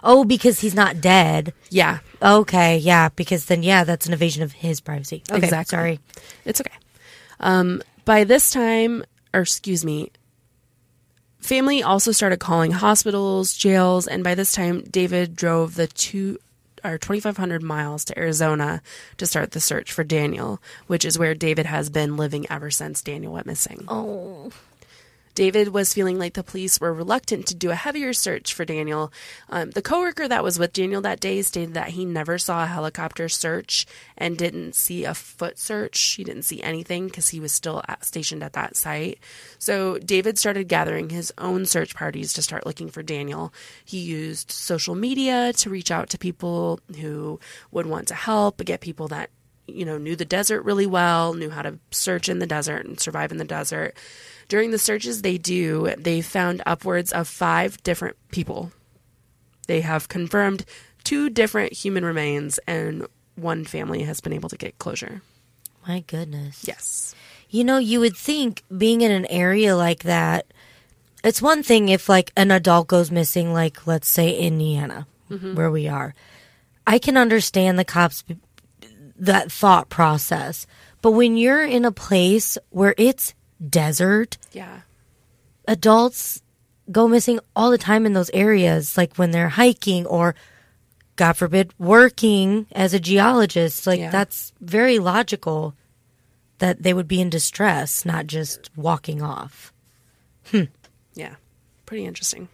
Oh, 0.03 0.23
because 0.25 0.59
he's 0.61 0.73
not 0.73 0.99
dead. 1.01 1.53
Yeah, 1.69 1.99
Okay, 2.21 2.77
yeah, 2.77 3.09
because 3.09 3.45
then 3.45 3.61
yeah, 3.63 3.83
that's 3.83 4.05
an 4.05 4.13
invasion 4.13 4.43
of 4.43 4.51
his 4.53 4.79
privacy. 4.81 5.23
Okay, 5.29 5.37
Exactly. 5.43 5.75
sorry. 5.77 5.99
It's 6.45 6.59
okay. 6.61 6.71
Um, 7.39 7.81
by 8.05 8.23
this 8.23 8.51
time, 8.51 9.03
or 9.33 9.41
excuse 9.41 9.83
me, 9.85 10.11
family 11.39 11.83
also 11.83 12.11
started 12.11 12.39
calling 12.39 12.71
hospitals, 12.71 13.53
jails, 13.53 14.07
and 14.07 14.23
by 14.23 14.35
this 14.35 14.51
time, 14.53 14.81
David 14.89 15.35
drove 15.35 15.75
the 15.75 15.87
two 15.87 16.37
or 16.83 16.97
2,500 16.97 17.63
miles 17.63 18.05
to 18.05 18.17
Arizona 18.17 18.81
to 19.17 19.25
start 19.25 19.51
the 19.51 19.59
search 19.59 19.91
for 19.91 20.03
Daniel, 20.03 20.61
which 20.87 21.05
is 21.05 21.17
where 21.17 21.33
David 21.33 21.65
has 21.65 21.89
been 21.89 22.17
living 22.17 22.45
ever 22.49 22.69
since 22.69 23.01
Daniel 23.01 23.33
went 23.33 23.47
missing. 23.47 23.85
Oh, 23.87 24.51
David 25.35 25.69
was 25.69 25.93
feeling 25.93 26.19
like 26.19 26.33
the 26.33 26.43
police 26.43 26.79
were 26.79 26.93
reluctant 26.93 27.47
to 27.47 27.55
do 27.55 27.71
a 27.71 27.75
heavier 27.75 28.13
search 28.13 28.53
for 28.53 28.65
Daniel. 28.65 29.11
Um, 29.49 29.71
the 29.71 29.81
coworker 29.81 30.27
that 30.27 30.43
was 30.43 30.59
with 30.59 30.73
Daniel 30.73 31.01
that 31.01 31.19
day 31.19 31.41
stated 31.41 31.73
that 31.73 31.89
he 31.89 32.05
never 32.05 32.37
saw 32.37 32.63
a 32.63 32.67
helicopter 32.67 33.27
search 33.29 33.85
and 34.17 34.37
didn't 34.37 34.75
see 34.75 35.05
a 35.05 35.13
foot 35.13 35.57
search. 35.57 35.99
He 35.99 36.23
didn't 36.23 36.43
see 36.43 36.61
anything 36.61 37.07
because 37.07 37.29
he 37.29 37.39
was 37.39 37.51
still 37.51 37.81
at, 37.87 38.05
stationed 38.05 38.43
at 38.43 38.53
that 38.53 38.75
site. 38.75 39.19
So 39.57 39.97
David 39.97 40.37
started 40.37 40.67
gathering 40.67 41.09
his 41.09 41.33
own 41.37 41.65
search 41.65 41.95
parties 41.95 42.33
to 42.33 42.41
start 42.41 42.65
looking 42.65 42.89
for 42.89 43.03
Daniel. 43.03 43.53
He 43.83 43.99
used 43.99 44.51
social 44.51 44.95
media 44.95 45.53
to 45.53 45.69
reach 45.69 45.91
out 45.91 46.09
to 46.11 46.17
people 46.17 46.79
who 46.99 47.39
would 47.71 47.85
want 47.85 48.07
to 48.09 48.15
help, 48.15 48.63
get 48.63 48.81
people 48.81 49.07
that 49.07 49.29
you 49.67 49.85
know 49.85 49.97
knew 49.97 50.15
the 50.15 50.25
desert 50.25 50.63
really 50.63 50.85
well, 50.85 51.33
knew 51.33 51.49
how 51.49 51.61
to 51.61 51.79
search 51.91 52.29
in 52.29 52.39
the 52.39 52.47
desert 52.47 52.85
and 52.85 52.99
survive 52.99 53.31
in 53.31 53.37
the 53.37 53.45
desert. 53.45 53.95
During 54.49 54.71
the 54.71 54.77
searches 54.77 55.21
they 55.21 55.37
do, 55.37 55.93
they 55.97 56.21
found 56.21 56.61
upwards 56.65 57.11
of 57.11 57.27
five 57.27 57.81
different 57.83 58.17
people. 58.31 58.71
They 59.67 59.81
have 59.81 60.09
confirmed 60.09 60.65
two 61.03 61.29
different 61.29 61.73
human 61.73 62.05
remains, 62.05 62.59
and 62.67 63.07
one 63.35 63.65
family 63.65 64.03
has 64.03 64.21
been 64.21 64.33
able 64.33 64.49
to 64.49 64.57
get 64.57 64.77
closure. 64.77 65.21
My 65.87 66.01
goodness. 66.01 66.63
Yes. 66.67 67.15
You 67.49 67.63
know, 67.63 67.77
you 67.77 67.99
would 67.99 68.15
think 68.15 68.63
being 68.75 69.01
in 69.01 69.11
an 69.11 69.25
area 69.27 69.75
like 69.75 70.03
that, 70.03 70.47
it's 71.23 71.41
one 71.41 71.63
thing 71.63 71.89
if 71.89 72.09
like 72.09 72.31
an 72.35 72.51
adult 72.51 72.87
goes 72.87 73.11
missing, 73.11 73.53
like 73.53 73.87
let's 73.87 74.09
say 74.09 74.35
Indiana, 74.37 75.07
mm-hmm. 75.29 75.55
where 75.55 75.71
we 75.71 75.87
are. 75.87 76.13
I 76.85 76.99
can 76.99 77.15
understand 77.15 77.79
the 77.79 77.85
cops 77.85 78.23
that 79.23 79.51
thought 79.51 79.89
process, 79.89 80.65
but 81.01 81.11
when 81.11 81.37
you're 81.37 81.63
in 81.65 81.85
a 81.85 81.91
place 81.91 82.57
where 82.69 82.93
it's 82.97 83.33
desert, 83.69 84.37
Yeah. 84.51 84.81
adults 85.67 86.41
go 86.91 87.07
missing 87.07 87.39
all 87.55 87.71
the 87.71 87.77
time 87.77 88.05
in 88.05 88.13
those 88.13 88.29
areas, 88.33 88.97
like 88.97 89.15
when 89.15 89.31
they're 89.31 89.49
hiking 89.49 90.05
or, 90.05 90.35
God 91.15 91.33
forbid, 91.33 91.73
working 91.79 92.67
as 92.73 92.93
a 92.93 92.99
geologist. 92.99 93.87
Like 93.87 93.99
Yeah. 94.01 94.11
that's 94.11 94.51
very 94.59 94.99
logical 94.99 95.73
that 96.57 96.83
they 96.83 96.93
would 96.93 97.07
be 97.07 97.21
in 97.21 97.29
distress, 97.29 98.03
not 98.05 98.27
just 98.27 98.69
walking 98.75 99.21
off. 99.21 99.71
Hmm. 100.51 100.63
Yeah, 101.13 101.35
pretty 101.85 102.05
interesting. 102.05 102.49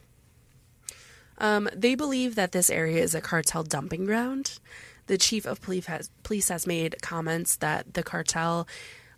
Um, 1.39 1.69
they 1.75 1.95
believe 1.95 2.35
that 2.35 2.51
this 2.51 2.69
area 2.69 3.01
is 3.01 3.15
a 3.15 3.21
cartel 3.21 3.63
dumping 3.63 4.05
ground. 4.05 4.59
The 5.09 5.17
chief 5.17 5.47
of 5.47 5.59
police 5.59 5.87
has, 5.87 6.11
police 6.21 6.49
has 6.49 6.67
made 6.67 7.01
comments 7.01 7.55
that 7.57 7.95
the 7.95 8.03
cartel 8.03 8.67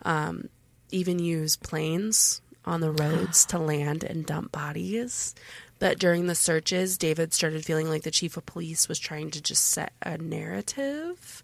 um, 0.04 0.48
even 0.90 1.20
use 1.20 1.58
planes 1.58 2.42
on 2.64 2.80
the 2.80 2.92
roads 2.92 3.46
to 3.48 3.60
land 3.60 4.06
and 4.06 4.26
dump 4.26 4.54
bodies. 4.54 5.36
But 5.80 6.00
during 6.00 6.28
the 6.28 6.36
searches, 6.36 6.98
David 6.98 7.34
started 7.34 7.66
feeling 7.66 7.90
like 7.90 8.04
the 8.04 8.10
chief 8.10 8.38
of 8.38 8.46
police 8.46 8.88
was 8.88 9.00
trying 9.00 9.32
to 9.32 9.42
just 9.42 9.66
set 9.66 9.92
a 10.02 10.18
narrative. 10.18 11.44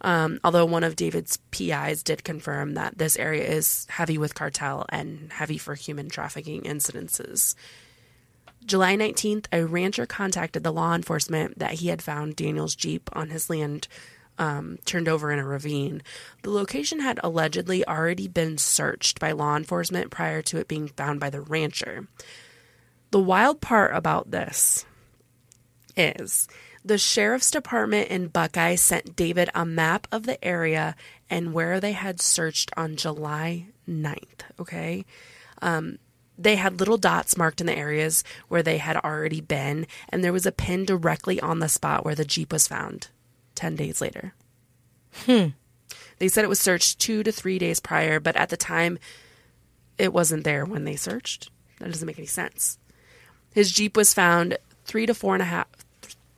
Um, 0.00 0.40
although 0.42 0.64
one 0.64 0.84
of 0.84 0.96
David's 0.96 1.36
PIs 1.50 2.02
did 2.02 2.24
confirm 2.24 2.72
that 2.74 2.96
this 2.96 3.18
area 3.18 3.44
is 3.44 3.86
heavy 3.90 4.16
with 4.16 4.34
cartel 4.34 4.86
and 4.88 5.30
heavy 5.30 5.58
for 5.58 5.74
human 5.74 6.08
trafficking 6.08 6.62
incidences. 6.62 7.56
July 8.64 8.96
19th, 8.96 9.46
a 9.52 9.64
rancher 9.64 10.06
contacted 10.06 10.62
the 10.62 10.72
law 10.72 10.94
enforcement 10.94 11.58
that 11.58 11.74
he 11.74 11.88
had 11.88 12.02
found 12.02 12.36
Daniel's 12.36 12.74
Jeep 12.74 13.10
on 13.12 13.30
his 13.30 13.50
land 13.50 13.88
um, 14.38 14.78
turned 14.84 15.08
over 15.08 15.30
in 15.30 15.38
a 15.38 15.44
ravine. 15.44 16.02
The 16.42 16.50
location 16.50 17.00
had 17.00 17.20
allegedly 17.22 17.86
already 17.86 18.28
been 18.28 18.58
searched 18.58 19.20
by 19.20 19.32
law 19.32 19.56
enforcement 19.56 20.10
prior 20.10 20.42
to 20.42 20.58
it 20.58 20.68
being 20.68 20.88
found 20.88 21.20
by 21.20 21.30
the 21.30 21.40
rancher. 21.40 22.08
The 23.10 23.20
wild 23.20 23.60
part 23.60 23.94
about 23.94 24.30
this 24.30 24.86
is 25.96 26.48
the 26.84 26.98
sheriff's 26.98 27.50
department 27.50 28.08
in 28.08 28.28
Buckeye 28.28 28.74
sent 28.74 29.14
David 29.14 29.50
a 29.54 29.64
map 29.64 30.08
of 30.10 30.24
the 30.24 30.42
area 30.44 30.96
and 31.28 31.52
where 31.52 31.78
they 31.78 31.92
had 31.92 32.20
searched 32.20 32.70
on 32.76 32.96
July 32.96 33.68
9th. 33.88 34.42
Okay. 34.58 35.04
Um, 35.60 35.98
they 36.42 36.56
had 36.56 36.78
little 36.80 36.96
dots 36.96 37.36
marked 37.36 37.60
in 37.60 37.66
the 37.66 37.76
areas 37.76 38.24
where 38.48 38.62
they 38.62 38.78
had 38.78 38.96
already 38.96 39.40
been, 39.40 39.86
and 40.08 40.22
there 40.22 40.32
was 40.32 40.46
a 40.46 40.52
pin 40.52 40.84
directly 40.84 41.40
on 41.40 41.58
the 41.58 41.68
spot 41.68 42.04
where 42.04 42.14
the 42.14 42.24
Jeep 42.24 42.52
was 42.52 42.68
found 42.68 43.08
10 43.54 43.76
days 43.76 44.00
later. 44.00 44.34
Hmm. 45.26 45.48
They 46.18 46.28
said 46.28 46.44
it 46.44 46.48
was 46.48 46.60
searched 46.60 46.98
two 46.98 47.22
to 47.22 47.32
three 47.32 47.58
days 47.58 47.80
prior, 47.80 48.20
but 48.20 48.36
at 48.36 48.48
the 48.48 48.56
time, 48.56 48.98
it 49.98 50.12
wasn't 50.12 50.44
there 50.44 50.64
when 50.64 50.84
they 50.84 50.96
searched. 50.96 51.50
That 51.78 51.90
doesn't 51.90 52.06
make 52.06 52.18
any 52.18 52.26
sense. 52.26 52.78
His 53.52 53.72
Jeep 53.72 53.96
was 53.96 54.14
found 54.14 54.56
three 54.84 55.06
to 55.06 55.14
four 55.14 55.34
and 55.34 55.42
a 55.42 55.46
half 55.46 55.66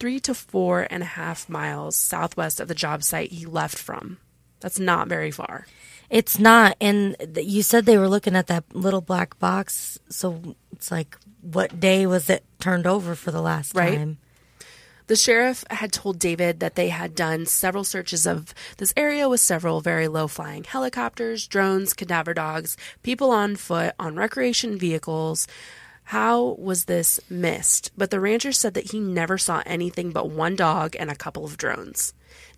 three 0.00 0.18
to 0.20 0.34
four 0.34 0.86
and 0.90 1.02
a 1.02 1.06
half 1.06 1.48
miles 1.48 1.96
southwest 1.96 2.60
of 2.60 2.68
the 2.68 2.74
job 2.74 3.02
site 3.02 3.32
he 3.32 3.46
left 3.46 3.78
from. 3.78 4.18
That's 4.60 4.78
not 4.78 5.08
very 5.08 5.30
far. 5.30 5.66
It's 6.10 6.38
not. 6.38 6.76
And 6.80 7.16
you 7.36 7.62
said 7.62 7.86
they 7.86 7.98
were 7.98 8.08
looking 8.08 8.36
at 8.36 8.46
that 8.48 8.64
little 8.74 9.00
black 9.00 9.38
box. 9.38 9.98
So 10.08 10.56
it's 10.72 10.90
like, 10.90 11.16
what 11.40 11.80
day 11.80 12.06
was 12.06 12.30
it 12.30 12.44
turned 12.60 12.86
over 12.86 13.14
for 13.14 13.30
the 13.30 13.42
last 13.42 13.74
Right. 13.74 13.96
time? 13.98 14.18
The 15.06 15.16
sheriff 15.16 15.64
had 15.68 15.92
told 15.92 16.18
David 16.18 16.60
that 16.60 16.76
they 16.76 16.88
had 16.88 17.14
done 17.14 17.44
several 17.44 17.84
searches 17.84 18.26
of 18.26 18.54
this 18.78 18.94
area 18.96 19.28
with 19.28 19.40
several 19.40 19.82
very 19.82 20.08
low 20.08 20.28
flying 20.28 20.64
helicopters, 20.64 21.46
drones, 21.46 21.92
cadaver 21.92 22.32
dogs, 22.32 22.78
people 23.02 23.30
on 23.30 23.56
foot, 23.56 23.94
on 23.98 24.16
recreation 24.16 24.78
vehicles. 24.78 25.46
How 26.04 26.56
was 26.58 26.86
this 26.86 27.20
missed? 27.28 27.90
But 27.98 28.10
the 28.10 28.20
rancher 28.20 28.52
said 28.52 28.72
that 28.74 28.92
he 28.92 29.00
never 29.00 29.36
saw 29.36 29.62
anything 29.66 30.10
but 30.10 30.30
one 30.30 30.56
dog 30.56 30.96
and 30.98 31.10
a 31.10 31.14
couple 31.16 31.44
of 31.44 31.58
drones. 31.58 32.14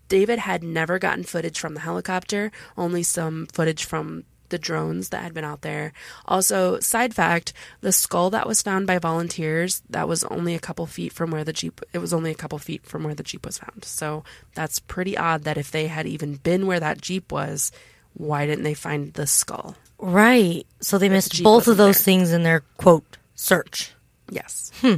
David 0.09 0.39
had 0.39 0.63
never 0.63 0.99
gotten 0.99 1.25
footage 1.25 1.59
from 1.59 1.75
the 1.75 1.81
helicopter, 1.81 2.51
only 2.77 3.03
some 3.03 3.47
footage 3.53 3.85
from 3.85 4.25
the 4.49 4.59
drones 4.59 5.09
that 5.09 5.23
had 5.25 5.35
been 5.35 5.45
out 5.45 5.63
there. 5.63 5.93
Also, 6.27 6.79
side 6.79 7.15
fact, 7.15 7.53
the 7.81 7.91
skull 7.91 8.31
that 8.31 8.47
was 8.47 8.63
found 8.63 8.87
by 8.87 8.99
volunteers, 8.99 9.83
that 9.91 10.07
was 10.07 10.23
only 10.25 10.55
a 10.55 10.61
couple 10.61 10.87
feet 10.87 11.13
from 11.13 11.31
where 11.33 11.43
the 11.43 11.53
Jeep 11.53 11.81
it 11.93 11.99
was 11.99 12.13
only 12.15 12.31
a 12.31 12.35
couple 12.37 12.59
feet 12.59 12.87
from 12.87 13.03
where 13.03 13.15
the 13.15 13.25
Jeep 13.25 13.45
was 13.45 13.59
found. 13.59 13.85
So, 13.85 14.23
that's 14.55 14.79
pretty 14.79 15.17
odd 15.17 15.43
that 15.45 15.59
if 15.59 15.71
they 15.71 15.89
had 15.89 16.07
even 16.07 16.37
been 16.37 16.67
where 16.67 16.81
that 16.81 17.01
Jeep 17.01 17.33
was, 17.33 17.73
why 18.15 18.47
didn't 18.47 18.65
they 18.65 18.75
find 18.75 19.13
the 19.15 19.27
skull? 19.27 19.77
Right. 19.99 20.67
So 20.81 20.99
they 20.99 21.09
missed 21.09 21.33
Jeep 21.33 21.45
both 21.45 21.69
of 21.69 21.77
those 21.77 21.97
there. 21.97 22.05
things 22.05 22.33
in 22.33 22.43
their 22.43 22.61
quote 22.77 23.17
search. 23.35 23.95
Yes. 24.31 24.71
Hmm. 24.81 24.97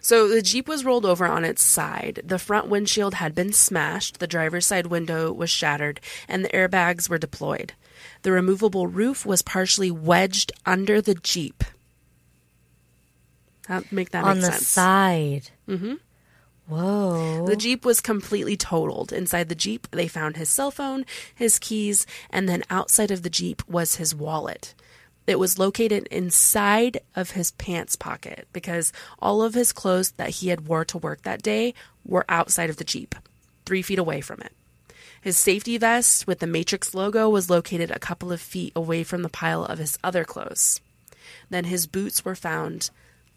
So 0.00 0.28
the 0.28 0.42
Jeep 0.42 0.68
was 0.68 0.84
rolled 0.84 1.04
over 1.04 1.26
on 1.26 1.44
its 1.44 1.62
side. 1.62 2.22
The 2.24 2.38
front 2.38 2.68
windshield 2.68 3.14
had 3.14 3.34
been 3.34 3.52
smashed, 3.52 4.18
the 4.18 4.26
driver's 4.26 4.66
side 4.66 4.86
window 4.86 5.32
was 5.32 5.50
shattered, 5.50 6.00
and 6.28 6.44
the 6.44 6.48
airbags 6.50 7.08
were 7.08 7.18
deployed. 7.18 7.74
The 8.22 8.32
removable 8.32 8.86
roof 8.86 9.26
was 9.26 9.42
partially 9.42 9.90
wedged 9.90 10.52
under 10.64 11.00
the 11.00 11.14
Jeep. 11.14 11.64
That 13.68 13.92
make 13.92 14.10
that 14.10 14.24
on 14.24 14.38
make 14.38 14.46
the 14.46 14.52
sense. 14.52 14.66
side. 14.66 15.50
Mm-hmm. 15.68 15.94
Whoa. 16.66 17.46
The 17.46 17.56
Jeep 17.56 17.84
was 17.84 18.00
completely 18.00 18.56
totaled. 18.56 19.12
Inside 19.12 19.48
the 19.48 19.54
Jeep, 19.54 19.88
they 19.90 20.06
found 20.06 20.36
his 20.36 20.48
cell 20.48 20.70
phone, 20.70 21.04
his 21.34 21.58
keys, 21.58 22.06
and 22.30 22.48
then 22.48 22.62
outside 22.70 23.10
of 23.10 23.22
the 23.22 23.30
Jeep 23.30 23.62
was 23.68 23.96
his 23.96 24.14
wallet. 24.14 24.74
It 25.26 25.38
was 25.38 25.58
located 25.58 26.08
inside 26.10 26.98
of 27.14 27.32
his 27.32 27.52
pants 27.52 27.94
pocket 27.94 28.48
because 28.52 28.92
all 29.20 29.42
of 29.42 29.54
his 29.54 29.72
clothes 29.72 30.12
that 30.12 30.30
he 30.30 30.48
had 30.48 30.66
wore 30.66 30.84
to 30.86 30.98
work 30.98 31.22
that 31.22 31.42
day 31.42 31.74
were 32.04 32.24
outside 32.28 32.70
of 32.70 32.76
the 32.78 32.84
Jeep, 32.84 33.14
three 33.64 33.82
feet 33.82 33.98
away 33.98 34.20
from 34.20 34.40
it. 34.40 34.52
His 35.20 35.38
safety 35.38 35.76
vest 35.78 36.26
with 36.26 36.38
the 36.38 36.46
Matrix 36.46 36.94
logo 36.94 37.28
was 37.28 37.50
located 37.50 37.90
a 37.90 37.98
couple 37.98 38.32
of 38.32 38.40
feet 38.40 38.72
away 38.74 39.04
from 39.04 39.22
the 39.22 39.28
pile 39.28 39.64
of 39.64 39.78
his 39.78 39.98
other 40.02 40.24
clothes. 40.24 40.80
Then 41.50 41.64
his 41.64 41.86
boots 41.86 42.24
were 42.24 42.34
found 42.34 42.90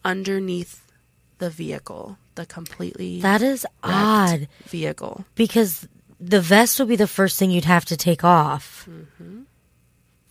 underneath 0.05 0.91
the 1.39 1.49
vehicle, 1.49 2.17
the 2.35 2.45
completely 2.45 3.19
that 3.21 3.41
is 3.41 3.67
odd 3.83 4.47
vehicle. 4.63 5.25
because 5.35 5.87
the 6.19 6.39
vest 6.41 6.79
would 6.79 6.87
be 6.87 6.95
the 6.95 7.07
first 7.07 7.37
thing 7.37 7.51
you'd 7.51 7.65
have 7.65 7.85
to 7.85 7.97
take 7.97 8.23
off. 8.23 8.87
Mm-hmm. 8.89 9.41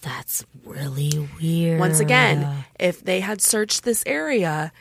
That's 0.02 0.44
really 0.64 1.28
weird. 1.40 1.80
Once 1.80 2.00
again, 2.00 2.64
if 2.78 3.02
they 3.02 3.20
had 3.20 3.40
searched 3.40 3.84
this 3.84 4.02
area, 4.06 4.72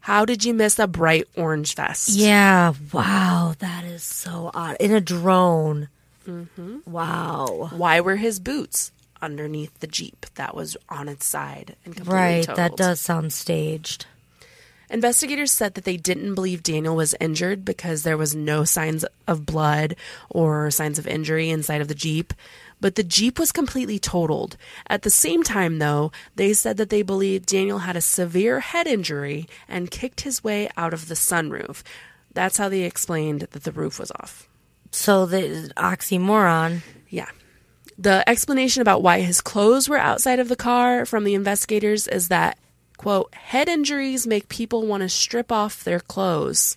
how 0.00 0.24
did 0.24 0.44
you 0.44 0.52
miss 0.54 0.78
a 0.78 0.86
bright 0.86 1.28
orange 1.36 1.74
vest? 1.76 2.08
Yeah. 2.10 2.72
Wow. 2.92 3.54
That 3.60 3.84
is 3.84 4.02
so 4.02 4.50
odd. 4.54 4.76
In 4.80 4.92
a 4.92 5.00
drone. 5.00 5.88
Mm-hmm. 6.26 6.78
Wow. 6.90 7.68
Why 7.72 8.00
were 8.00 8.16
his 8.16 8.40
boots 8.40 8.92
underneath 9.20 9.78
the 9.80 9.86
Jeep 9.86 10.26
that 10.34 10.54
was 10.56 10.76
on 10.88 11.08
its 11.08 11.26
side 11.26 11.76
and 11.84 11.94
completely 11.94 12.18
Right. 12.20 12.44
totaled? 12.44 12.56
That 12.58 12.76
does 12.76 13.00
sound 13.00 13.32
staged. 13.32 14.06
Investigators 14.90 15.52
said 15.52 15.74
that 15.74 15.84
they 15.84 15.96
didn't 15.96 16.34
believe 16.34 16.62
Daniel 16.62 16.94
was 16.94 17.14
injured 17.20 17.64
because 17.64 18.02
there 18.02 18.18
was 18.18 18.34
no 18.34 18.64
signs 18.64 19.04
of 19.26 19.46
blood 19.46 19.96
or 20.28 20.70
signs 20.70 20.98
of 20.98 21.06
injury 21.06 21.48
inside 21.50 21.80
of 21.80 21.88
the 21.88 21.94
Jeep. 21.94 22.34
But 22.82 22.96
the 22.96 23.04
Jeep 23.04 23.38
was 23.38 23.52
completely 23.52 23.98
totaled. 23.98 24.56
At 24.88 25.02
the 25.02 25.10
same 25.10 25.42
time, 25.44 25.78
though, 25.78 26.10
they 26.34 26.52
said 26.52 26.76
that 26.76 26.90
they 26.90 27.02
believed 27.02 27.46
Daniel 27.46 27.78
had 27.78 27.96
a 27.96 28.02
severe 28.02 28.58
head 28.58 28.88
injury 28.88 29.46
and 29.68 29.90
kicked 29.90 30.22
his 30.22 30.42
way 30.42 30.68
out 30.76 30.92
of 30.92 31.06
the 31.06 31.14
sunroof. 31.14 31.82
That's 32.34 32.58
how 32.58 32.68
they 32.68 32.82
explained 32.82 33.42
that 33.52 33.62
the 33.62 33.72
roof 33.72 34.00
was 34.00 34.10
off. 34.10 34.48
So 34.90 35.26
the 35.26 35.72
oxymoron. 35.76 36.82
Yeah. 37.08 37.30
The 37.96 38.28
explanation 38.28 38.82
about 38.82 39.02
why 39.02 39.20
his 39.20 39.40
clothes 39.40 39.88
were 39.88 39.98
outside 39.98 40.40
of 40.40 40.48
the 40.48 40.56
car 40.56 41.06
from 41.06 41.22
the 41.22 41.34
investigators 41.34 42.08
is 42.08 42.28
that, 42.28 42.58
quote, 42.96 43.32
head 43.32 43.68
injuries 43.68 44.26
make 44.26 44.48
people 44.48 44.86
want 44.86 45.02
to 45.02 45.08
strip 45.08 45.52
off 45.52 45.84
their 45.84 46.00
clothes. 46.00 46.76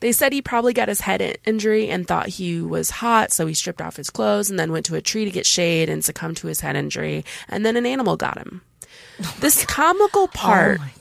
They 0.00 0.12
said 0.12 0.32
he 0.32 0.42
probably 0.42 0.72
got 0.72 0.88
his 0.88 1.00
head 1.00 1.38
injury 1.44 1.88
and 1.88 2.06
thought 2.06 2.28
he 2.28 2.60
was 2.60 2.90
hot, 2.90 3.32
so 3.32 3.46
he 3.46 3.54
stripped 3.54 3.82
off 3.82 3.96
his 3.96 4.10
clothes 4.10 4.48
and 4.48 4.58
then 4.58 4.72
went 4.72 4.86
to 4.86 4.94
a 4.94 5.02
tree 5.02 5.24
to 5.24 5.30
get 5.30 5.46
shade 5.46 5.88
and 5.88 6.04
succumbed 6.04 6.36
to 6.38 6.46
his 6.46 6.60
head 6.60 6.76
injury, 6.76 7.24
and 7.48 7.66
then 7.66 7.76
an 7.76 7.86
animal 7.86 8.16
got 8.16 8.38
him. 8.38 8.62
this 9.40 9.64
comical 9.66 10.22
oh 10.22 10.28
part 10.28 10.78
Oh 10.80 10.84
my 10.84 10.92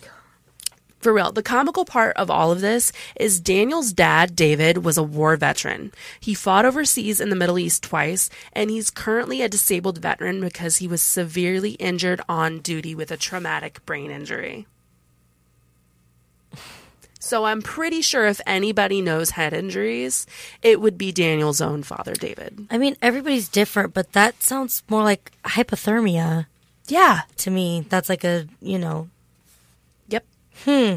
for 1.00 1.14
real, 1.14 1.32
the 1.32 1.44
comical 1.44 1.86
part 1.86 2.18
of 2.18 2.32
all 2.32 2.52
of 2.52 2.60
this 2.60 2.92
is 3.16 3.40
Daniel's 3.40 3.94
dad, 3.94 4.36
David, 4.36 4.84
was 4.84 4.98
a 4.98 5.04
war 5.04 5.38
veteran. 5.38 5.94
He 6.20 6.34
fought 6.34 6.66
overseas 6.66 7.22
in 7.22 7.30
the 7.30 7.36
Middle 7.36 7.60
East 7.60 7.84
twice, 7.84 8.30
and 8.52 8.70
he's 8.70 8.90
currently 8.90 9.42
a 9.42 9.48
disabled 9.48 10.00
veteran 10.00 10.42
because 10.42 10.78
he 10.78 10.88
was 10.88 11.02
severely 11.02 11.72
injured 11.74 12.20
on 12.28 12.60
duty 12.60 12.96
with 12.96 13.12
a 13.12 13.18
traumatic 13.18 13.86
brain 13.86 14.10
injury. 14.10 14.68
So 17.20 17.46
I'm 17.46 17.62
pretty 17.62 18.02
sure 18.02 18.26
if 18.28 18.40
anybody 18.46 19.02
knows 19.02 19.32
head 19.32 19.54
injuries, 19.54 20.26
it 20.62 20.80
would 20.80 20.98
be 20.98 21.12
Daniel's 21.12 21.62
own 21.62 21.84
father, 21.84 22.14
David. 22.14 22.68
I 22.70 22.78
mean, 22.78 22.96
everybody's 23.02 23.50
different, 23.50 23.94
but 23.94 24.14
that 24.14 24.42
sounds 24.44 24.84
more 24.90 25.04
like 25.04 25.32
hypothermia 25.44 26.46
Yeah. 26.88 27.22
to 27.38 27.52
me. 27.52 27.86
That's 27.90 28.10
like 28.10 28.24
a, 28.24 28.48
you 28.62 28.78
know, 28.80 29.10
Yep. 30.10 30.26
Hmm. 30.66 30.96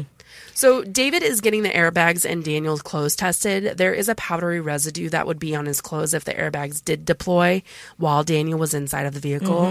So 0.53 0.83
David 0.83 1.23
is 1.23 1.41
getting 1.41 1.63
the 1.63 1.69
airbags 1.69 2.29
and 2.29 2.43
Daniel's 2.43 2.81
clothes 2.81 3.15
tested. 3.15 3.77
There 3.77 3.93
is 3.93 4.09
a 4.09 4.15
powdery 4.15 4.59
residue 4.61 5.09
that 5.09 5.25
would 5.25 5.39
be 5.39 5.55
on 5.55 5.65
his 5.65 5.81
clothes 5.81 6.13
if 6.13 6.23
the 6.23 6.33
airbags 6.33 6.83
did 6.83 7.05
deploy 7.05 7.63
while 7.97 8.23
Daniel 8.23 8.59
was 8.59 8.73
inside 8.73 9.05
of 9.05 9.13
the 9.13 9.19
vehicle. 9.19 9.65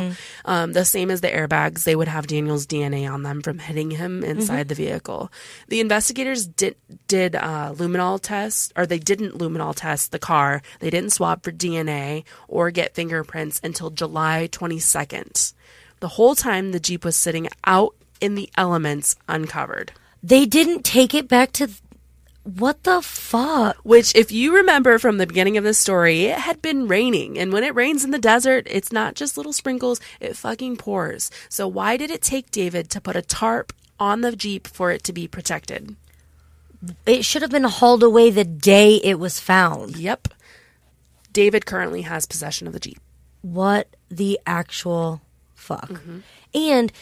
Um, 0.44 0.72
the 0.72 0.84
same 0.84 1.11
as 1.11 1.20
the 1.20 1.28
airbags, 1.28 1.84
they 1.84 1.94
would 1.94 2.08
have 2.08 2.26
Daniel's 2.26 2.66
DNA 2.66 3.11
on 3.11 3.22
them 3.22 3.42
from 3.42 3.58
hitting 3.58 3.90
him 3.92 4.24
inside 4.24 4.68
the 4.68 4.74
vehicle. 4.74 5.30
The 5.68 5.80
investigators 5.80 6.46
did 6.46 6.76
did 7.08 7.36
uh, 7.36 7.72
luminol 7.76 8.20
tests, 8.20 8.72
or 8.76 8.86
they 8.86 8.98
didn't 8.98 9.38
luminol 9.38 9.74
test 9.74 10.12
the 10.12 10.18
car. 10.18 10.62
They 10.80 10.90
didn't 10.90 11.12
swab 11.12 11.42
for 11.42 11.52
DNA 11.52 12.24
or 12.48 12.70
get 12.70 12.94
fingerprints 12.94 13.61
until 13.62 13.90
July 13.90 14.48
22nd. 14.50 15.52
The 16.00 16.08
whole 16.08 16.34
time 16.34 16.72
the 16.72 16.80
Jeep 16.80 17.04
was 17.04 17.16
sitting 17.16 17.48
out 17.64 17.94
in 18.20 18.34
the 18.34 18.50
elements 18.56 19.16
uncovered. 19.28 19.92
They 20.22 20.46
didn't 20.46 20.84
take 20.84 21.14
it 21.14 21.28
back 21.28 21.52
to. 21.52 21.68
What 22.42 22.84
the 22.84 23.02
fuck? 23.02 23.76
Which, 23.82 24.14
if 24.16 24.32
you 24.32 24.56
remember 24.56 24.98
from 24.98 25.18
the 25.18 25.26
beginning 25.26 25.58
of 25.58 25.64
the 25.64 25.74
story, 25.74 26.24
it 26.24 26.38
had 26.38 26.62
been 26.62 26.88
raining. 26.88 27.38
And 27.38 27.52
when 27.52 27.64
it 27.64 27.74
rains 27.74 28.02
in 28.02 28.12
the 28.12 28.18
desert, 28.18 28.66
it's 28.70 28.90
not 28.90 29.14
just 29.14 29.36
little 29.36 29.52
sprinkles, 29.52 30.00
it 30.20 30.36
fucking 30.36 30.78
pours. 30.78 31.30
So, 31.48 31.68
why 31.68 31.96
did 31.96 32.10
it 32.10 32.22
take 32.22 32.50
David 32.50 32.90
to 32.90 33.00
put 33.00 33.14
a 33.14 33.22
tarp 33.22 33.72
on 33.98 34.22
the 34.22 34.34
Jeep 34.34 34.66
for 34.66 34.90
it 34.90 35.04
to 35.04 35.12
be 35.12 35.28
protected? 35.28 35.96
It 37.04 37.24
should 37.24 37.42
have 37.42 37.50
been 37.50 37.64
hauled 37.64 38.02
away 38.02 38.30
the 38.30 38.44
day 38.44 38.96
it 38.96 39.18
was 39.18 39.38
found. 39.38 39.96
Yep. 39.96 40.28
David 41.32 41.66
currently 41.66 42.02
has 42.02 42.26
possession 42.26 42.66
of 42.66 42.72
the 42.72 42.80
Jeep. 42.80 43.00
What 43.42 43.94
the 44.10 44.40
actual 44.46 45.20
fuck? 45.54 45.88
Mm-hmm. 45.88 46.18
And 46.54 46.92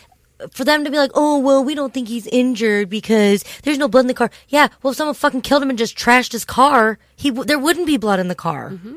for 0.53 0.64
them 0.64 0.84
to 0.84 0.91
be 0.91 0.97
like, 0.97 1.11
oh, 1.14 1.39
well, 1.39 1.64
we 1.64 1.74
don't 1.74 1.93
think 1.93 2.09
he's 2.09 2.26
injured 2.28 2.89
because 2.89 3.45
there's 3.62 3.78
no 3.78 3.89
blood 3.89 4.03
in 4.03 4.07
the 4.07 4.14
car. 4.14 4.30
Yeah, 4.49 4.68
well, 4.82 4.91
if 4.93 4.97
someone 4.97 5.14
fucking 5.14 5.43
killed 5.43 5.62
him 5.62 5.70
and 5.70 5.78
just 5.78 5.97
trashed 5.97 6.32
his 6.32 6.45
car, 6.45 6.99
he 7.16 7.30
w- 7.30 7.45
there 7.47 7.59
wouldn't 7.59 7.86
be 7.86 7.97
blood 7.97 8.20
in 8.20 8.28
the 8.28 8.34
car. 8.34 8.70
Mm-hmm. 8.70 8.97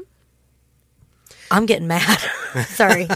I'm 1.51 1.65
getting 1.65 1.87
mad. 1.87 2.17
Sorry. 2.67 3.07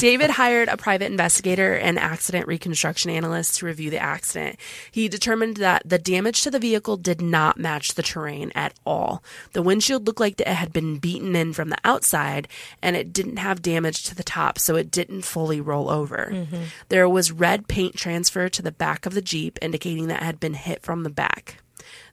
David 0.00 0.30
hired 0.30 0.68
a 0.68 0.76
private 0.76 1.06
investigator 1.06 1.74
and 1.74 2.00
accident 2.00 2.48
reconstruction 2.48 3.12
analyst 3.12 3.58
to 3.58 3.66
review 3.66 3.90
the 3.90 3.98
accident. 3.98 4.58
He 4.90 5.08
determined 5.08 5.58
that 5.58 5.82
the 5.84 5.98
damage 5.98 6.42
to 6.42 6.50
the 6.50 6.58
vehicle 6.58 6.96
did 6.96 7.20
not 7.20 7.58
match 7.58 7.94
the 7.94 8.02
terrain 8.02 8.50
at 8.56 8.74
all. 8.84 9.22
The 9.52 9.62
windshield 9.62 10.04
looked 10.04 10.18
like 10.18 10.40
it 10.40 10.48
had 10.48 10.72
been 10.72 10.98
beaten 10.98 11.36
in 11.36 11.52
from 11.52 11.70
the 11.70 11.78
outside, 11.84 12.48
and 12.82 12.96
it 12.96 13.12
didn't 13.12 13.36
have 13.36 13.62
damage 13.62 14.02
to 14.04 14.16
the 14.16 14.24
top, 14.24 14.58
so 14.58 14.74
it 14.74 14.90
didn't 14.90 15.22
fully 15.22 15.60
roll 15.60 15.88
over. 15.88 16.30
Mm-hmm. 16.32 16.62
There 16.88 17.08
was 17.08 17.30
red 17.30 17.68
paint 17.68 17.94
transfer 17.94 18.48
to 18.48 18.62
the 18.62 18.72
back 18.72 19.06
of 19.06 19.14
the 19.14 19.22
Jeep, 19.22 19.60
indicating 19.62 20.08
that 20.08 20.22
it 20.22 20.26
had 20.26 20.40
been 20.40 20.54
hit 20.54 20.82
from 20.82 21.04
the 21.04 21.10
back. 21.10 21.62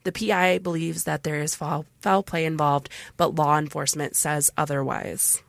The 0.04 0.12
PI 0.12 0.60
believes 0.60 1.06
that 1.06 1.24
there 1.24 1.42
is 1.42 1.56
foul, 1.56 1.86
foul 2.02 2.22
play 2.22 2.46
involved, 2.46 2.90
but 3.18 3.36
law 3.36 3.58
enforcement 3.58 4.16
says 4.16 4.52
otherwise. 4.56 5.42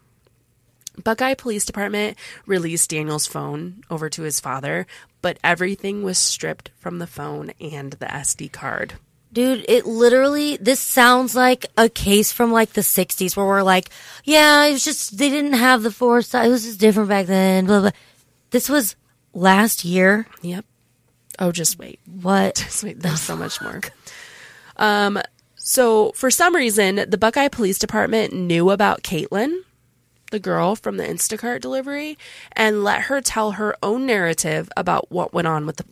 Buckeye 1.03 1.35
Police 1.35 1.65
Department 1.65 2.17
released 2.47 2.91
Daniel's 2.91 3.27
phone 3.27 3.83
over 3.91 4.09
to 4.11 4.23
his 4.23 4.41
father, 4.41 4.87
but 5.23 5.39
everything 5.43 6.03
was 6.03 6.19
stripped 6.19 6.71
from 6.79 6.99
the 6.99 7.07
phone 7.07 7.53
and 7.61 7.93
the 7.95 8.07
SD 8.07 8.53
card. 8.53 8.95
Dude, 9.33 9.65
it 9.69 9.85
literally, 9.85 10.57
this 10.59 10.79
sounds 10.79 11.35
like 11.35 11.67
a 11.77 11.89
case 11.89 12.31
from 12.31 12.53
like 12.53 12.75
the 12.75 12.83
60s 12.83 13.37
where 13.37 13.47
we're 13.47 13.63
like, 13.63 13.91
yeah, 14.23 14.65
it 14.67 14.73
was 14.73 14.85
just, 14.85 15.19
they 15.19 15.29
didn't 15.29 15.55
have 15.55 15.83
the 15.83 15.91
foresight. 15.91 16.47
It 16.47 16.51
was 16.51 16.65
just 16.65 16.79
different 16.79 17.09
back 17.09 17.27
then. 17.27 17.67
Blah, 17.67 17.81
blah. 17.81 17.91
This 18.51 18.69
was 18.69 18.95
last 19.33 19.85
year. 19.85 20.29
Yep. 20.43 20.65
Oh, 21.41 21.51
just 21.51 21.81
wait. 21.81 21.99
What? 22.07 22.55
Just 22.65 22.85
wait. 22.85 23.01
There's 23.01 23.21
so 23.21 23.37
much 23.37 23.61
more. 23.61 23.81
Um, 24.77 25.21
so 25.57 26.13
for 26.13 26.31
some 26.31 26.55
reason, 26.55 27.05
the 27.09 27.19
Buckeye 27.19 27.49
Police 27.49 27.79
Department 27.79 28.33
knew 28.33 28.71
about 28.71 29.03
Caitlin, 29.03 29.63
the 30.35 30.41
girl 30.41 30.75
from 30.75 30.97
the 30.97 31.05
Instacart 31.05 31.61
delivery, 31.61 32.19
and 32.55 32.83
let 32.83 33.03
her 33.03 33.21
tell 33.21 33.53
her 33.53 33.77
own 33.85 34.05
narrative 34.05 34.69
about 34.77 35.13
what 35.13 35.33
went 35.33 35.47
on 35.47 35.65
with 35.65 35.77
the 35.77 35.85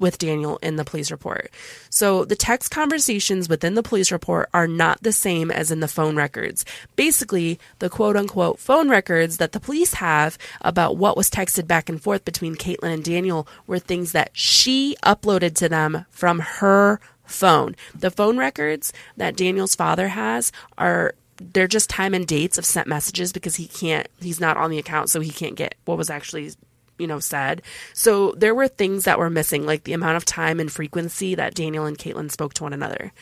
with 0.00 0.16
Daniel 0.16 0.58
in 0.62 0.76
the 0.76 0.84
police 0.84 1.10
report. 1.10 1.50
So 1.90 2.24
the 2.24 2.34
text 2.34 2.70
conversations 2.70 3.50
within 3.50 3.74
the 3.74 3.82
police 3.82 4.10
report 4.10 4.48
are 4.54 4.66
not 4.66 5.02
the 5.02 5.12
same 5.12 5.50
as 5.50 5.70
in 5.70 5.80
the 5.80 5.86
phone 5.86 6.16
records. 6.16 6.64
Basically, 6.96 7.60
the 7.78 7.90
quote 7.90 8.16
unquote 8.16 8.58
phone 8.58 8.88
records 8.88 9.36
that 9.36 9.52
the 9.52 9.60
police 9.60 9.94
have 9.94 10.38
about 10.62 10.96
what 10.96 11.16
was 11.16 11.30
texted 11.30 11.66
back 11.66 11.90
and 11.90 12.02
forth 12.02 12.24
between 12.24 12.56
Caitlin 12.56 12.94
and 12.94 13.04
Daniel 13.04 13.46
were 13.66 13.78
things 13.78 14.12
that 14.12 14.30
she 14.32 14.96
uploaded 15.04 15.54
to 15.56 15.68
them 15.68 16.06
from 16.08 16.38
her 16.40 16.98
phone. 17.26 17.76
The 17.94 18.10
phone 18.10 18.38
records 18.38 18.92
that 19.18 19.36
Daniel's 19.36 19.74
father 19.74 20.08
has 20.08 20.50
are 20.78 21.14
they're 21.52 21.66
just 21.68 21.90
time 21.90 22.14
and 22.14 22.26
dates 22.26 22.58
of 22.58 22.64
sent 22.64 22.86
messages 22.88 23.32
because 23.32 23.56
he 23.56 23.66
can't 23.66 24.06
he's 24.20 24.40
not 24.40 24.56
on 24.56 24.70
the 24.70 24.78
account 24.78 25.10
so 25.10 25.20
he 25.20 25.30
can't 25.30 25.56
get 25.56 25.74
what 25.84 25.98
was 25.98 26.10
actually 26.10 26.50
you 26.98 27.06
know 27.06 27.18
said 27.20 27.62
so 27.94 28.32
there 28.36 28.54
were 28.54 28.68
things 28.68 29.04
that 29.04 29.18
were 29.18 29.30
missing 29.30 29.64
like 29.66 29.84
the 29.84 29.92
amount 29.92 30.16
of 30.16 30.24
time 30.24 30.60
and 30.60 30.70
frequency 30.70 31.34
that 31.34 31.54
daniel 31.54 31.84
and 31.86 31.98
caitlin 31.98 32.30
spoke 32.30 32.54
to 32.54 32.62
one 32.62 32.72
another 32.72 33.12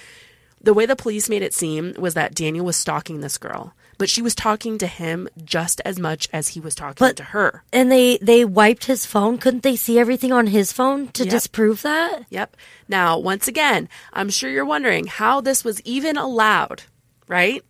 the 0.62 0.74
way 0.74 0.84
the 0.86 0.96
police 0.96 1.30
made 1.30 1.42
it 1.42 1.54
seem 1.54 1.94
was 1.98 2.14
that 2.14 2.34
daniel 2.34 2.66
was 2.66 2.76
stalking 2.76 3.20
this 3.20 3.38
girl 3.38 3.72
but 3.96 4.08
she 4.08 4.22
was 4.22 4.34
talking 4.34 4.78
to 4.78 4.86
him 4.86 5.28
just 5.44 5.82
as 5.84 5.98
much 5.98 6.26
as 6.32 6.48
he 6.48 6.60
was 6.60 6.74
talking 6.74 6.96
But- 6.98 7.16
to 7.18 7.22
her 7.24 7.62
And 7.70 7.92
they, 7.92 8.16
they 8.22 8.46
wiped 8.46 8.86
his 8.86 9.04
phone. 9.04 9.36
Couldn't 9.36 9.62
they 9.62 9.76
see 9.76 9.98
everything 9.98 10.32
on 10.32 10.46
his 10.46 10.72
phone 10.72 11.08
to 11.08 11.24
Yep. 11.24 11.30
disprove 11.30 11.82
that? 11.82 12.22
Yep. 12.30 12.56
Now, 12.88 13.18
once 13.18 13.46
again, 13.46 13.90
I'm 14.14 14.30
sure 14.30 14.48
you're 14.48 14.64
wondering 14.64 15.06
how 15.06 15.42
this 15.42 15.64
was 15.64 15.82
even 15.82 16.16
allowed, 16.16 16.84
right? 17.28 17.62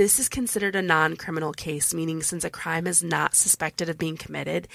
This 0.00 0.18
is 0.18 0.30
considered 0.30 0.74
a 0.74 0.80
non 0.80 1.14
criminal 1.18 1.52
case, 1.52 1.92
meaning 1.92 2.22
since 2.22 2.42
a 2.42 2.48
crime 2.48 2.86
is 2.86 3.02
not 3.02 3.34
suspected 3.34 3.90
of 3.90 3.98
being 3.98 4.16
committed, 4.16 4.66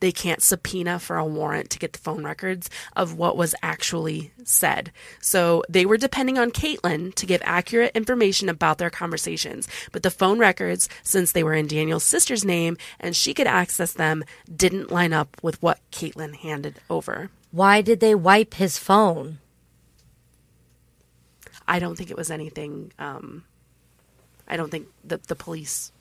they 0.00 0.12
can't 0.12 0.42
subpoena 0.42 0.98
for 0.98 1.16
a 1.16 1.24
warrant 1.24 1.70
to 1.70 1.78
get 1.78 1.94
the 1.94 1.98
phone 1.98 2.22
records 2.22 2.68
of 2.94 3.16
what 3.16 3.34
was 3.34 3.54
actually 3.62 4.32
said. 4.44 4.92
So 5.22 5.64
they 5.70 5.86
were 5.86 5.96
depending 5.96 6.36
on 6.38 6.50
Caitlin 6.50 7.14
to 7.14 7.24
give 7.24 7.40
accurate 7.46 7.96
information 7.96 8.50
about 8.50 8.76
their 8.76 8.90
conversations. 8.90 9.68
But 9.90 10.02
the 10.02 10.10
phone 10.10 10.38
records, 10.38 10.90
since 11.02 11.32
they 11.32 11.42
were 11.42 11.54
in 11.54 11.66
Daniel's 11.66 12.04
sister's 12.04 12.44
name 12.44 12.76
and 13.00 13.16
she 13.16 13.32
could 13.32 13.46
access 13.46 13.94
them, 13.94 14.22
didn't 14.54 14.92
line 14.92 15.14
up 15.14 15.34
with 15.42 15.62
what 15.62 15.80
Caitlin 15.92 16.34
handed 16.34 16.78
over. 16.90 17.30
Why 17.52 17.80
did 17.80 18.00
they 18.00 18.14
wipe 18.14 18.52
his 18.52 18.76
phone? 18.76 19.38
I 21.66 21.78
don't 21.78 21.96
think 21.96 22.10
it 22.10 22.18
was 22.18 22.30
anything. 22.30 22.92
Um, 22.98 23.44
I 24.48 24.56
don't 24.56 24.70
think 24.70 24.88
the 25.04 25.18
the 25.28 25.34
police. 25.34 25.92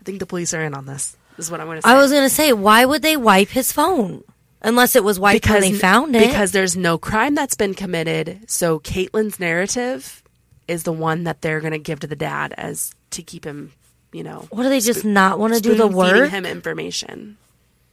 I 0.00 0.04
think 0.04 0.18
the 0.20 0.26
police 0.26 0.54
are 0.54 0.62
in 0.62 0.74
on 0.74 0.86
this. 0.86 1.16
Is 1.38 1.50
what 1.50 1.60
I'm 1.60 1.66
going 1.66 1.76
to 1.76 1.82
say. 1.82 1.90
I 1.90 1.96
was 1.96 2.10
going 2.10 2.22
to 2.24 2.30
say, 2.34 2.52
why 2.52 2.84
would 2.84 3.02
they 3.02 3.16
wipe 3.16 3.48
his 3.48 3.70
phone? 3.70 4.24
Unless 4.62 4.96
it 4.96 5.04
was 5.04 5.20
wiped 5.20 5.46
when 5.48 5.60
they 5.60 5.72
found 5.72 6.16
it. 6.16 6.26
because 6.26 6.52
there's 6.52 6.76
no 6.76 6.96
crime 6.96 7.34
that's 7.34 7.56
been 7.56 7.74
committed. 7.74 8.48
So 8.48 8.78
Caitlin's 8.80 9.38
narrative 9.38 10.22
is 10.66 10.84
the 10.84 10.92
one 10.92 11.24
that 11.24 11.42
they're 11.42 11.60
going 11.60 11.72
to 11.74 11.78
give 11.78 12.00
to 12.00 12.06
the 12.06 12.16
dad 12.16 12.54
as 12.56 12.94
to 13.10 13.22
keep 13.22 13.44
him 13.44 13.72
you 14.12 14.22
know, 14.22 14.46
What 14.50 14.62
do 14.62 14.70
they 14.70 14.80
just 14.80 15.04
not 15.04 15.38
want 15.38 15.54
to 15.54 15.60
do 15.60 15.74
the 15.74 15.86
work? 15.86 16.30
him 16.30 16.46
information. 16.46 17.36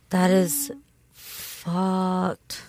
That 0.10 0.32
is 0.32 0.72
fucked. 1.12 2.62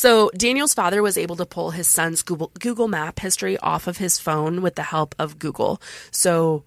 So 0.00 0.30
Daniel's 0.34 0.72
father 0.72 1.02
was 1.02 1.18
able 1.18 1.36
to 1.36 1.44
pull 1.44 1.72
his 1.72 1.86
son's 1.86 2.22
Google, 2.22 2.50
Google 2.58 2.88
Map 2.88 3.18
history 3.18 3.58
off 3.58 3.86
of 3.86 3.98
his 3.98 4.18
phone 4.18 4.62
with 4.62 4.74
the 4.74 4.82
help 4.82 5.14
of 5.18 5.38
Google. 5.38 5.78
So 6.10 6.64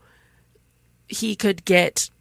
he 1.08 1.36
could 1.36 1.66
get, 1.66 2.12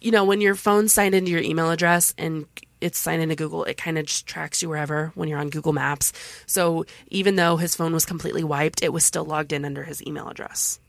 you 0.00 0.10
know, 0.10 0.24
when 0.24 0.40
your 0.40 0.54
phone's 0.54 0.94
signed 0.94 1.14
into 1.14 1.30
your 1.30 1.42
email 1.42 1.70
address 1.70 2.14
and 2.16 2.46
it's 2.80 2.96
signed 2.98 3.20
into 3.20 3.36
Google, 3.36 3.64
it 3.64 3.76
kind 3.76 3.98
of 3.98 4.06
just 4.06 4.26
tracks 4.26 4.62
you 4.62 4.70
wherever 4.70 5.12
when 5.16 5.28
you're 5.28 5.38
on 5.38 5.50
Google 5.50 5.74
Maps. 5.74 6.14
So 6.46 6.86
even 7.08 7.36
though 7.36 7.58
his 7.58 7.76
phone 7.76 7.92
was 7.92 8.06
completely 8.06 8.42
wiped, 8.42 8.82
it 8.82 8.90
was 8.90 9.04
still 9.04 9.26
logged 9.26 9.52
in 9.52 9.66
under 9.66 9.82
his 9.82 10.02
email 10.06 10.28
address. 10.30 10.80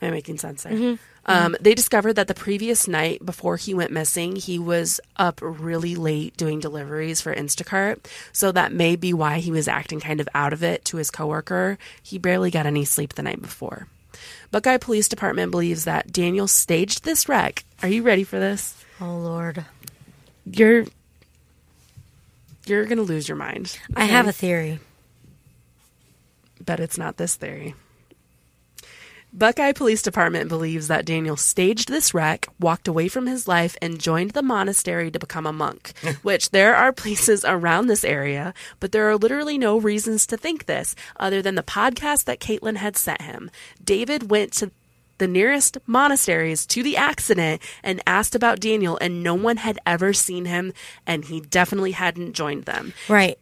Am 0.00 0.08
I 0.08 0.10
making 0.10 0.38
sense 0.38 0.62
there? 0.62 0.72
Mm-hmm. 0.72 0.94
Um, 1.28 1.56
they 1.60 1.74
discovered 1.74 2.14
that 2.14 2.26
the 2.26 2.34
previous 2.34 2.88
night 2.88 3.24
before 3.24 3.56
he 3.56 3.74
went 3.74 3.92
missing, 3.92 4.34
he 4.36 4.58
was 4.58 4.98
up 5.16 5.40
really 5.42 5.94
late 5.94 6.36
doing 6.36 6.58
deliveries 6.58 7.20
for 7.20 7.34
Instacart. 7.34 8.06
So 8.32 8.50
that 8.52 8.72
may 8.72 8.96
be 8.96 9.12
why 9.12 9.38
he 9.38 9.50
was 9.50 9.68
acting 9.68 10.00
kind 10.00 10.20
of 10.20 10.28
out 10.34 10.52
of 10.52 10.62
it 10.62 10.84
to 10.86 10.96
his 10.96 11.10
coworker. 11.10 11.78
He 12.02 12.18
barely 12.18 12.50
got 12.50 12.66
any 12.66 12.84
sleep 12.84 13.12
the 13.14 13.22
night 13.22 13.42
before. 13.42 13.86
Buckeye 14.50 14.78
Police 14.78 15.06
Department 15.08 15.50
believes 15.50 15.84
that 15.84 16.10
Daniel 16.12 16.48
staged 16.48 17.04
this 17.04 17.28
wreck. 17.28 17.64
Are 17.82 17.88
you 17.88 18.02
ready 18.02 18.24
for 18.24 18.38
this? 18.40 18.74
Oh 19.00 19.16
Lord. 19.18 19.64
You're 20.50 20.86
you're 22.66 22.86
gonna 22.86 23.02
lose 23.02 23.28
your 23.28 23.36
mind. 23.36 23.78
I 23.94 24.06
have 24.06 24.26
a 24.26 24.32
theory. 24.32 24.80
but 26.64 26.80
it's 26.80 26.98
not 26.98 27.16
this 27.16 27.34
theory. 27.36 27.74
Buckeye 29.32 29.72
Police 29.72 30.02
Department 30.02 30.48
believes 30.48 30.88
that 30.88 31.04
Daniel 31.04 31.36
staged 31.36 31.88
this 31.88 32.14
wreck, 32.14 32.46
walked 32.58 32.88
away 32.88 33.08
from 33.08 33.26
his 33.26 33.46
life, 33.46 33.76
and 33.82 34.00
joined 34.00 34.30
the 34.30 34.42
monastery 34.42 35.10
to 35.10 35.18
become 35.18 35.46
a 35.46 35.52
monk. 35.52 35.92
which 36.22 36.50
there 36.50 36.74
are 36.74 36.92
places 36.92 37.44
around 37.44 37.86
this 37.86 38.04
area, 38.04 38.54
but 38.80 38.92
there 38.92 39.08
are 39.08 39.16
literally 39.16 39.58
no 39.58 39.78
reasons 39.78 40.26
to 40.26 40.36
think 40.36 40.66
this 40.66 40.94
other 41.16 41.42
than 41.42 41.54
the 41.54 41.62
podcast 41.62 42.24
that 42.24 42.40
Caitlin 42.40 42.76
had 42.76 42.96
sent 42.96 43.22
him. 43.22 43.50
David 43.84 44.30
went 44.30 44.52
to 44.54 44.70
the 45.18 45.28
nearest 45.28 45.78
monasteries 45.86 46.66
to 46.66 46.82
the 46.82 46.96
accident 46.96 47.62
and 47.82 48.02
asked 48.06 48.34
about 48.34 48.60
Daniel, 48.60 48.98
and 49.00 49.22
no 49.22 49.34
one 49.34 49.58
had 49.58 49.78
ever 49.86 50.12
seen 50.12 50.44
him, 50.46 50.72
and 51.06 51.24
he 51.26 51.40
definitely 51.40 51.92
hadn't 51.92 52.32
joined 52.32 52.64
them. 52.64 52.92
Right. 53.08 53.38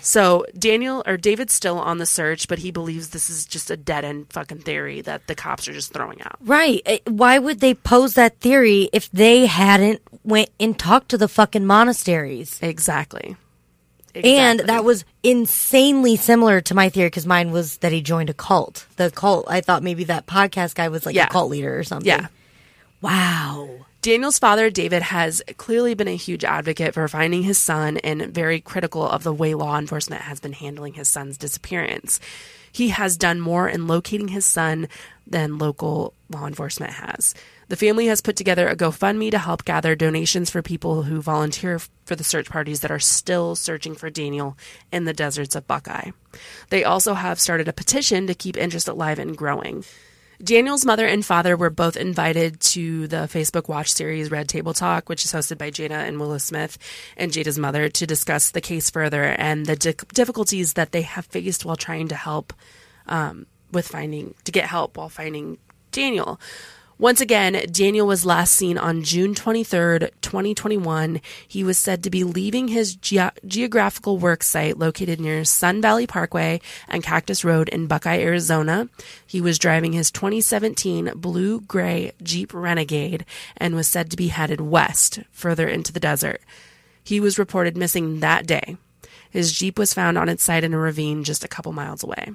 So 0.00 0.44
Daniel 0.58 1.02
or 1.06 1.16
David's 1.16 1.52
still 1.52 1.78
on 1.78 1.98
the 1.98 2.06
search, 2.06 2.48
but 2.48 2.58
he 2.58 2.70
believes 2.70 3.10
this 3.10 3.30
is 3.30 3.44
just 3.44 3.70
a 3.70 3.76
dead 3.76 4.04
end 4.04 4.26
fucking 4.30 4.58
theory 4.60 5.00
that 5.02 5.26
the 5.26 5.34
cops 5.34 5.68
are 5.68 5.72
just 5.72 5.92
throwing 5.92 6.20
out. 6.22 6.36
Right. 6.40 6.82
Uh, 6.86 6.98
Why 7.06 7.38
would 7.38 7.60
they 7.60 7.74
pose 7.74 8.14
that 8.14 8.40
theory 8.40 8.88
if 8.92 9.10
they 9.10 9.46
hadn't 9.46 10.00
went 10.24 10.50
and 10.58 10.78
talked 10.78 11.10
to 11.10 11.18
the 11.18 11.28
fucking 11.28 11.66
monasteries? 11.66 12.58
Exactly. 12.62 13.36
And 14.14 14.60
that 14.60 14.84
was 14.84 15.04
insanely 15.22 16.16
similar 16.16 16.60
to 16.62 16.74
my 16.74 16.88
theory 16.88 17.06
because 17.08 17.26
mine 17.26 17.50
was 17.50 17.78
that 17.78 17.92
he 17.92 18.00
joined 18.02 18.30
a 18.30 18.34
cult. 18.34 18.86
The 18.96 19.10
cult. 19.10 19.46
I 19.48 19.60
thought 19.62 19.82
maybe 19.82 20.04
that 20.04 20.26
podcast 20.26 20.74
guy 20.74 20.88
was 20.88 21.06
like 21.06 21.14
Yeah. 21.14 21.26
a 21.26 21.30
cult 21.30 21.50
leader 21.50 21.78
or 21.78 21.84
something. 21.84 22.06
yeah. 22.08 22.26
Wow. 23.00 23.68
Daniel's 24.00 24.38
father, 24.38 24.68
David, 24.70 25.02
has 25.02 25.42
clearly 25.56 25.94
been 25.94 26.08
a 26.08 26.16
huge 26.16 26.44
advocate 26.44 26.94
for 26.94 27.06
finding 27.08 27.42
his 27.42 27.58
son 27.58 27.98
and 27.98 28.22
very 28.34 28.60
critical 28.60 29.06
of 29.08 29.22
the 29.22 29.32
way 29.32 29.54
law 29.54 29.78
enforcement 29.78 30.22
has 30.22 30.40
been 30.40 30.52
handling 30.52 30.94
his 30.94 31.08
son's 31.08 31.36
disappearance. 31.36 32.18
He 32.72 32.88
has 32.88 33.16
done 33.16 33.40
more 33.40 33.68
in 33.68 33.86
locating 33.86 34.28
his 34.28 34.44
son 34.44 34.88
than 35.26 35.58
local 35.58 36.14
law 36.30 36.46
enforcement 36.46 36.92
has. 36.94 37.34
The 37.68 37.76
family 37.76 38.06
has 38.06 38.20
put 38.20 38.36
together 38.36 38.68
a 38.68 38.76
GoFundMe 38.76 39.30
to 39.30 39.38
help 39.38 39.64
gather 39.64 39.94
donations 39.94 40.50
for 40.50 40.62
people 40.62 41.04
who 41.04 41.22
volunteer 41.22 41.80
for 42.04 42.16
the 42.16 42.24
search 42.24 42.50
parties 42.50 42.80
that 42.80 42.90
are 42.90 42.98
still 42.98 43.56
searching 43.56 43.94
for 43.94 44.10
Daniel 44.10 44.58
in 44.92 45.04
the 45.04 45.12
deserts 45.12 45.54
of 45.54 45.66
Buckeye. 45.66 46.10
They 46.70 46.84
also 46.84 47.14
have 47.14 47.40
started 47.40 47.68
a 47.68 47.72
petition 47.72 48.26
to 48.26 48.34
keep 48.34 48.56
interest 48.56 48.88
alive 48.88 49.18
and 49.18 49.36
growing. 49.36 49.84
Daniel's 50.42 50.84
mother 50.84 51.06
and 51.06 51.24
father 51.24 51.56
were 51.56 51.70
both 51.70 51.96
invited 51.96 52.58
to 52.58 53.06
the 53.06 53.28
Facebook 53.28 53.68
Watch 53.68 53.92
series 53.92 54.30
Red 54.30 54.48
Table 54.48 54.74
Talk, 54.74 55.08
which 55.08 55.24
is 55.24 55.32
hosted 55.32 55.56
by 55.56 55.70
Jada 55.70 56.06
and 56.08 56.18
Willow 56.18 56.38
Smith 56.38 56.78
and 57.16 57.30
Jada's 57.30 57.60
mother, 57.60 57.88
to 57.88 58.06
discuss 58.06 58.50
the 58.50 58.60
case 58.60 58.90
further 58.90 59.22
and 59.22 59.66
the 59.66 59.76
di- 59.76 59.94
difficulties 60.12 60.72
that 60.72 60.90
they 60.90 61.02
have 61.02 61.26
faced 61.26 61.64
while 61.64 61.76
trying 61.76 62.08
to 62.08 62.16
help 62.16 62.52
um, 63.06 63.46
with 63.70 63.86
finding, 63.86 64.34
to 64.44 64.50
get 64.50 64.64
help 64.64 64.96
while 64.96 65.08
finding 65.08 65.58
Daniel. 65.92 66.40
Once 67.02 67.20
again, 67.20 67.60
Daniel 67.72 68.06
was 68.06 68.24
last 68.24 68.54
seen 68.54 68.78
on 68.78 69.02
June 69.02 69.34
23rd, 69.34 70.12
2021. 70.20 71.20
He 71.48 71.64
was 71.64 71.76
said 71.76 72.04
to 72.04 72.10
be 72.10 72.22
leaving 72.22 72.68
his 72.68 72.94
ge- 72.94 73.18
geographical 73.44 74.18
work 74.18 74.44
site 74.44 74.78
located 74.78 75.18
near 75.18 75.44
Sun 75.44 75.82
Valley 75.82 76.06
Parkway 76.06 76.60
and 76.86 77.02
Cactus 77.02 77.44
Road 77.44 77.68
in 77.70 77.88
Buckeye, 77.88 78.20
Arizona. 78.20 78.88
He 79.26 79.40
was 79.40 79.58
driving 79.58 79.92
his 79.92 80.12
2017 80.12 81.14
blue 81.16 81.62
gray 81.62 82.12
Jeep 82.22 82.54
Renegade 82.54 83.24
and 83.56 83.74
was 83.74 83.88
said 83.88 84.08
to 84.12 84.16
be 84.16 84.28
headed 84.28 84.60
west, 84.60 85.18
further 85.32 85.66
into 85.66 85.92
the 85.92 85.98
desert. 85.98 86.40
He 87.02 87.18
was 87.18 87.36
reported 87.36 87.76
missing 87.76 88.20
that 88.20 88.46
day. 88.46 88.76
His 89.28 89.50
Jeep 89.50 89.76
was 89.76 89.92
found 89.92 90.18
on 90.18 90.28
its 90.28 90.44
side 90.44 90.62
in 90.62 90.72
a 90.72 90.78
ravine 90.78 91.24
just 91.24 91.44
a 91.44 91.48
couple 91.48 91.72
miles 91.72 92.04
away. 92.04 92.28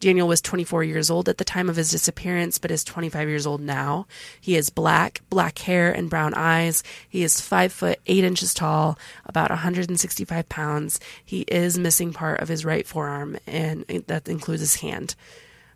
Daniel 0.00 0.26
was 0.26 0.40
24 0.40 0.84
years 0.84 1.10
old 1.10 1.28
at 1.28 1.38
the 1.38 1.44
time 1.44 1.68
of 1.68 1.76
his 1.76 1.90
disappearance, 1.90 2.58
but 2.58 2.70
is 2.70 2.82
25 2.84 3.28
years 3.28 3.46
old 3.46 3.60
now. 3.60 4.06
He 4.40 4.54
has 4.54 4.68
black, 4.68 5.22
black 5.30 5.58
hair 5.58 5.92
and 5.92 6.10
brown 6.10 6.34
eyes. 6.34 6.82
He 7.08 7.22
is 7.22 7.40
5 7.40 7.72
foot 7.72 8.00
8 8.06 8.24
inches 8.24 8.52
tall, 8.52 8.98
about 9.24 9.50
165 9.50 10.48
pounds. 10.48 11.00
He 11.24 11.42
is 11.42 11.78
missing 11.78 12.12
part 12.12 12.40
of 12.40 12.48
his 12.48 12.64
right 12.64 12.86
forearm, 12.86 13.38
and 13.46 13.84
that 14.06 14.28
includes 14.28 14.60
his 14.60 14.76
hand. 14.76 15.14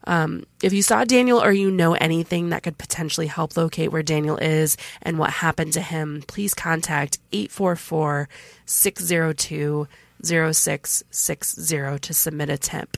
Um, 0.07 0.45
if 0.63 0.73
you 0.73 0.83
saw 0.83 1.05
Daniel 1.05 1.43
or 1.43 1.53
you 1.53 1.71
know 1.71 1.95
anything 1.95 2.51
that 2.51 2.63
could 2.63 2.79
potentially 2.79 3.27
help 3.27 3.57
locate 3.57 3.91
where 3.91 4.03
Daniel 4.03 4.37
is 4.37 4.77
and 5.03 5.19
what 5.19 5.31
happened 5.31 5.73
to 5.73 5.81
him, 5.81 6.23
please 6.27 6.55
contact 6.55 7.19
844 7.33 8.29
602 8.67 9.89
0660 10.23 11.99
to 11.99 12.15
submit 12.15 12.51
a 12.51 12.59
tip. 12.59 12.97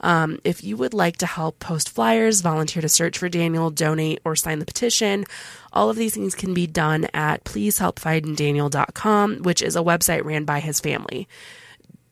Um, 0.00 0.38
if 0.44 0.62
you 0.62 0.76
would 0.76 0.94
like 0.94 1.16
to 1.18 1.26
help 1.26 1.58
post 1.58 1.90
flyers, 1.90 2.40
volunteer 2.40 2.82
to 2.82 2.88
search 2.88 3.18
for 3.18 3.28
Daniel, 3.28 3.70
donate, 3.70 4.20
or 4.24 4.36
sign 4.36 4.58
the 4.58 4.64
petition, 4.64 5.24
all 5.72 5.90
of 5.90 5.96
these 5.96 6.14
things 6.14 6.34
can 6.34 6.54
be 6.54 6.66
done 6.66 7.06
at 7.14 7.44
pleasehelpfinddaniel.com, 7.44 9.42
which 9.42 9.62
is 9.62 9.76
a 9.76 9.80
website 9.80 10.24
ran 10.24 10.44
by 10.44 10.60
his 10.60 10.80
family. 10.80 11.28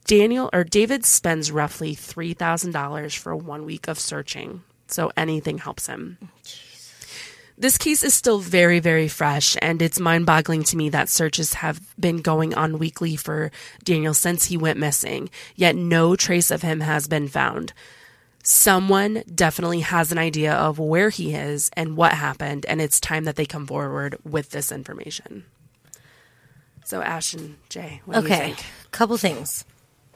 Daniel 0.04 0.50
or 0.52 0.62
David 0.62 1.04
spends 1.04 1.50
roughly 1.50 1.96
$3,000 1.96 3.16
for 3.16 3.34
one 3.34 3.64
week 3.64 3.88
of 3.88 3.98
searching. 3.98 4.62
So 4.86 5.11
anything 5.16 5.59
helps 5.59 5.88
him. 5.88 6.18
This 7.59 7.78
case 7.78 8.04
is 8.04 8.12
still 8.12 8.38
very, 8.38 8.80
very 8.80 9.09
fresh, 9.09 9.57
and 9.62 9.80
it's 9.80 9.98
mind 9.98 10.26
boggling 10.26 10.62
to 10.64 10.76
me 10.76 10.90
that 10.90 11.09
searches 11.09 11.54
have 11.54 11.80
been 11.98 12.18
going 12.18 12.54
on 12.54 12.78
weekly 12.78 13.16
for 13.16 13.50
Daniel 13.82 14.12
since 14.12 14.44
he 14.46 14.59
went 14.59 14.78
missing, 14.78 15.30
yet 15.54 15.74
no 15.74 16.16
trace 16.16 16.50
of 16.50 16.61
him 16.61 16.80
has 16.80 17.09
been 17.09 17.28
found. 17.28 17.72
Someone 18.42 19.22
definitely 19.34 19.80
has 19.80 20.12
an 20.12 20.18
idea 20.18 20.52
of 20.52 20.78
where 20.78 21.09
he 21.09 21.34
is 21.34 21.70
and 21.72 21.96
what 21.96 22.12
happened, 22.12 22.66
and 22.66 22.80
it's 22.82 23.00
time 23.00 23.24
that 23.24 23.36
they 23.36 23.46
come 23.46 23.66
forward 23.66 24.18
with 24.22 24.50
this 24.50 24.70
information. 24.70 25.46
So, 26.84 27.00
Ash 27.00 27.32
and 27.32 27.57
Jay, 27.70 28.02
what 28.04 28.14
do 28.16 28.20
you 28.20 28.26
Okay. 28.34 28.44
think? 28.48 28.64
Couple 28.92 29.16
things. 29.16 29.64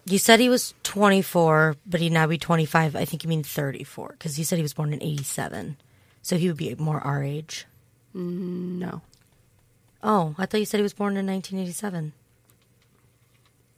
You 0.05 0.18
said 0.18 0.41
he 0.41 0.49
was 0.51 0.74
24, 0.82 1.76
but 1.86 2.01
he'd 2.01 2.12
now 2.12 2.26
be 2.26 2.38
25. 2.38 2.95
I 2.95 3.05
think 3.07 3.24
you 3.24 3.28
mean 3.28 3.43
34 3.43 4.11
because 4.18 4.38
you 4.38 4.45
said 4.45 4.57
he 4.57 4.62
was 4.62 4.74
born 4.74 4.93
in 4.93 5.03
87. 5.03 5.76
So 6.23 6.37
he 6.37 6.49
would 6.49 6.57
be 6.57 6.75
more 6.77 7.01
our 7.01 7.23
age. 7.23 7.66
No. 8.14 9.03
Oh, 10.03 10.35
I 10.39 10.47
thought 10.47 10.59
you 10.59 10.66
said 10.66 10.79
he 10.79 10.83
was 10.83 10.95
born 10.95 11.16
in 11.16 11.27
1987. 11.27 12.12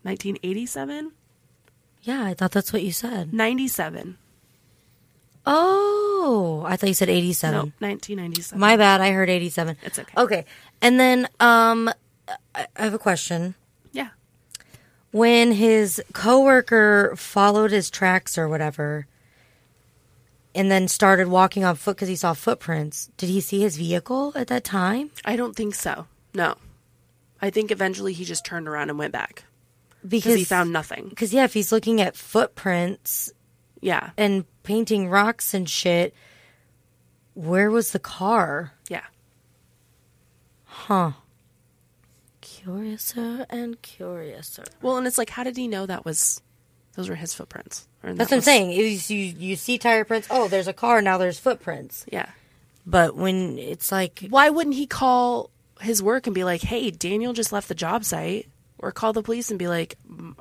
1987? 0.03 1.13
Yeah, 2.03 2.25
I 2.25 2.35
thought 2.35 2.53
that's 2.53 2.73
what 2.73 2.83
you 2.83 2.93
said. 2.93 3.33
97. 3.33 4.19
Oh, 5.45 6.65
I 6.67 6.77
thought 6.77 6.89
you 6.89 6.95
said 6.95 7.09
87. 7.09 7.53
No, 7.53 7.61
1997. 7.79 8.59
My 8.59 8.77
bad. 8.77 9.01
I 9.01 9.11
heard 9.11 9.29
87. 9.29 9.77
It's 9.83 9.99
okay. 9.99 10.13
Okay. 10.17 10.45
And 10.81 11.01
then 11.01 11.29
um 11.41 11.91
I 12.55 12.67
I 12.77 12.83
have 12.85 12.95
a 12.95 12.99
question. 12.99 13.55
Yeah. 13.93 14.11
When 15.11 15.53
his 15.53 16.03
coworker 16.13 17.15
followed 17.17 17.71
his 17.73 17.91
tracks 17.91 18.39
or 18.39 18.49
whatever 18.49 19.07
and 20.55 20.71
then 20.71 20.89
started 20.89 21.29
walking 21.29 21.65
on 21.65 21.77
foot 21.77 21.97
cuz 21.99 22.09
he 22.09 22.17
saw 22.17 22.35
footprints, 22.35 23.11
did 23.17 23.29
he 23.29 23.41
see 23.41 23.61
his 23.61 23.77
vehicle 23.77 24.33
at 24.35 24.49
that 24.49 24.65
time? 24.65 25.11
I 25.25 25.37
don't 25.37 25.57
think 25.57 25.75
so. 25.75 26.07
No. 26.35 26.57
I 27.41 27.51
think 27.51 27.71
eventually 27.71 28.13
he 28.13 28.25
just 28.25 28.45
turned 28.45 28.69
around 28.69 28.89
and 28.91 28.99
went 28.99 29.13
back 29.13 29.45
Because 30.03 30.23
because 30.25 30.37
he 30.37 30.45
found 30.45 30.73
nothing. 30.73 31.11
Cuz 31.17 31.33
yeah, 31.35 31.45
if 31.45 31.55
he's 31.55 31.73
looking 31.73 32.01
at 32.01 32.17
footprints 32.17 33.33
Yeah. 33.81 34.11
and 34.17 34.45
painting 34.63 35.09
rocks 35.09 35.55
and 35.55 35.69
shit, 35.69 36.15
where 37.35 37.71
was 37.71 37.91
the 37.93 37.99
car? 37.99 38.73
Yeah. 38.89 39.05
Huh. 40.65 41.13
Curiouser 42.41 43.47
and 43.51 43.81
curiouser. 43.83 44.65
Well, 44.81 44.97
and 44.97 45.07
it's 45.07 45.19
like, 45.19 45.31
how 45.31 45.45
did 45.45 45.57
he 45.57 45.69
know 45.69 45.87
that 45.87 46.05
was 46.05 46.41
those 46.95 47.09
were 47.09 47.15
his 47.15 47.35
footprints? 47.35 47.87
Or 48.03 48.13
That's 48.13 48.19
that 48.19 48.25
what 48.25 48.33
I'm 48.33 48.39
was- 48.39 48.45
saying. 48.45 48.71
Is 48.73 49.11
you 49.11 49.19
you 49.19 49.57
see 49.57 49.79
tire 49.79 50.05
prints. 50.05 50.29
Oh, 50.31 50.49
there's 50.49 50.69
a 50.69 50.73
car. 50.73 51.01
Now 51.03 51.19
there's 51.19 51.39
footprints. 51.39 52.05
Yeah. 52.11 52.27
But 52.87 53.15
when 53.17 53.59
it's 53.59 53.93
like, 53.93 54.27
Why 54.29 54.51
wouldn't 54.51 54.75
he 54.77 54.87
call 54.87 55.51
his 55.81 56.03
work 56.03 56.27
and 56.27 56.35
be 56.35 56.45
like, 56.45 56.63
"Hey, 56.63 56.91
Daniel 56.91 57.33
just 57.33 57.53
left 57.53 57.69
the 57.69 57.75
job 57.75 58.05
site," 58.05 58.49
or 58.79 58.91
call 58.93 59.13
the 59.13 59.23
police 59.23 59.51
and 59.51 59.59
be 59.59 59.69
like, 59.69 59.97
"M- 60.09 60.37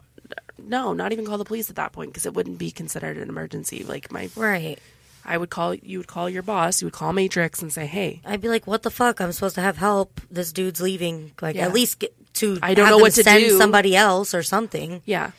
"No, 0.57 0.93
not 0.93 1.11
even 1.11 1.25
call 1.25 1.37
the 1.37 1.45
police 1.45 1.69
at 1.69 1.75
that 1.77 1.91
point 1.93 2.11
because 2.11 2.25
it 2.25 2.33
wouldn't 2.33 2.57
be 2.57 2.71
considered 2.71 3.17
an 3.17 3.29
emergency." 3.29 3.83
Like 3.83 4.11
my, 4.11 4.29
right? 4.35 4.79
I 5.23 5.37
would 5.37 5.51
call 5.51 5.75
you 5.75 5.99
would 5.99 6.07
call 6.07 6.29
your 6.29 6.41
boss, 6.41 6.81
you 6.81 6.87
would 6.87 6.93
call 6.93 7.13
Matrix 7.13 7.61
and 7.61 7.71
say, 7.71 7.85
"Hey, 7.85 8.21
I'd 8.25 8.41
be 8.41 8.49
like, 8.49 8.65
what 8.65 8.81
the 8.81 8.89
fuck? 8.91 9.21
I'm 9.21 9.31
supposed 9.31 9.53
to 9.55 9.61
have 9.61 9.77
help. 9.77 10.19
This 10.31 10.51
dude's 10.51 10.81
leaving. 10.81 11.31
Like, 11.41 11.55
Yeah. 11.55 11.65
at 11.67 11.73
least 11.73 11.99
get 11.99 12.13
to. 12.35 12.57
I 12.63 12.73
don't 12.73 12.85
have 12.85 12.93
know 12.93 12.97
them 12.97 13.01
what 13.03 13.13
to 13.13 13.23
send 13.23 13.43
do. 13.43 13.57
Somebody 13.59 13.95
else 13.95 14.33
or 14.33 14.41
something. 14.41 15.01
yeah." 15.05 15.31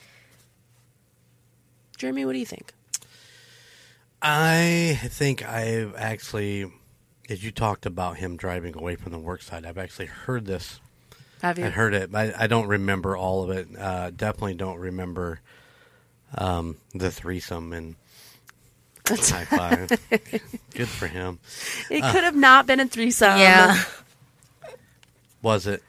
Jeremy, 2.03 2.25
what 2.25 2.33
do 2.33 2.41
you 2.41 2.47
think? 2.47 2.73
I 4.21 4.99
think 5.05 5.49
I've 5.49 5.95
actually, 5.95 6.69
as 7.31 7.45
you 7.45 7.53
talked 7.53 7.87
about 7.87 8.17
him 8.17 8.37
driving 8.37 8.77
away 8.77 8.97
from 8.97 9.13
the 9.13 9.21
work 9.21 9.41
site, 9.41 9.65
I've 9.65 9.79
actually 9.79 10.07
heard 10.07 10.45
this. 10.45 10.81
Have 11.43 11.61
you? 11.61 11.67
I 11.67 11.69
heard 11.69 11.95
it. 11.95 12.13
I, 12.13 12.33
I 12.37 12.47
don't 12.49 12.67
remember 12.67 13.17
all 13.17 13.45
of 13.45 13.51
it. 13.51 13.69
Uh, 13.79 14.11
definitely 14.11 14.55
don't 14.55 14.79
remember 14.79 15.43
um, 16.37 16.77
the 16.93 17.13
threesome 17.13 17.73
and 17.73 17.95
high 19.07 19.45
five. 19.45 19.89
Good 20.75 20.89
for 20.89 21.07
him. 21.07 21.39
It 21.89 22.03
could 22.03 22.25
have 22.25 22.35
not 22.35 22.67
been 22.67 22.81
a 22.81 22.89
threesome. 22.89 23.39
yeah. 23.39 23.81
Was 25.41 25.69
it? 25.69 25.85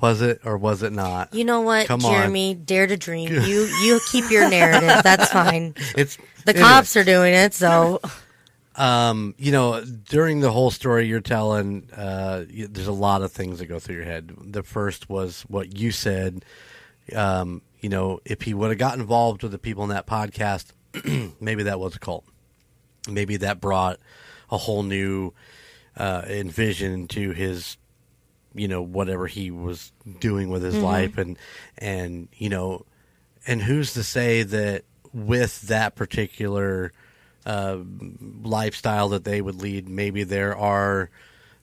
Was 0.00 0.22
it 0.22 0.40
or 0.44 0.56
was 0.56 0.82
it 0.82 0.92
not? 0.92 1.34
You 1.34 1.44
know 1.44 1.60
what, 1.62 1.86
Come 1.86 2.04
on. 2.04 2.12
Jeremy? 2.12 2.54
Dare 2.54 2.86
to 2.86 2.96
dream. 2.96 3.28
You 3.32 3.64
you 3.82 4.00
keep 4.10 4.30
your 4.30 4.48
narrative. 4.48 5.02
That's 5.02 5.30
fine. 5.30 5.74
It's 5.96 6.16
The 6.44 6.50
it 6.52 6.56
is. 6.56 6.62
cops 6.62 6.96
are 6.96 7.04
doing 7.04 7.34
it, 7.34 7.52
so 7.54 8.00
um, 8.76 9.34
you 9.38 9.50
know, 9.50 9.82
during 9.84 10.38
the 10.40 10.52
whole 10.52 10.70
story 10.70 11.06
you're 11.08 11.20
telling, 11.20 11.88
uh, 11.96 12.44
y- 12.48 12.68
there's 12.70 12.86
a 12.86 12.92
lot 12.92 13.22
of 13.22 13.32
things 13.32 13.58
that 13.58 13.66
go 13.66 13.80
through 13.80 13.96
your 13.96 14.04
head. 14.04 14.32
The 14.40 14.62
first 14.62 15.08
was 15.10 15.42
what 15.48 15.76
you 15.76 15.90
said. 15.90 16.44
Um, 17.14 17.62
you 17.80 17.88
know, 17.88 18.20
if 18.24 18.42
he 18.42 18.54
would 18.54 18.70
have 18.70 18.78
got 18.78 18.96
involved 18.98 19.42
with 19.42 19.50
the 19.50 19.58
people 19.58 19.82
in 19.82 19.90
that 19.90 20.06
podcast, 20.06 20.66
maybe 21.40 21.64
that 21.64 21.80
was 21.80 21.96
a 21.96 21.98
cult. 21.98 22.24
Maybe 23.08 23.36
that 23.38 23.60
brought 23.60 23.98
a 24.50 24.58
whole 24.58 24.82
new 24.84 25.32
uh, 25.96 26.22
envision 26.28 27.08
to 27.08 27.30
his, 27.32 27.78
you 28.54 28.68
know, 28.68 28.82
whatever 28.82 29.26
he 29.26 29.50
was 29.50 29.92
doing 30.20 30.48
with 30.50 30.62
his 30.62 30.76
life, 30.78 31.18
and 31.18 31.36
and 31.76 32.28
you 32.34 32.48
know, 32.48 32.84
and 33.46 33.62
who's 33.62 33.94
to 33.94 34.02
say 34.02 34.42
that 34.42 34.84
with 35.12 35.62
that 35.62 35.94
particular 35.94 36.92
uh, 37.46 37.78
lifestyle 38.42 39.08
that 39.10 39.24
they 39.24 39.40
would 39.40 39.56
lead, 39.56 39.88
maybe 39.88 40.22
there 40.24 40.56
are 40.56 41.10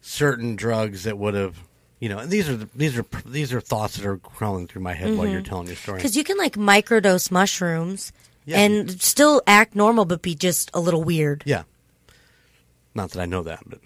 certain 0.01 0.55
drugs 0.55 1.03
that 1.03 1.17
would 1.17 1.33
have, 1.33 1.57
you 1.99 2.09
know, 2.09 2.19
and 2.19 2.29
these 2.31 2.49
are 2.49 2.55
these 2.75 2.97
are 2.97 3.05
these 3.25 3.53
are 3.53 3.61
thoughts 3.61 3.97
that 3.97 4.05
are 4.05 4.17
crawling 4.17 4.67
through 4.67 4.81
my 4.81 4.93
head 4.93 5.17
while 5.17 5.27
you're 5.27 5.41
telling 5.41 5.67
your 5.67 5.75
story. 5.75 5.97
because 5.97 6.15
you 6.15 6.23
can 6.23 6.37
like 6.37 6.53
microdose 6.55 7.31
mushrooms 7.31 8.11
Yeah. 8.45 8.59
and 8.59 9.01
still 9.01 9.41
act 9.47 9.75
normal, 9.75 10.05
but 10.05 10.21
be 10.21 10.35
just 10.35 10.69
a 10.73 10.79
little 10.79 11.03
weird. 11.03 11.43
Yeah. 11.45 11.63
Not 12.95 13.11
that 13.11 13.21
I 13.21 13.25
know 13.25 13.43
that, 13.43 13.61
but 13.67 13.79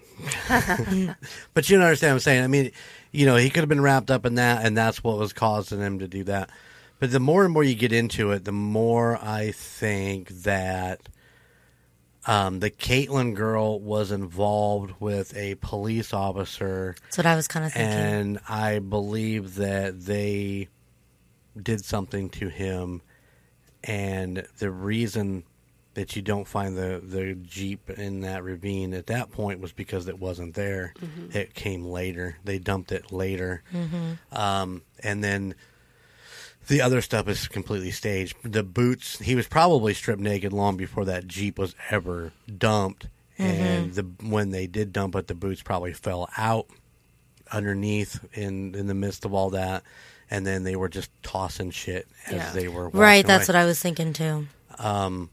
but 1.54 1.68
you 1.68 1.78
understand 1.80 2.12
what 2.12 2.14
I'm 2.14 2.20
saying. 2.20 2.44
I 2.44 2.46
mean, 2.46 2.70
you 3.10 3.26
know, 3.26 3.36
he 3.36 3.50
could 3.50 3.60
have 3.60 3.68
been 3.68 3.80
wrapped 3.80 4.10
up 4.10 4.24
in 4.24 4.36
that, 4.36 4.64
and 4.64 4.76
that's 4.76 5.02
what 5.02 5.18
was 5.18 5.32
causing 5.32 5.80
him 5.80 5.98
to 5.98 6.06
do 6.08 6.24
that. 6.24 6.48
But 7.00 7.10
the 7.10 7.18
more 7.20 7.44
and 7.44 7.52
more 7.52 7.64
you 7.64 7.74
get 7.74 7.92
into 7.92 8.30
it, 8.30 8.44
the 8.44 8.52
more 8.52 9.18
I 9.20 9.50
think 9.50 10.28
that 10.28 11.00
um, 12.26 12.60
the 12.60 12.70
Caitlyn 12.70 13.34
girl 13.34 13.80
was 13.80 14.12
involved 14.12 14.94
with 15.00 15.34
a 15.36 15.56
police 15.56 16.12
officer, 16.14 16.94
That's 17.04 17.16
what 17.16 17.26
I 17.26 17.34
was 17.34 17.48
kind 17.48 17.64
of 17.66 17.72
thinking. 17.72 17.98
and 17.98 18.40
I 18.48 18.78
believe 18.78 19.56
that 19.56 20.02
they 20.04 20.68
did 21.60 21.84
something 21.84 22.28
to 22.30 22.48
him, 22.48 23.02
and 23.82 24.46
the 24.58 24.70
reason 24.70 25.42
that 25.94 26.14
you 26.14 26.22
don't 26.22 26.46
find 26.46 26.76
the 26.76 27.00
the 27.02 27.34
jeep 27.34 27.90
in 27.90 28.20
that 28.20 28.44
ravine 28.44 28.94
at 28.94 29.06
that 29.08 29.32
point 29.32 29.60
was 29.60 29.72
because 29.72 30.06
it 30.08 30.18
wasn't 30.18 30.54
there. 30.54 30.94
Mm-hmm. 31.00 31.36
It 31.36 31.54
came 31.54 31.84
later. 31.84 32.36
They 32.44 32.58
dumped 32.58 32.92
it 32.92 33.10
later, 33.12 33.62
mm-hmm. 33.72 34.36
um, 34.36 34.82
and 35.02 35.22
then 35.24 35.54
the 36.68 36.80
other 36.80 37.00
stuff 37.00 37.26
is 37.26 37.48
completely 37.48 37.90
staged. 37.90 38.36
The 38.44 38.62
boots, 38.62 39.18
he 39.18 39.34
was 39.34 39.48
probably 39.48 39.92
stripped 39.94 40.20
naked 40.22 40.52
long 40.52 40.76
before 40.76 41.04
that 41.06 41.26
jeep 41.26 41.58
was 41.58 41.74
ever 41.90 42.32
dumped. 42.56 43.08
Mm-hmm. 43.38 43.62
And 43.62 43.94
the 43.94 44.02
when 44.28 44.50
they 44.50 44.66
did 44.66 44.92
dump 44.92 45.16
it, 45.16 45.26
the 45.26 45.34
boots 45.34 45.62
probably 45.62 45.92
fell 45.94 46.28
out 46.36 46.66
underneath 47.50 48.20
in 48.34 48.74
in 48.74 48.86
the 48.86 48.94
midst 48.94 49.24
of 49.24 49.34
all 49.34 49.50
that, 49.50 49.82
and 50.30 50.46
then 50.46 50.62
they 50.62 50.76
were 50.76 50.88
just 50.88 51.10
tossing 51.22 51.70
shit 51.70 52.06
as 52.26 52.34
Yeah. 52.34 52.52
they 52.52 52.68
were 52.68 52.90
right, 52.90 53.26
that's 53.26 53.48
away. 53.48 53.56
what 53.58 53.62
I 53.62 53.66
was 53.66 53.80
thinking 53.80 54.12
too. 54.12 54.46
Um, 54.78 55.30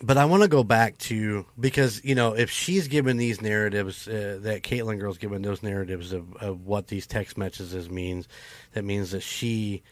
But 0.00 0.16
I 0.16 0.26
want 0.26 0.44
to 0.44 0.48
go 0.48 0.62
back 0.62 0.96
to 0.98 1.44
because 1.58 2.04
you 2.04 2.14
know 2.14 2.34
if 2.34 2.50
she's 2.50 2.86
given 2.86 3.16
these 3.16 3.40
narratives 3.40 4.06
uh, 4.06 4.38
that 4.42 4.62
Caitlyn 4.62 5.00
girl's 5.00 5.18
given 5.18 5.42
those 5.42 5.62
narratives 5.62 6.12
of, 6.12 6.36
of 6.36 6.66
what 6.66 6.86
these 6.86 7.06
text 7.06 7.36
messages 7.36 7.90
means, 7.90 8.28
that 8.74 8.84
means 8.84 9.10
that 9.10 9.22
she 9.22 9.82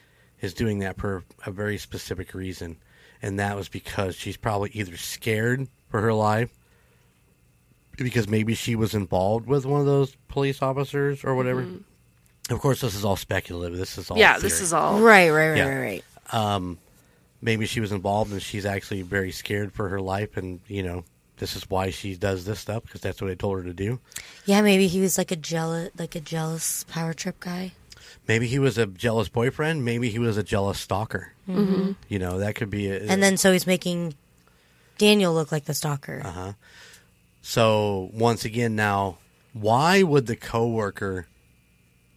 is 0.41 0.55
doing 0.55 0.79
that 0.81 0.99
for 0.99 1.25
a 1.45 1.51
very 1.51 1.77
specific 1.79 2.35
reason, 2.35 2.77
and 3.21 3.41
that 3.41 3.57
was 3.57 3.69
because 3.69 4.15
she's 4.15 4.37
probably 4.37 4.71
either 4.75 4.97
scared 4.97 5.67
for 5.89 6.01
her 6.01 6.13
life 6.13 6.53
because 7.97 8.29
maybe 8.29 8.55
she 8.55 8.77
was 8.77 8.95
involved 8.95 9.47
with 9.47 9.65
one 9.65 9.81
of 9.81 9.87
those 9.87 10.17
police 10.29 10.63
officers 10.63 11.25
or 11.25 11.35
whatever. 11.35 11.67
Of 12.51 12.61
course, 12.61 12.81
this 12.81 12.95
is 12.95 13.05
all 13.05 13.17
speculative. 13.17 13.77
This 13.77 13.99
is 13.99 14.11
all 14.11 14.19
yeah, 14.19 14.39
this 14.39 14.61
is 14.61 14.73
all. 14.73 15.01
Right, 15.01 15.31
right, 15.31 15.49
right, 15.49 15.57
Yeah. 15.57 15.69
right, 15.69 16.03
right. 16.33 16.77
Maybe 17.47 17.65
she 17.65 17.81
was 17.81 17.93
involved 17.93 18.33
and 18.33 18.43
she's 18.43 18.67
actually 18.67 19.01
very 19.03 19.31
scared 19.33 19.73
for 19.73 19.89
her 19.89 20.01
life 20.01 20.37
and 20.37 20.61
you 20.67 20.83
know 20.83 21.05
this 21.39 21.55
is 21.57 21.69
why 21.71 21.91
she 21.91 22.15
does 22.17 22.45
this 22.45 22.59
stuff 22.61 22.83
because 22.83 23.01
that's 23.01 23.21
what 23.23 23.29
they 23.29 23.35
told 23.35 23.57
her 23.59 23.63
to 23.65 23.73
do 23.73 23.99
Yeah, 24.47 24.61
maybe 24.63 24.87
he 24.89 25.01
was 25.01 25.17
like 25.19 25.31
a 25.31 25.37
jealous, 25.37 25.91
like 25.99 26.15
a 26.15 26.21
jealous 26.21 26.85
power 26.85 27.15
trip 27.15 27.39
guy. 27.41 27.73
maybe 28.29 28.47
he 28.49 28.59
was 28.59 28.77
a 28.77 28.87
jealous 28.87 29.29
boyfriend 29.29 29.85
maybe 29.85 30.11
he 30.11 30.19
was 30.19 30.37
a 30.37 30.43
jealous 30.43 30.79
stalker 30.81 31.33
mm-hmm. 31.49 31.93
you 32.09 32.19
know 32.19 32.39
that 32.39 32.55
could 32.57 32.69
be 32.71 32.91
a, 32.91 32.99
And 33.01 33.23
then 33.23 33.37
so 33.37 33.53
he's 33.53 33.67
making 33.67 34.15
Daniel 34.99 35.33
look 35.35 35.53
like 35.53 35.67
the 35.67 35.75
stalker. 35.75 36.23
Uh-huh. 36.25 36.53
so 37.43 38.11
once 38.13 38.45
again 38.45 38.75
now 38.77 39.19
why 39.53 40.03
would 40.03 40.27
the 40.27 40.37
coworker 40.37 41.27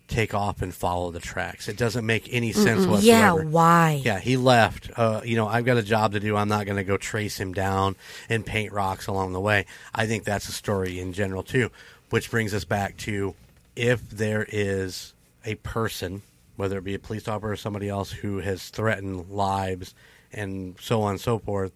take 0.09 0.33
off 0.33 0.61
and 0.61 0.73
follow 0.73 1.11
the 1.11 1.19
tracks 1.19 1.69
it 1.69 1.77
doesn't 1.77 2.05
make 2.05 2.27
any 2.31 2.51
sense 2.51 2.85
yeah, 2.85 2.89
whatsoever 2.89 3.49
why? 3.49 4.01
Yeah, 4.03 4.19
he 4.19 4.37
left. 4.37 4.89
Uh, 4.95 5.21
you 5.23 5.35
know, 5.35 5.47
I've 5.47 5.65
got 5.65 5.77
a 5.77 5.83
job 5.83 6.13
to 6.13 6.19
do. 6.19 6.35
I'm 6.35 6.49
not 6.49 6.65
going 6.65 6.77
to 6.77 6.83
go 6.83 6.97
trace 6.97 7.39
him 7.39 7.53
down 7.53 7.95
and 8.29 8.45
paint 8.45 8.71
rocks 8.71 9.07
along 9.07 9.33
the 9.33 9.39
way. 9.39 9.65
I 9.93 10.05
think 10.05 10.23
that's 10.23 10.47
a 10.49 10.51
story 10.51 10.99
in 10.99 11.13
general 11.13 11.43
too, 11.43 11.69
which 12.09 12.29
brings 12.31 12.53
us 12.53 12.65
back 12.65 12.97
to 12.97 13.35
if 13.75 14.07
there 14.09 14.45
is 14.49 15.13
a 15.45 15.55
person, 15.55 16.21
whether 16.55 16.77
it 16.77 16.83
be 16.83 16.95
a 16.95 16.99
police 16.99 17.27
officer 17.27 17.51
or 17.51 17.55
somebody 17.55 17.89
else 17.89 18.11
who 18.11 18.39
has 18.39 18.69
threatened 18.69 19.29
lives 19.29 19.93
and 20.31 20.75
so 20.79 21.01
on 21.01 21.11
and 21.11 21.21
so 21.21 21.39
forth, 21.39 21.71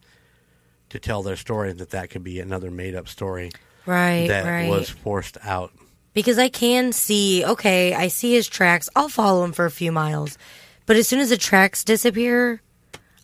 to 0.90 1.00
tell 1.00 1.24
their 1.24 1.36
story, 1.36 1.74
that 1.74 1.90
that 1.90 2.10
could 2.12 2.24
be 2.24 2.40
another 2.40 2.70
made 2.70 2.94
up 2.94 3.08
story 3.08 3.52
Right, 3.86 4.28
that 4.28 4.46
right. 4.46 4.70
was 4.70 4.90
forced 4.90 5.38
out. 5.44 5.72
Because 6.14 6.38
I 6.38 6.50
can 6.50 6.92
see, 6.92 7.44
okay, 7.44 7.94
I 7.94 8.08
see 8.08 8.34
his 8.34 8.48
tracks. 8.48 8.90
I'll 8.96 9.10
follow 9.10 9.44
him 9.44 9.52
for 9.52 9.66
a 9.66 9.72
few 9.72 9.92
miles. 9.92 10.38
But 10.86 10.98
as 10.98 11.08
soon 11.08 11.20
as 11.20 11.30
the 11.30 11.38
tracks 11.38 11.84
disappear, 11.84 12.62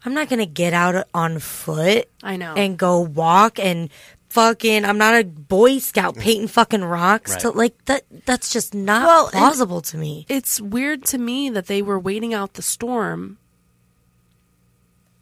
I'm 0.05 0.13
not 0.13 0.29
going 0.29 0.39
to 0.39 0.45
get 0.45 0.73
out 0.73 1.07
on 1.13 1.39
foot 1.39 2.09
I 2.23 2.37
know. 2.37 2.53
and 2.55 2.77
go 2.77 3.01
walk 3.01 3.59
and 3.59 3.89
fucking 4.29 4.85
I'm 4.85 4.97
not 4.97 5.19
a 5.19 5.23
boy 5.25 5.79
scout 5.79 6.15
mm. 6.15 6.21
painting 6.21 6.47
fucking 6.47 6.83
rocks 6.83 7.35
to 7.37 7.49
like 7.49 7.83
that 7.85 8.03
that's 8.25 8.53
just 8.53 8.75
not 8.75 9.07
Well, 9.07 9.27
plausible 9.29 9.81
to 9.81 9.97
me. 9.97 10.25
it's 10.29 10.61
weird 10.61 11.03
to 11.05 11.17
me 11.17 11.49
that 11.49 11.65
they 11.65 11.81
were 11.81 11.99
waiting 11.99 12.33
out 12.33 12.53
the 12.53 12.61
storm. 12.61 13.37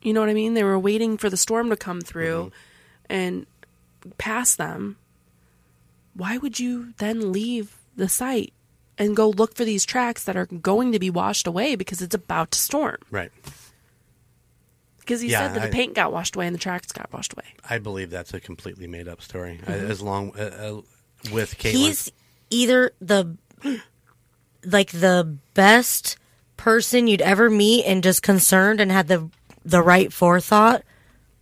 You 0.02 0.14
know 0.14 0.20
what 0.20 0.30
I 0.30 0.34
mean? 0.34 0.54
They 0.54 0.64
were 0.64 0.78
waiting 0.78 1.18
for 1.18 1.30
the 1.30 1.38
storm 1.38 1.70
to 1.70 1.78
come 1.78 2.02
through 2.02 2.52
mm-hmm. 2.52 3.14
and 3.14 3.46
pass 4.18 4.56
them. 4.56 4.98
Why 6.18 6.38
would 6.38 6.60
you 6.60 6.94
then 6.98 7.32
leave 7.32 7.78
the 7.96 8.10
site 8.10 8.52
and 8.98 9.16
go 9.16 9.30
look 9.30 9.56
for 9.56 9.64
these 9.64 9.86
tracks 9.86 10.24
that 10.24 10.36
are 10.36 10.48
going 10.48 10.92
to 10.92 11.00
be 11.00 11.10
washed 11.12 11.46
away 11.48 11.76
because 11.76 12.02
it's 12.02 12.16
about 12.16 12.52
to 12.52 12.60
storm? 12.60 12.98
Right. 13.12 13.32
Because 15.00 15.22
he 15.22 15.30
Yeah, 15.30 15.48
said 15.48 15.56
that 15.56 15.62
I- 15.64 15.66
the 15.68 15.72
paint 15.72 15.94
got 15.94 16.12
washed 16.12 16.36
away 16.36 16.48
and 16.48 16.54
the 16.56 16.60
tracks 16.60 16.92
got 16.92 17.12
washed 17.14 17.34
away. 17.34 17.46
I 17.70 17.78
believe 17.78 18.10
that's 18.10 18.34
a 18.34 18.40
completely 18.40 18.88
made 18.88 19.08
up 19.08 19.22
story. 19.22 19.60
Mm-hmm. 19.62 19.72
As 19.92 20.02
long 20.02 20.32
uh, 20.38 20.42
uh, 20.42 21.32
with 21.32 21.58
Caitlyn, 21.58 21.72
He's 21.72 22.12
either 22.50 22.92
the 23.00 23.38
like 24.66 24.92
the 24.92 25.38
best 25.54 26.18
person 26.58 27.08
you'd 27.08 27.22
ever 27.22 27.50
meet 27.50 27.86
and 27.86 28.04
just 28.04 28.22
concerned 28.24 28.82
and 28.82 28.92
had 28.92 29.08
the 29.08 29.30
the 29.64 29.82
right 29.82 30.12
forethought, 30.12 30.84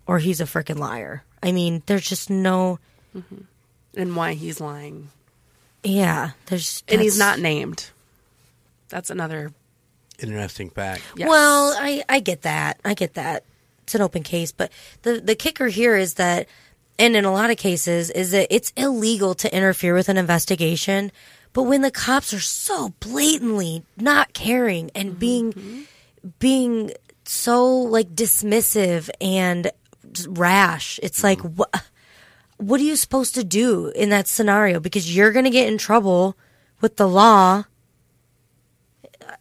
or 0.08 0.20
he's 0.20 0.42
a 0.42 0.46
freaking 0.46 0.78
liar. 0.80 1.24
I 1.42 1.52
mean, 1.52 1.82
there's 1.86 2.08
just 2.08 2.30
no. 2.30 2.80
And 3.96 4.16
why 4.16 4.34
he's 4.34 4.60
lying. 4.60 5.10
Yeah, 5.84 6.32
there's 6.48 6.84
And 6.88 7.02
he's 7.02 7.18
not 7.18 7.39
named. 7.39 7.89
That's 8.89 9.10
another. 9.10 9.52
interesting 10.20 10.70
fact. 10.70 11.04
Yes. 11.16 11.30
Well, 11.30 11.76
I 11.78 12.04
I 12.10 12.20
get 12.20 12.41
that. 12.43 12.80
I 12.84 12.93
get 12.93 13.14
that. 13.16 13.43
It's 13.84 13.96
an 13.96 14.02
open 14.02 14.24
case, 14.24 14.52
but 14.52 14.72
the 15.04 15.20
the 15.20 15.36
kicker 15.36 15.68
here 15.68 15.96
is 15.96 16.16
that 16.16 16.48
and 16.98 17.16
in 17.16 17.26
a 17.26 17.32
lot 17.32 17.52
of 17.52 17.58
cases 17.58 18.10
is 18.10 18.32
that 18.32 18.48
it's 18.54 18.72
illegal 18.78 19.36
to 19.36 19.56
interfere 19.56 19.93
with 19.93 20.10
an 20.10 20.18
investigation, 20.18 21.12
but 21.54 21.64
when 21.64 21.82
the 21.82 21.91
cops 21.91 22.34
are 22.34 22.39
so 22.39 22.93
blatantly 23.00 23.84
not 23.98 24.34
caring 24.34 24.91
and 24.96 25.12
mm-hmm. 25.12 25.20
being 25.20 25.86
being 26.39 26.91
so 27.26 27.68
like 27.68 28.10
dismissive 28.16 29.10
and 29.20 29.72
rash, 30.28 31.00
it's 31.04 31.24
like 31.24 31.39
mm-hmm. 31.39 31.56
what 31.56 31.84
what 32.58 32.80
are 32.80 32.84
you 32.84 32.95
supposed 32.95 33.36
to 33.36 33.43
do 33.43 33.88
in 33.95 34.10
that 34.10 34.28
scenario 34.28 34.80
because 34.80 35.16
you're 35.16 35.32
going 35.32 35.45
to 35.45 35.51
get 35.51 35.68
in 35.68 35.78
trouble 35.78 36.38
with 36.82 36.97
the 36.97 37.08
law. 37.08 37.66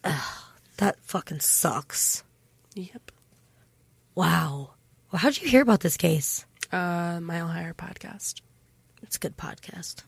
Ugh, 0.02 0.42
that 0.78 0.96
fucking 1.02 1.40
sucks. 1.40 2.24
Yep. 2.74 3.10
Wow. 4.14 4.70
Well, 5.10 5.20
how'd 5.20 5.38
you 5.40 5.48
hear 5.48 5.62
about 5.62 5.80
this 5.80 5.96
case? 5.96 6.44
Uh, 6.72 7.20
Mile 7.20 7.46
Higher 7.48 7.74
podcast. 7.74 8.40
It's 9.02 9.16
a 9.16 9.20
good 9.20 9.36
podcast. 9.36 10.02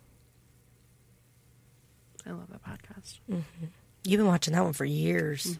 I 2.27 2.31
love 2.31 2.49
that 2.51 2.65
podcast. 2.65 3.19
You've 4.05 4.19
been 4.19 4.27
watching 4.27 4.55
that 4.55 4.65
one 4.65 4.73
for 4.73 4.85
years. 4.85 5.59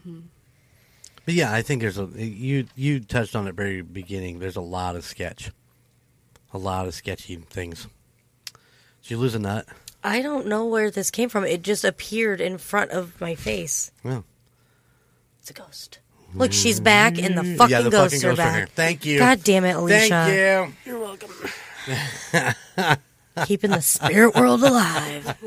But 1.25 1.33
yeah, 1.33 1.53
I 1.53 1.61
think 1.61 1.81
there's 1.81 1.97
a 1.97 2.05
you 2.15 2.65
you 2.75 2.99
touched 2.99 3.35
on 3.35 3.47
it 3.47 3.55
very 3.55 3.81
beginning. 3.81 4.39
There's 4.39 4.55
a 4.55 4.61
lot 4.61 4.95
of 4.95 5.05
sketch, 5.05 5.51
a 6.57 6.63
lot 6.63 6.87
of 6.87 6.93
sketchy 6.95 7.35
things. 7.35 7.87
Did 9.03 9.11
you 9.11 9.17
lose 9.17 9.35
a 9.35 9.39
nut? 9.39 9.65
I 10.03 10.21
don't 10.21 10.47
know 10.47 10.65
where 10.65 10.89
this 10.89 11.11
came 11.11 11.29
from. 11.29 11.43
It 11.45 11.61
just 11.61 11.83
appeared 11.85 12.41
in 12.41 12.57
front 12.57 12.91
of 12.91 13.19
my 13.21 13.35
face. 13.35 13.91
Yeah. 14.03 14.21
It's 15.39 15.51
a 15.51 15.53
ghost. 15.53 15.99
Look, 16.33 16.51
she's 16.51 16.79
back, 16.79 17.17
and 17.19 17.37
the 17.37 17.55
fucking 17.55 17.71
yeah, 17.71 17.81
the 17.81 17.89
ghosts 17.89 18.21
fucking 18.21 18.29
are 18.29 18.35
ghosts 18.35 18.39
are 18.41 18.51
back. 18.51 18.55
here. 18.57 18.67
Thank 18.75 19.05
you. 19.05 19.19
God 19.19 19.43
damn 19.43 19.63
it, 19.65 19.75
Alicia. 19.75 20.09
Thank 20.09 20.75
you. 20.85 20.91
You're 20.91 20.99
welcome. 20.99 22.95
Keeping 23.45 23.71
the 23.71 23.81
spirit 23.81 24.35
world 24.35 24.63
alive. 24.63 25.37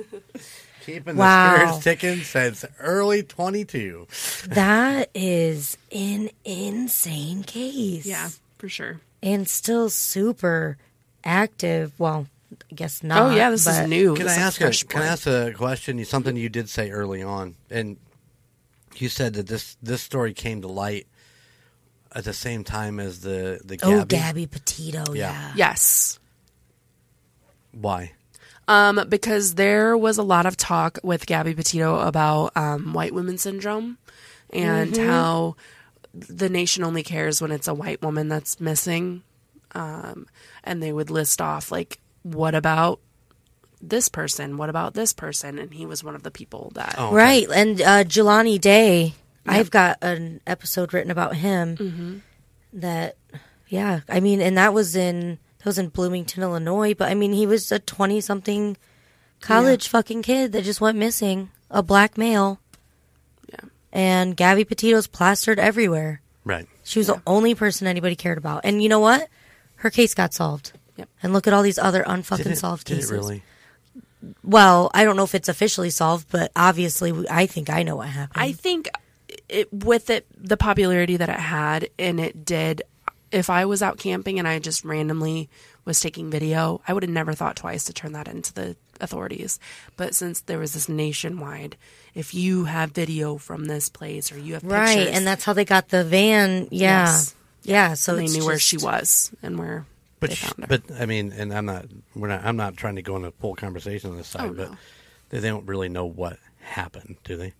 Keeping 0.86 1.16
Wow. 1.16 1.52
the 1.52 1.80
spirits 1.80 1.84
ticking 1.84 2.24
since 2.24 2.64
early 2.78 3.22
22. 3.22 4.06
That 4.48 5.10
is 5.14 5.76
an 5.92 6.30
insane 6.44 7.42
case. 7.42 8.06
Yeah, 8.06 8.30
for 8.58 8.68
sure. 8.68 9.00
And 9.22 9.46
still 9.48 9.90
super 9.90 10.78
active. 11.24 11.92
Well, 11.98 12.26
I 12.70 12.74
guess 12.74 13.02
not. 13.02 13.32
oh 13.32 13.34
yeah, 13.34 13.50
this 13.50 13.64
but- 13.64 13.82
is 13.84 13.88
new. 13.88 14.14
Can 14.16 14.26
This 14.26 14.38
I 14.38 14.40
ask 14.40 14.60
a, 14.60 14.64
fresh 14.64 14.82
can 14.84 15.02
I 15.02 15.06
ask 15.06 15.26
a 15.26 15.52
question? 15.56 16.04
Something 16.04 16.36
you 16.36 16.48
did 16.48 16.68
say 16.68 16.90
early 16.90 17.22
on, 17.22 17.56
and 17.70 17.96
you 18.96 19.08
said 19.08 19.34
that 19.34 19.46
this 19.46 19.76
this 19.82 20.02
story 20.02 20.34
came 20.34 20.62
to 20.62 20.68
light 20.68 21.06
at 22.12 22.24
the 22.24 22.32
same 22.32 22.64
time 22.64 22.98
as 22.98 23.20
the 23.20 23.60
the 23.64 23.76
Gabby. 23.76 23.94
Oh, 24.00 24.04
Gabby 24.04 24.46
Petito. 24.46 25.12
Yeah. 25.14 25.30
Yeah. 25.32 25.52
Yes. 25.56 26.18
Why? 27.72 28.12
Um, 28.68 29.06
because 29.08 29.54
there 29.54 29.96
was 29.96 30.18
a 30.18 30.22
lot 30.22 30.46
of 30.46 30.56
talk 30.56 30.98
with 31.02 31.26
Gabby 31.26 31.54
Petito 31.54 31.98
about 32.00 32.56
um, 32.56 32.92
white 32.92 33.12
women 33.12 33.36
syndrome 33.38 33.98
and 34.52 34.96
how 34.96 35.56
the 36.12 36.48
nation 36.48 36.84
only 36.84 37.02
cares 37.02 37.40
when 37.40 37.50
it's 37.52 37.68
a 37.68 37.74
white 37.74 38.02
woman 38.02 38.28
that's 38.28 38.60
missing. 38.60 39.22
Um, 39.72 40.26
and 40.64 40.82
they 40.82 40.92
would 40.92 41.10
list 41.10 41.40
off, 41.40 41.70
like, 41.72 41.98
what 42.22 42.54
about 42.54 43.00
this 43.80 44.08
person? 44.08 44.56
What 44.56 44.68
about 44.70 44.94
this 44.94 45.12
person? 45.12 45.58
And 45.58 45.72
he 45.72 45.86
was 45.86 46.04
one 46.04 46.14
of 46.14 46.22
the 46.22 46.30
people 46.30 46.70
that. 46.74 46.94
Oh. 46.98 47.06
Okay. 47.08 47.14
Right. 47.16 47.46
And 47.52 47.80
uh, 47.80 48.04
Jelani 48.04 48.60
Day, 48.60 49.14
I've 49.46 49.70
got 49.70 49.98
an 50.02 50.40
episode 50.46 50.92
written 50.92 51.10
about 51.10 51.34
him 51.36 51.76
Mm-hmm. 51.76 52.16
that, 52.74 53.16
yeah, 53.68 54.00
I 54.08 54.20
mean, 54.20 54.40
and 54.40 54.58
that 54.58 54.74
was 54.74 54.94
in, 54.96 55.38
that 55.58 55.66
was 55.66 55.78
in 55.78 55.88
Bloomington, 55.88 56.42
Illinois, 56.42 56.94
but 56.94 57.10
I 57.10 57.14
mean, 57.14 57.32
he 57.32 57.46
was 57.46 57.72
a 57.72 57.78
20 57.78 58.20
something 58.20 58.76
college 59.40 59.88
fucking 59.88 60.22
kid 60.22 60.52
that 60.52 60.64
just 60.64 60.80
went 60.80 60.98
missing, 60.98 61.50
a 61.70 61.82
black 61.82 62.18
male. 62.18 62.60
Yeah. 63.48 63.68
And 63.92 64.36
Gabby 64.36 64.64
Petito's 64.64 65.06
plastered 65.06 65.58
everywhere. 65.58 66.20
Right. 66.44 66.66
She 66.84 66.98
was 66.98 67.06
the 67.06 67.22
only 67.26 67.54
person 67.54 67.86
anybody 67.86 68.16
cared 68.16 68.38
about. 68.38 68.62
And 68.64 68.82
you 68.82 68.88
know 68.88 69.00
what? 69.00 69.28
Her 69.80 69.90
case 69.90 70.14
got 70.14 70.32
solved. 70.34 70.72
Yep. 70.96 71.08
And 71.22 71.32
look 71.32 71.46
at 71.46 71.52
all 71.52 71.62
these 71.62 71.78
other 71.78 72.02
unfucking 72.04 72.38
Did 72.44 72.46
it, 72.48 72.58
solved 72.58 72.86
did 72.86 72.96
cases. 72.96 73.10
it 73.10 73.14
really? 73.14 73.42
Well, 74.44 74.90
I 74.92 75.04
don't 75.04 75.16
know 75.16 75.24
if 75.24 75.34
it's 75.34 75.48
officially 75.48 75.90
solved, 75.90 76.26
but 76.30 76.52
obviously, 76.54 77.10
we- 77.12 77.28
I 77.28 77.46
think 77.46 77.70
I 77.70 77.82
know 77.82 77.96
what 77.96 78.08
happened. 78.08 78.42
I 78.42 78.52
think 78.52 78.88
it 79.48 79.72
with 79.72 80.10
it 80.10 80.26
the 80.36 80.56
popularity 80.56 81.16
that 81.16 81.28
it 81.28 81.36
had 81.40 81.88
and 81.98 82.18
it 82.20 82.44
did 82.44 82.82
if 83.32 83.48
I 83.48 83.64
was 83.64 83.80
out 83.80 83.96
camping 83.96 84.38
and 84.40 84.46
I 84.48 84.58
just 84.58 84.84
randomly 84.84 85.48
was 85.84 86.00
taking 86.00 86.30
video, 86.30 86.82
I 86.86 86.92
would 86.92 87.04
have 87.04 87.10
never 87.10 87.32
thought 87.32 87.54
twice 87.56 87.84
to 87.84 87.92
turn 87.92 88.12
that 88.12 88.26
into 88.26 88.52
the 88.52 88.76
authorities. 89.00 89.58
But 89.96 90.16
since 90.16 90.40
there 90.40 90.58
was 90.58 90.74
this 90.74 90.88
nationwide, 90.88 91.76
if 92.12 92.34
you 92.34 92.64
have 92.64 92.90
video 92.90 93.38
from 93.38 93.66
this 93.66 93.88
place 93.88 94.32
or 94.32 94.38
you 94.38 94.54
have 94.54 94.64
right, 94.64 94.96
pictures, 94.98 95.16
and 95.16 95.26
that's 95.26 95.44
how 95.44 95.52
they 95.52 95.64
got 95.64 95.88
the 95.90 96.02
van. 96.04 96.66
Yeah, 96.72 97.04
Yes. 97.06 97.34
Yeah. 97.62 97.94
So 97.94 98.16
they 98.16 98.24
it's 98.24 98.34
knew 98.36 98.44
where 98.46 98.58
she 98.58 98.76
was 98.76 99.30
and 99.42 99.58
where 99.58 99.86
But 100.20 100.30
they 100.30 100.36
sh- 100.36 100.44
found 100.44 100.60
her. 100.60 100.66
but 100.78 101.00
I 101.00 101.06
mean, 101.06 101.32
and 101.32 101.52
I'm 101.52 101.66
not 101.66 101.86
we're 102.14 102.28
not 102.28 102.44
I'm 102.44 102.56
not 102.56 102.76
trying 102.76 102.96
to 102.96 103.02
go 103.02 103.16
into 103.16 103.28
a 103.28 103.32
full 103.32 103.54
conversation 103.54 104.10
on 104.10 104.16
this 104.16 104.28
side, 104.28 104.50
Oh, 104.50 104.54
but 104.54 104.70
no. 104.70 104.76
they, 105.30 105.38
they 105.40 105.48
don't 105.48 105.66
really 105.66 105.88
know 105.88 106.06
what 106.06 106.38
happened, 106.60 107.16
do 107.24 107.36
they? 107.36 107.52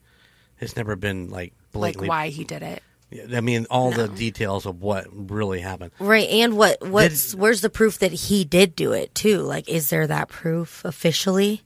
It's 0.61 0.77
never 0.77 0.97
been 0.97 1.31
like 1.31 1.53
like 1.73 1.73
blatantly. 1.73 2.09
why 2.09 2.29
he 2.29 2.45
did 2.45 2.63
it. 2.63 2.83
Yeah, 3.11 3.39
I 3.39 3.41
mean, 3.41 3.67
all 3.71 3.91
the 3.91 4.07
details 4.07 4.67
of 4.67 4.83
what 4.83 5.07
really 5.11 5.61
happened. 5.61 5.91
Right, 5.99 6.29
and 6.29 6.57
what? 6.57 6.81
What's 6.87 7.35
where's 7.35 7.61
the 7.61 7.71
proof 7.71 7.99
that 7.99 8.13
he 8.13 8.45
did 8.45 8.77
do 8.77 8.93
it 8.93 9.15
too? 9.17 9.39
Like, 9.39 9.69
is 9.69 9.91
there 9.91 10.07
that 10.07 10.29
proof 10.29 10.85
officially? 10.85 11.63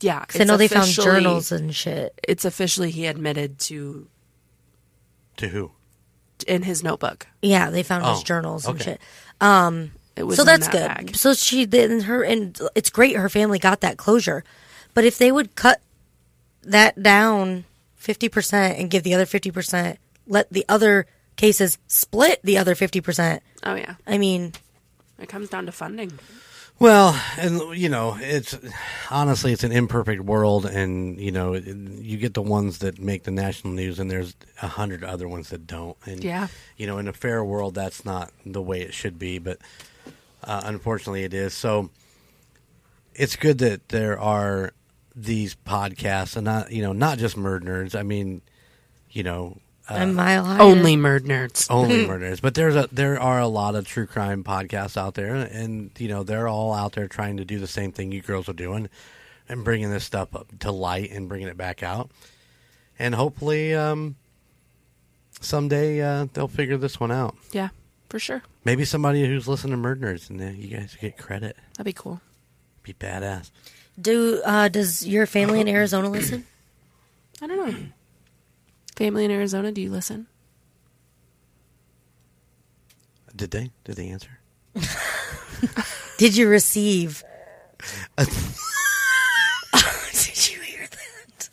Yeah, 0.00 0.20
Because 0.20 0.40
I 0.40 0.44
know 0.44 0.56
they 0.56 0.68
found 0.68 0.88
journals 0.90 1.52
and 1.52 1.74
shit. 1.74 2.18
It's 2.26 2.44
officially 2.44 2.90
he 2.90 3.06
admitted 3.06 3.58
to 3.60 4.06
To 5.38 5.48
who? 5.48 5.70
In 6.44 6.62
his 6.62 6.82
notebook. 6.82 7.26
Yeah, 7.42 7.70
they 7.70 7.82
found 7.82 8.04
his 8.06 8.20
Oh, 8.20 8.22
journals 8.24 8.66
and 8.66 8.76
okay. 8.80 8.92
shit. 8.92 9.00
Um, 9.40 9.90
it 10.16 10.22
was 10.22 10.36
so 10.36 10.42
in 10.42 10.46
that's 10.46 10.68
that 10.68 10.72
good. 10.72 11.06
bag. 11.06 11.16
So 11.16 11.34
she 11.34 11.64
then 11.64 12.00
her 12.02 12.22
and 12.22 12.58
it's 12.74 12.90
great 12.90 13.16
her 13.16 13.28
family 13.28 13.58
got 13.58 13.80
that 13.80 13.96
closure. 13.96 14.44
But 14.94 15.04
if 15.04 15.18
they 15.18 15.32
would 15.32 15.56
cut 15.56 15.80
that 16.62 17.02
down 17.02 17.64
fifty 17.96 18.28
percent 18.28 18.78
and 18.78 18.90
give 18.90 19.02
the 19.02 19.14
other 19.14 19.26
fifty 19.26 19.50
percent, 19.50 19.98
let 20.26 20.50
the 20.52 20.64
other 20.68 21.06
cases 21.36 21.78
split 21.88 22.40
the 22.44 22.58
other 22.58 22.74
fifty 22.76 23.00
percent. 23.00 23.42
Oh 23.64 23.74
yeah, 23.74 23.94
I 24.06 24.18
mean, 24.18 24.52
it 25.18 25.28
comes 25.28 25.48
down 25.48 25.66
to 25.66 25.72
funding. 25.72 26.12
Well, 26.80 27.18
and 27.38 27.76
you 27.78 27.88
know, 27.88 28.16
it's 28.20 28.58
honestly 29.10 29.52
it's 29.52 29.64
an 29.64 29.72
imperfect 29.72 30.22
world, 30.22 30.66
and 30.66 31.18
you 31.20 31.30
know, 31.30 31.54
it- 31.54 31.64
you 31.66 32.18
get 32.18 32.34
the 32.34 32.42
ones 32.42 32.78
that 32.78 32.98
make 32.98 33.22
the 33.22 33.30
national 33.30 33.72
news, 33.74 33.98
and 33.98 34.10
there's 34.10 34.34
a 34.60 34.66
hundred 34.68 35.04
other 35.04 35.28
ones 35.28 35.50
that 35.50 35.66
don't. 35.66 35.96
And 36.04 36.22
Yeah. 36.22 36.48
you 36.76 36.86
know, 36.86 36.98
in 36.98 37.06
a 37.08 37.12
fair 37.12 37.44
world, 37.44 37.74
that's 37.74 38.04
not 38.04 38.32
the 38.44 38.60
way 38.60 38.80
it 38.82 38.92
should 38.92 39.18
be, 39.18 39.38
but 39.38 39.58
uh, 40.42 40.62
unfortunately, 40.64 41.22
it 41.24 41.32
is. 41.32 41.54
So 41.54 41.90
it's 43.14 43.36
good 43.36 43.58
that 43.58 43.88
there 43.88 44.18
are 44.18 44.72
these 45.16 45.54
podcasts, 45.54 46.34
and 46.36 46.44
not 46.44 46.72
you 46.72 46.82
know, 46.82 46.92
not 46.92 47.18
just 47.18 47.36
murder 47.36 47.64
nerds. 47.66 47.94
I 47.98 48.02
mean, 48.02 48.42
you 49.10 49.22
know, 49.22 49.58
a 49.88 50.06
mile 50.06 50.44
higher. 50.44 50.62
Only 50.62 50.96
murder 50.96 51.26
nerds. 51.26 51.66
only 51.70 52.06
murders. 52.08 52.40
But 52.40 52.54
there's 52.54 52.76
a 52.76 52.88
there 52.90 53.20
are 53.20 53.40
a 53.40 53.48
lot 53.48 53.74
of 53.74 53.86
true 53.86 54.06
crime 54.06 54.44
podcasts 54.44 54.96
out 54.96 55.14
there, 55.14 55.34
and 55.34 55.90
you 55.98 56.08
know 56.08 56.22
they're 56.22 56.48
all 56.48 56.72
out 56.72 56.92
there 56.92 57.08
trying 57.08 57.36
to 57.36 57.44
do 57.44 57.58
the 57.58 57.66
same 57.66 57.92
thing 57.92 58.12
you 58.12 58.22
girls 58.22 58.48
are 58.48 58.54
doing, 58.54 58.88
and 59.48 59.64
bringing 59.64 59.90
this 59.90 60.04
stuff 60.04 60.34
up 60.34 60.46
to 60.60 60.70
light 60.70 61.10
and 61.10 61.28
bringing 61.28 61.48
it 61.48 61.56
back 61.56 61.82
out, 61.82 62.10
and 62.98 63.14
hopefully 63.14 63.74
um, 63.74 64.16
someday 65.40 66.00
uh, 66.00 66.26
they'll 66.32 66.48
figure 66.48 66.76
this 66.76 66.98
one 66.98 67.12
out. 67.12 67.36
Yeah, 67.52 67.68
for 68.08 68.18
sure. 68.18 68.42
Maybe 68.64 68.84
somebody 68.84 69.26
who's 69.26 69.46
listening 69.46 69.72
to 69.72 69.76
murder 69.76 70.06
nerds 70.14 70.30
and 70.30 70.40
uh, 70.40 70.46
you 70.46 70.68
guys 70.68 70.96
get 70.98 71.18
credit. 71.18 71.56
That'd 71.76 71.84
be 71.84 71.92
cool. 71.92 72.20
Be 72.82 72.94
badass. 72.94 73.50
Do 74.00 74.42
uh, 74.44 74.68
does 74.68 75.06
your 75.06 75.26
family 75.26 75.60
in 75.60 75.68
Arizona 75.68 76.08
listen? 76.08 76.46
I 77.42 77.46
don't 77.46 77.70
know. 77.70 77.76
Family 78.96 79.24
in 79.24 79.30
Arizona, 79.30 79.72
do 79.72 79.80
you 79.80 79.90
listen? 79.90 80.26
Did 83.34 83.50
they? 83.50 83.70
Did 83.84 83.96
they 83.96 84.08
answer? 84.08 84.38
Did 86.18 86.36
you 86.36 86.48
receive? 86.48 87.24
Uh, 88.16 88.24
Did 90.12 90.50
you 90.50 90.60
hear 90.60 90.86
that? 90.88 91.48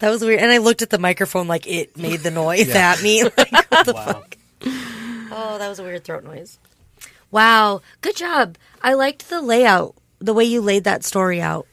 That 0.00 0.10
was 0.10 0.22
weird. 0.22 0.40
And 0.40 0.50
I 0.50 0.58
looked 0.58 0.82
at 0.82 0.90
the 0.90 0.98
microphone 0.98 1.48
like 1.48 1.66
it 1.66 1.96
made 1.96 2.20
the 2.20 2.30
noise 2.30 2.68
at 2.74 3.02
me. 3.02 3.22
Like, 3.24 3.70
what 3.70 3.86
the 3.86 3.94
fuck? 3.94 4.36
Oh, 5.32 5.56
that 5.58 5.66
was 5.68 5.78
a 5.78 5.82
weird 5.82 6.04
throat 6.04 6.24
noise. 6.24 6.58
Wow. 7.30 7.80
Good 8.02 8.16
job. 8.16 8.58
I 8.82 8.92
liked 8.92 9.30
the 9.30 9.40
layout, 9.40 9.94
the 10.18 10.34
way 10.34 10.44
you 10.44 10.60
laid 10.60 10.84
that 10.84 11.04
story 11.04 11.40
out. 11.40 11.66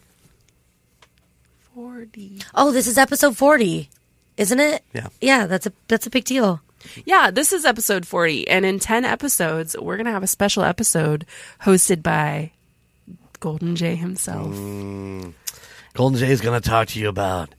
40. 1.76 2.40
Oh, 2.56 2.72
this 2.72 2.88
is 2.88 2.98
episode 2.98 3.36
40, 3.36 3.90
isn't 4.38 4.60
it? 4.60 4.84
Yeah. 4.94 5.08
Yeah, 5.22 5.48
that's 5.48 5.68
a 5.68 5.74
that's 5.88 6.08
a 6.08 6.10
big 6.10 6.26
deal. 6.26 6.62
Yeah, 7.06 7.32
this 7.32 7.54
is 7.54 7.66
episode 7.66 8.06
40. 8.06 8.48
And 8.48 8.66
in 8.66 8.80
10 8.80 9.06
episodes, 9.06 9.76
we're 9.80 9.96
going 9.96 10.06
to 10.06 10.12
have 10.12 10.24
a 10.24 10.28
special 10.28 10.64
episode 10.64 11.26
hosted 11.62 12.04
by 12.04 12.52
Golden 13.40 13.76
Jay 13.76 13.96
himself. 13.96 14.54
Mm. 14.54 15.34
Golden 15.94 16.20
Jay 16.20 16.32
is 16.32 16.42
going 16.42 16.60
to 16.62 16.70
talk 16.70 16.90
to 16.90 17.00
you 17.00 17.08
about 17.08 17.54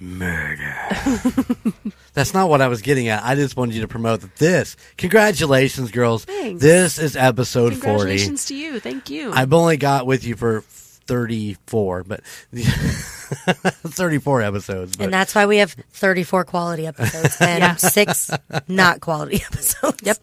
murder. 0.00 0.74
That's 2.14 2.34
not 2.34 2.48
what 2.48 2.60
I 2.60 2.68
was 2.68 2.82
getting 2.82 3.08
at. 3.08 3.24
I 3.24 3.34
just 3.34 3.56
wanted 3.56 3.74
you 3.74 3.82
to 3.82 3.88
promote 3.88 4.20
this. 4.36 4.76
Congratulations, 4.96 5.90
girls. 5.90 6.24
Thanks. 6.24 6.62
This 6.62 6.98
is 6.98 7.16
episode 7.16 7.74
40. 7.74 7.80
Congratulations 7.80 8.44
to 8.46 8.54
you. 8.54 8.80
Thank 8.80 9.10
you. 9.10 9.32
I've 9.32 9.52
only 9.52 9.76
got 9.76 10.06
with 10.06 10.24
you 10.24 10.36
for 10.36 10.62
34, 10.62 12.04
but 12.04 12.20
34 13.86 14.42
episodes. 14.42 14.96
But 14.96 15.04
And 15.04 15.12
that's 15.12 15.34
why 15.34 15.46
we 15.46 15.58
have 15.58 15.72
34 15.92 16.44
quality 16.44 16.86
episodes 16.86 17.36
and 17.40 17.60
Yeah. 17.60 17.76
six 17.76 18.30
not 18.68 19.00
quality 19.00 19.42
episodes. 19.50 19.98
Yep. 20.02 20.18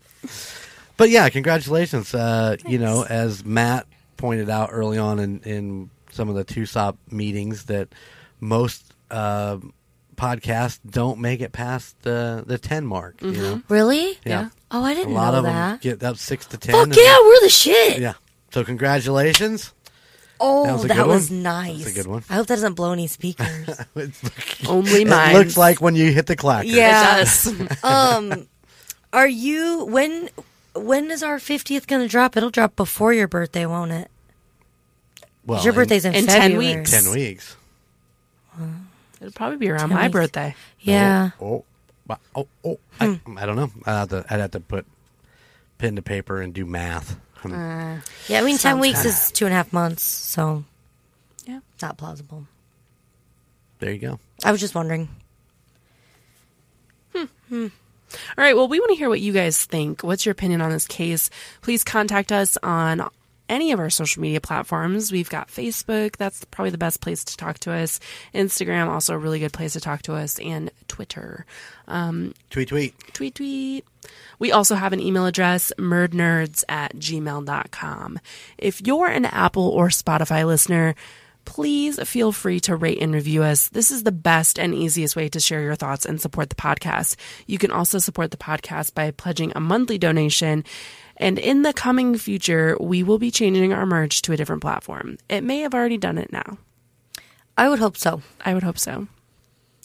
But 0.97 1.09
yeah, 1.09 1.29
congratulations. 1.29 2.13
Uh, 2.13 2.55
you 2.67 2.79
know, 2.79 3.03
as 3.05 3.43
Matt 3.43 3.85
pointed 4.17 4.49
out 4.49 4.69
early 4.71 4.97
on 4.97 5.19
in, 5.19 5.39
in 5.41 5.89
some 6.11 6.29
of 6.29 6.35
the 6.35 6.43
two 6.43 6.61
TUSOP 6.63 6.95
meetings, 7.11 7.65
that 7.65 7.89
most 8.39 8.93
uh, 9.11 9.57
podcasts 10.15 10.79
don't 10.89 11.19
make 11.19 11.41
it 11.41 11.51
past 11.51 12.01
the 12.03 12.43
the 12.47 12.57
ten 12.57 12.85
mark. 12.85 13.21
You 13.21 13.31
know, 13.33 13.61
Really? 13.67 14.17
yeah, 14.25 14.49
Oh, 14.71 14.83
I 14.83 14.93
didn't 14.93 15.13
know 15.13 15.19
a 15.19 15.21
lot 15.21 15.33
of 15.35 15.43
that. 15.43 15.81
them 15.81 15.97
get 15.99 16.03
up 16.03 16.15
six 16.17 16.45
to 16.47 16.57
ten. 16.57 16.73
Fuck 16.73 16.83
and- 16.85 16.95
yeah, 16.95 17.17
we're 17.19 17.41
the 17.41 17.49
shit. 17.49 17.99
yeah. 17.99 18.13
So 18.51 18.63
congratulations. 18.63 19.73
Oh, 20.39 20.77
That 20.83 20.89
that 20.95 21.07
was 21.07 21.29
was, 21.29 21.31
a 21.31 21.33
good 21.33 21.37
one? 21.37 21.43
nice. 21.43 21.77
That's 21.83 21.91
a 21.91 21.93
good 21.93 22.07
one. 22.07 22.23
I 22.29 22.33
hope 22.35 22.47
that 22.47 22.55
doesn't 22.55 22.73
blow 22.73 22.91
any 22.91 23.07
speakers. 23.07 23.69
Only 24.67 25.05
mine. 25.05 25.07
it 25.07 25.09
mine. 25.09 25.33
looks 25.35 25.57
like 25.57 25.81
when 25.81 25.95
you 25.95 26.11
hit 26.11 26.25
the 26.27 26.35
clacker. 26.35 26.65
Yes. 26.65 27.47
Um, 27.83 28.47
are 29.13 29.27
you 29.27 29.85
when? 29.85 30.29
When 30.75 31.09
is 31.09 31.23
our 31.23 31.37
50th 31.37 31.87
going 31.87 32.01
to 32.01 32.07
drop? 32.09 32.35
It'll 32.35 32.49
drop 32.49 32.75
before 32.75 33.13
your 33.13 33.29
birthday, 33.29 33.65
won't 33.65 33.91
it? 33.93 34.11
Well, 35.45 35.63
your 35.63 35.71
in 35.71 35.75
birthday's 35.75 36.03
in, 36.03 36.13
in 36.15 36.25
10 36.25 36.57
weeks. 36.57 36.91
ten 36.91 37.09
weeks. 37.13 37.55
It'll 39.21 39.31
probably 39.33 39.57
be 39.57 39.69
around 39.69 39.91
my 39.91 40.03
weeks. 40.03 40.11
birthday. 40.13 40.55
Yeah. 40.81 41.29
Oh, 41.41 41.63
oh, 42.09 42.17
oh, 42.35 42.47
oh. 42.65 42.77
Hmm. 42.99 43.37
I, 43.37 43.43
I 43.43 43.45
don't 43.45 43.55
know. 43.55 43.71
I'd 43.85 43.91
have, 43.99 44.09
to, 44.09 44.25
I'd 44.29 44.39
have 44.41 44.51
to 44.51 44.59
put 44.59 44.85
pen 45.77 45.95
to 45.95 46.01
paper 46.01 46.41
and 46.41 46.53
do 46.53 46.65
math. 46.65 47.15
Hmm. 47.37 47.51
Yeah, 48.27 48.39
I 48.39 48.41
mean, 48.41 48.57
10 48.57 48.57
Sounds 48.57 48.81
weeks 48.81 48.99
bad. 48.99 49.05
is 49.07 49.31
two 49.31 49.45
and 49.45 49.53
a 49.53 49.57
half 49.57 49.71
months, 49.73 50.01
so 50.03 50.63
Yeah. 51.45 51.59
not 51.81 51.97
plausible. 51.97 52.47
there 53.79 53.91
you 53.91 53.99
go. 53.99 54.19
I 54.43 54.51
was 54.51 54.61
just 54.61 54.73
wondering. 54.75 55.09
All 57.15 57.69
right. 58.37 58.55
Well, 58.55 58.67
we 58.67 58.79
want 58.79 58.89
to 58.91 58.95
hear 58.95 59.09
what 59.09 59.21
you 59.21 59.31
guys 59.33 59.63
think. 59.65 60.03
What's 60.03 60.25
your 60.25 60.31
opinion 60.31 60.61
on 60.61 60.71
this 60.71 60.87
case? 60.87 61.29
Please 61.61 61.83
contact 61.83 62.31
us 62.31 62.57
on 62.63 63.07
any 63.49 63.71
of 63.71 63.79
our 63.79 63.89
social 63.89 64.21
media 64.21 64.41
platforms. 64.41 65.11
We've 65.11 65.29
got 65.29 65.47
Facebook. 65.47 66.17
That's 66.17 66.43
probably 66.45 66.71
the 66.71 66.77
best 66.77 67.01
place 67.01 67.23
to 67.25 67.37
talk 67.37 67.59
to 67.59 67.71
us. 67.71 67.99
Instagram, 68.33 68.87
also 68.87 69.13
a 69.13 69.17
really 69.17 69.39
good 69.39 69.53
place 69.53 69.73
to 69.73 69.79
talk 69.79 70.01
to 70.03 70.13
us, 70.15 70.39
and 70.39 70.71
Twitter. 70.87 71.45
Um, 71.87 72.33
tweet, 72.49 72.69
tweet. 72.69 72.97
tweet 73.13 73.35
tweet. 73.35 73.85
We 74.39 74.51
also 74.51 74.75
have 74.75 74.93
an 74.93 74.99
email 74.99 75.25
address, 75.25 75.71
murdnerds 75.77 76.63
at 76.69 76.95
gmail.com. 76.95 78.19
If 78.57 78.81
you're 78.81 79.07
an 79.07 79.25
Apple 79.25 79.69
or 79.69 79.89
Spotify 79.89 80.45
listener, 80.45 80.95
please 81.45 82.01
feel 82.07 82.31
free 82.31 82.59
to 82.61 82.75
rate 82.75 83.01
and 83.01 83.13
review 83.13 83.43
us. 83.43 83.69
This 83.69 83.91
is 83.91 84.03
the 84.03 84.11
best 84.11 84.59
and 84.59 84.73
easiest 84.73 85.15
way 85.15 85.29
to 85.29 85.39
share 85.39 85.61
your 85.61 85.75
thoughts 85.75 86.05
and 86.05 86.19
support 86.19 86.49
the 86.49 86.55
podcast. 86.55 87.15
You 87.47 87.57
can 87.57 87.71
also 87.71 87.99
support 87.99 88.31
the 88.31 88.37
podcast 88.37 88.93
by 88.93 89.11
pledging 89.11 89.53
a 89.55 89.59
monthly 89.59 89.97
donation. 89.97 90.65
And 91.17 91.39
in 91.39 91.61
the 91.61 91.73
coming 91.73 92.17
future, 92.17 92.77
we 92.79 93.03
will 93.03 93.19
be 93.19 93.31
changing 93.31 93.71
our 93.73 93.85
merch 93.85 94.21
to 94.23 94.33
a 94.33 94.37
different 94.37 94.61
platform. 94.61 95.17
It 95.29 95.43
may 95.43 95.59
have 95.59 95.73
already 95.73 95.97
done 95.97 96.17
it 96.17 96.31
now. 96.31 96.57
I 97.57 97.69
would 97.69 97.79
hope 97.79 97.97
so. 97.97 98.21
I 98.43 98.53
would 98.53 98.63
hope 98.63 98.77
so. 98.77 99.07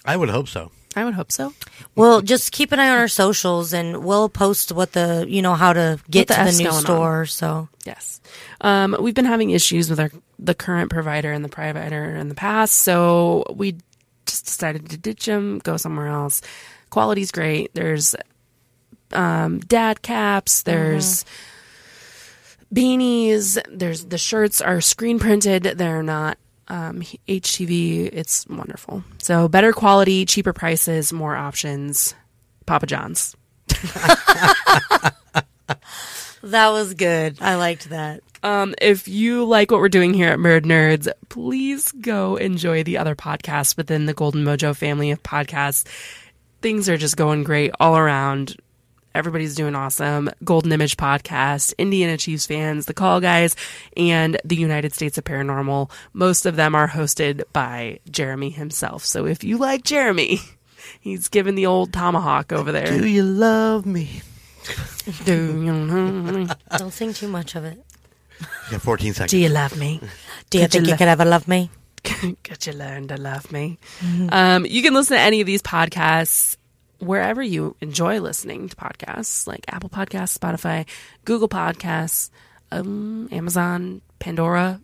I 0.05 0.17
would 0.17 0.31
hope 0.31 0.49
so. 0.49 0.73
I 0.97 1.05
would 1.05 1.15
hope 1.15 1.31
so. 1.31 1.53
Well, 1.95 2.21
just 2.21 2.51
keep 2.51 2.73
an 2.73 2.81
eye 2.81 2.91
on 2.91 2.99
our 2.99 3.07
socials, 3.09 3.73
and 3.73 4.05
we'll 4.05 4.29
post 4.29 4.73
what 4.73 4.93
the 4.93 5.25
you 5.29 5.41
know 5.41 5.55
how 5.55 5.73
to 5.73 6.01
get 6.11 6.27
the 6.27 6.35
to 6.35 6.45
the 6.45 6.53
new 6.53 6.65
going 6.65 6.75
on. 6.75 6.81
store. 6.83 7.27
So 7.27 7.69
Yes. 7.85 8.21
Um, 8.61 8.97
we've 9.01 9.15
been 9.15 9.25
having 9.25 9.51
issues 9.51 9.89
with 9.89 10.01
our 10.01 10.11
the 10.39 10.55
current 10.55 10.91
provider 10.91 11.31
and 11.33 11.45
the 11.45 11.49
provider 11.49 12.17
in 12.17 12.29
the 12.29 12.35
past, 12.35 12.75
so 12.75 13.45
we 13.55 13.77
just 14.27 14.47
decided 14.47 14.91
to 14.91 14.97
ditch 14.97 15.27
them, 15.27 15.61
go 15.61 15.77
somewhere 15.77 16.09
else. 16.09 16.43
Quality's 16.91 17.31
great. 17.31 17.73
There's 17.73 18.17
um, 19.13 19.61
dad 19.61 20.03
caps. 20.03 20.63
There's 20.63 21.25
beanies. 22.73 23.59
There's 23.71 24.07
the 24.07 24.19
shirts 24.19 24.61
are 24.61 24.81
screen 24.81 25.19
printed. 25.19 25.65
They're 25.65 26.03
not 26.03 26.39
um, 26.69 27.03
HTV. 27.29 28.11
It's 28.13 28.47
wonderful. 28.47 29.05
So 29.19 29.49
better 29.49 29.73
quality, 29.73 30.25
cheaper 30.25 30.53
prices, 30.53 31.13
more 31.13 31.37
options. 31.37 32.15
Papa 32.67 32.87
John's. 32.87 33.37
that 36.43 36.71
was 36.71 36.95
good. 36.95 37.39
I 37.41 37.57
liked 37.57 37.91
that. 37.91 38.23
Um, 38.43 38.75
if 38.81 39.07
you 39.07 39.45
like 39.45 39.71
what 39.71 39.81
we're 39.81 39.89
doing 39.89 40.15
here 40.15 40.31
at 40.31 40.39
MurdNerds, 40.39 41.09
please 41.29 41.93
go 41.93 42.37
enjoy 42.37 42.83
the 42.83 42.97
other 42.97 43.15
podcasts 43.15 43.77
within 43.77 44.07
the 44.07 44.15
Golden 44.15 44.45
Mojo 44.45 44.75
family 44.75 45.11
of 45.11 45.23
podcasts. 45.23 45.87
Things 46.63 46.89
are 46.89 46.97
just 46.97 47.17
going 47.17 47.43
great 47.43 47.73
all 47.81 47.97
around. 47.97 48.57
Everybody's 49.15 49.55
doing 49.55 49.75
awesome. 49.75 50.31
Golden 50.45 50.71
Image 50.73 50.97
Podcast, 50.97 51.77
Indiana 51.79 52.17
Chiefs 52.17 52.47
fans, 52.47 52.87
The 52.87 52.95
Call 52.95 53.21
Guys, 53.21 53.57
and 53.97 54.41
the 54.45 54.57
United 54.57 54.95
States 54.95 55.19
of 55.19 55.25
Paranormal. 55.25 55.91
Most 56.13 56.47
of 56.47 56.57
them 56.57 56.75
are 56.75 56.89
hosted 56.89 57.43
by 57.53 57.99
Jeremy 58.11 58.51
himself. 58.51 59.05
So 59.05 59.27
if 59.27 59.43
you 59.43 59.59
like 59.59 59.83
Jeremy, 59.85 60.39
he's 61.01 61.29
giving 61.29 61.55
the 61.57 61.67
old 61.67 61.93
tomahawk 61.93 62.53
over 62.53 62.71
there. 62.73 62.87
Do 62.87 63.07
you 63.09 63.23
love 63.25 63.85
me? 63.85 64.23
Do 65.25 65.35
you, 65.35 65.73
know- 65.73 66.47
Don't 66.77 66.93
think 66.93 67.17
too 67.17 67.29
much 67.29 67.57
of 67.57 67.65
it. 67.65 67.83
Yeah, 68.71 68.79
14 68.79 69.15
seconds. 69.15 69.31
do 69.33 69.39
you 69.39 69.49
love 69.49 69.77
me? 69.77 70.01
Do 70.51 70.59
you 70.59 70.65
Could 70.65 70.75
you 70.75 70.81
think 70.81 70.91
you 70.93 70.97
could 70.97 71.09
ever 71.09 71.25
love 71.25 71.49
me? 71.49 71.71
Could 72.45 72.67
you 72.67 72.73
learn 72.73 73.09
to 73.09 73.17
love 73.17 73.53
me? 73.53 73.79
Um, 74.31 74.65
you 74.65 74.83
can 74.83 74.95
listen 74.95 75.17
to 75.17 75.21
any 75.21 75.41
of 75.43 75.47
these 75.47 75.61
podcasts 75.63 76.57
wherever 77.01 77.43
you 77.43 77.77
enjoy 77.81 78.21
listening 78.21 78.69
to 78.69 78.77
podcasts, 78.77 79.47
like 79.47 79.65
Apple 79.69 79.89
Podcasts, 79.91 80.39
Spotify, 80.39 80.87
Google 81.25 81.49
Podcasts, 81.49 82.31
um, 82.71 83.29
Amazon, 83.33 84.01
Pandora, 84.19 84.81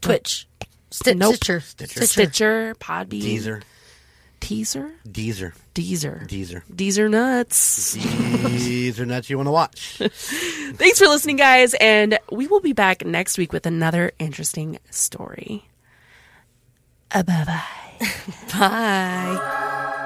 Twitch, 0.00 0.46
Sti- 0.90 1.14
Nope. 1.14 1.34
Stitcher, 1.36 1.60
Stitcher. 1.60 2.06
Stitcher, 2.06 2.74
Podbean, 2.76 3.22
Deezer. 3.22 3.62
Teaser, 4.40 4.92
Deezer. 5.08 5.54
Deezer, 5.74 6.28
Deezer. 6.28 6.62
Deezer 6.70 7.10
nuts. 7.10 7.94
These 7.94 9.00
are 9.00 9.06
nuts 9.06 9.30
you 9.30 9.38
want 9.38 9.46
to 9.46 9.50
watch. 9.52 9.96
Thanks 9.98 10.98
for 10.98 11.06
listening, 11.06 11.36
guys, 11.36 11.74
and 11.80 12.18
we 12.30 12.46
will 12.46 12.60
be 12.60 12.74
back 12.74 13.04
next 13.06 13.38
week 13.38 13.52
with 13.54 13.64
another 13.64 14.12
interesting 14.18 14.78
story. 14.90 15.66
Uh, 17.10 17.22
bye 17.24 17.44
bye. 17.46 18.08
Bye. 18.52 20.00